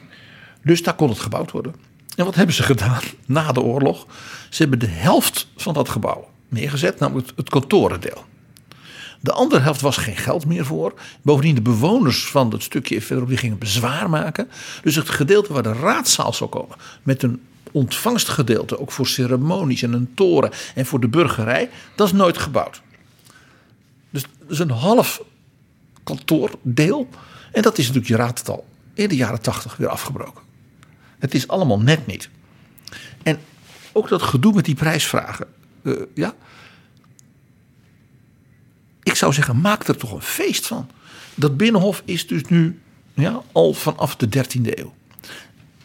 [0.63, 1.75] Dus daar kon het gebouwd worden.
[2.17, 4.07] En wat hebben ze gedaan na de oorlog?
[4.49, 8.25] Ze hebben de helft van dat gebouw neergezet, namelijk het kantorendeel.
[9.21, 10.95] De andere helft was geen geld meer voor.
[11.23, 14.49] Bovendien de bewoners van dat stukje verderop die gingen bezwaar maken.
[14.83, 17.43] Dus het gedeelte waar de raadzaal zou komen met een
[17.73, 22.83] ontvangstgedeelte, ook voor ceremonies en een toren en voor de burgerij, dat is nooit gebouwd.
[24.11, 25.23] Dus, dus een half
[26.05, 27.09] kantoordeel.
[27.53, 30.43] En dat is natuurlijk, je raadt het al, in de jaren tachtig weer afgebroken.
[31.19, 32.31] Het is allemaal net niet.
[33.23, 33.39] En
[33.93, 35.47] ook dat gedoe met die prijsvragen.
[35.83, 36.35] Uh, ja.
[39.03, 40.91] Ik zou zeggen, maak er toch een feest van.
[41.35, 42.81] Dat Binnenhof is dus nu
[43.15, 44.95] ja, al vanaf de 13e eeuw.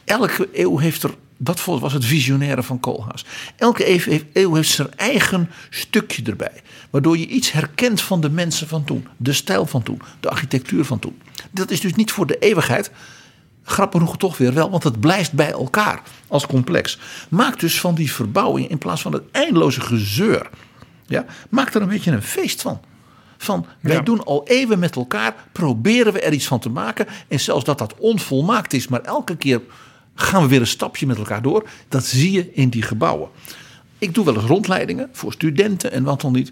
[0.03, 3.25] Elke eeuw heeft er dat was het visionaire van Koolhaas.
[3.55, 6.61] Elke eeuw heeft zijn eigen stukje erbij.
[6.89, 9.07] Waardoor je iets herkent van de mensen van toen.
[9.17, 10.01] De stijl van toen.
[10.19, 11.21] De architectuur van toen.
[11.51, 12.91] Dat is dus niet voor de eeuwigheid.
[13.63, 16.99] Grappig genoeg toch weer wel, want het blijft bij elkaar als complex.
[17.29, 20.49] Maak dus van die verbouwing in plaats van het eindeloze gezeur.
[21.05, 22.81] Ja, maak er een beetje een feest van.
[23.37, 27.07] Van wij doen al eeuwen met elkaar, proberen we er iets van te maken.
[27.27, 29.61] En zelfs dat dat onvolmaakt is, maar elke keer
[30.15, 31.69] gaan we weer een stapje met elkaar door.
[31.87, 33.29] Dat zie je in die gebouwen.
[33.97, 36.51] Ik doe wel eens rondleidingen voor studenten en wat dan niet.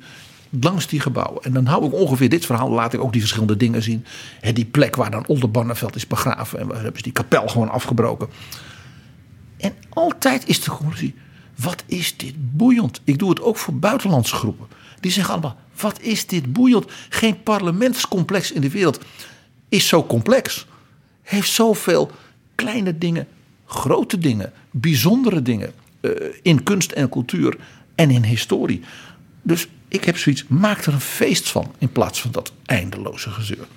[0.61, 1.43] Langs die gebouwen.
[1.43, 2.69] En dan hou ik ongeveer dit verhaal.
[2.69, 4.05] Laat ik ook die verschillende dingen zien.
[4.39, 6.59] He, die plek waar dan Oldenbarneveld is begraven.
[6.59, 8.27] En waar hebben ze die kapel gewoon afgebroken.
[9.57, 11.15] En altijd is de conclusie.
[11.55, 13.01] Wat is dit boeiend.
[13.03, 14.67] Ik doe het ook voor buitenlandse groepen.
[14.99, 15.55] Die zeggen allemaal.
[15.79, 16.85] Wat is dit boeiend.
[17.09, 18.99] Geen parlementscomplex in de wereld
[19.69, 20.67] is zo complex.
[21.21, 22.11] Heeft zoveel
[22.55, 23.27] kleine dingen
[23.72, 26.11] grote dingen, bijzondere dingen uh,
[26.41, 27.57] in kunst en cultuur
[27.95, 28.81] en in historie.
[29.41, 33.68] Dus Ik heb zoiets, maak er een feest van in plaats van dat eindeloze gezeur.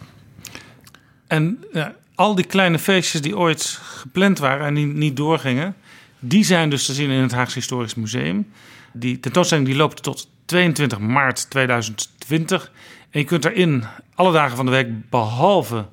[1.27, 5.75] En ja, al die kleine feestjes die ooit gepland waren en die niet doorgingen,
[6.19, 8.51] die zijn dus te zien in het Haagse Historisch Museum.
[8.93, 12.73] Die tentoonstelling die loopt tot 22 maart 2020.
[13.11, 13.85] En je kunt daarin
[14.15, 15.87] alle dagen van de week, behalve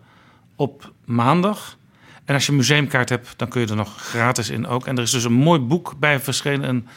[0.55, 1.77] op maandag.
[2.25, 4.87] En als je een museumkaart hebt, dan kun je er nog gratis in ook.
[4.87, 6.87] En er is dus een mooi boek bij verschenen, een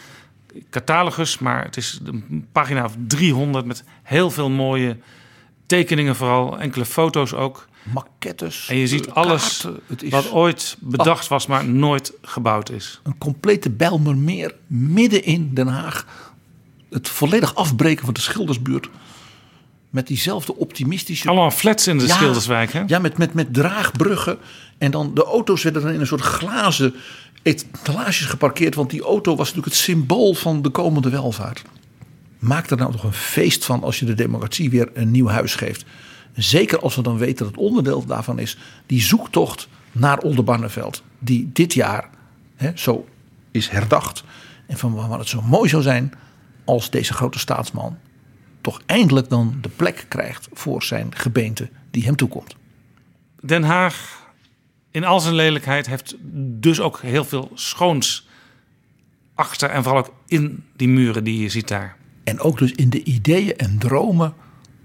[0.71, 4.97] catalogus, maar het is een pagina of 300 met heel veel mooie
[5.67, 7.69] tekeningen, vooral enkele foto's ook.
[7.83, 8.69] Maquettes.
[8.69, 9.83] En je ziet eh, alles kaarten.
[9.87, 13.01] Het is wat ooit bedacht was, maar nooit gebouwd is.
[13.03, 16.07] een complete Bijlmermeer midden in Den Haag.
[16.91, 18.89] Het volledig afbreken van de Schildersbuurt.
[19.91, 21.29] Met diezelfde optimistische...
[21.29, 22.83] Allemaal flats in de Ja, Schilderswijk, hè?
[22.87, 24.39] Ja, met, met, met draagbruggen.
[24.79, 26.95] En dan de auto's werden dan in een soort glazen
[27.43, 28.75] etalages geparkeerd.
[28.75, 31.63] Want die auto was natuurlijk het symbool van de komende welvaart.
[32.39, 35.55] Maak er nou toch een feest van als je de democratie weer een nieuw huis
[35.55, 35.85] geeft.
[36.35, 41.03] Zeker als we dan weten dat het onderdeel daarvan is die zoektocht naar Oldenbarneveld.
[41.19, 42.11] Die dit jaar
[42.57, 43.07] hè, zo
[43.51, 44.25] is herdacht.
[44.67, 46.13] En van waar het zo mooi zou zijn
[46.65, 47.99] als deze grote staatsman
[48.61, 52.57] toch eindelijk dan de plek krijgt voor zijn gebeente die hem toekomt.
[53.41, 54.24] Den Haag
[54.95, 56.17] in al zijn lelijkheid heeft
[56.61, 58.29] dus ook heel veel schoons
[59.35, 61.97] achter en vooral ook in die muren die je ziet daar.
[62.25, 64.35] En ook dus in de ideeën en dromen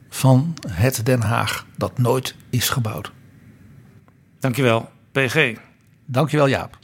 [0.10, 3.12] van het Den Haag dat nooit is gebouwd.
[4.40, 5.54] Dankjewel, PG.
[6.06, 6.78] Dankjewel Jaap.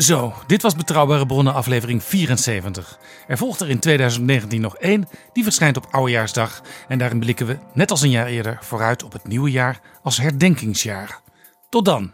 [0.00, 2.98] Zo, dit was Betrouwbare Bronnen aflevering 74.
[3.26, 6.62] Er volgt er in 2019 nog één, die verschijnt op Oudejaarsdag.
[6.88, 10.18] En daarin blikken we, net als een jaar eerder, vooruit op het nieuwe jaar als
[10.18, 11.20] herdenkingsjaar.
[11.68, 12.12] Tot dan!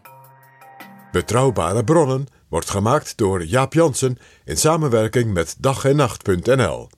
[1.13, 6.89] Betrouwbare bronnen wordt gemaakt door Jaap Jansen in samenwerking met dag en nacht.nl.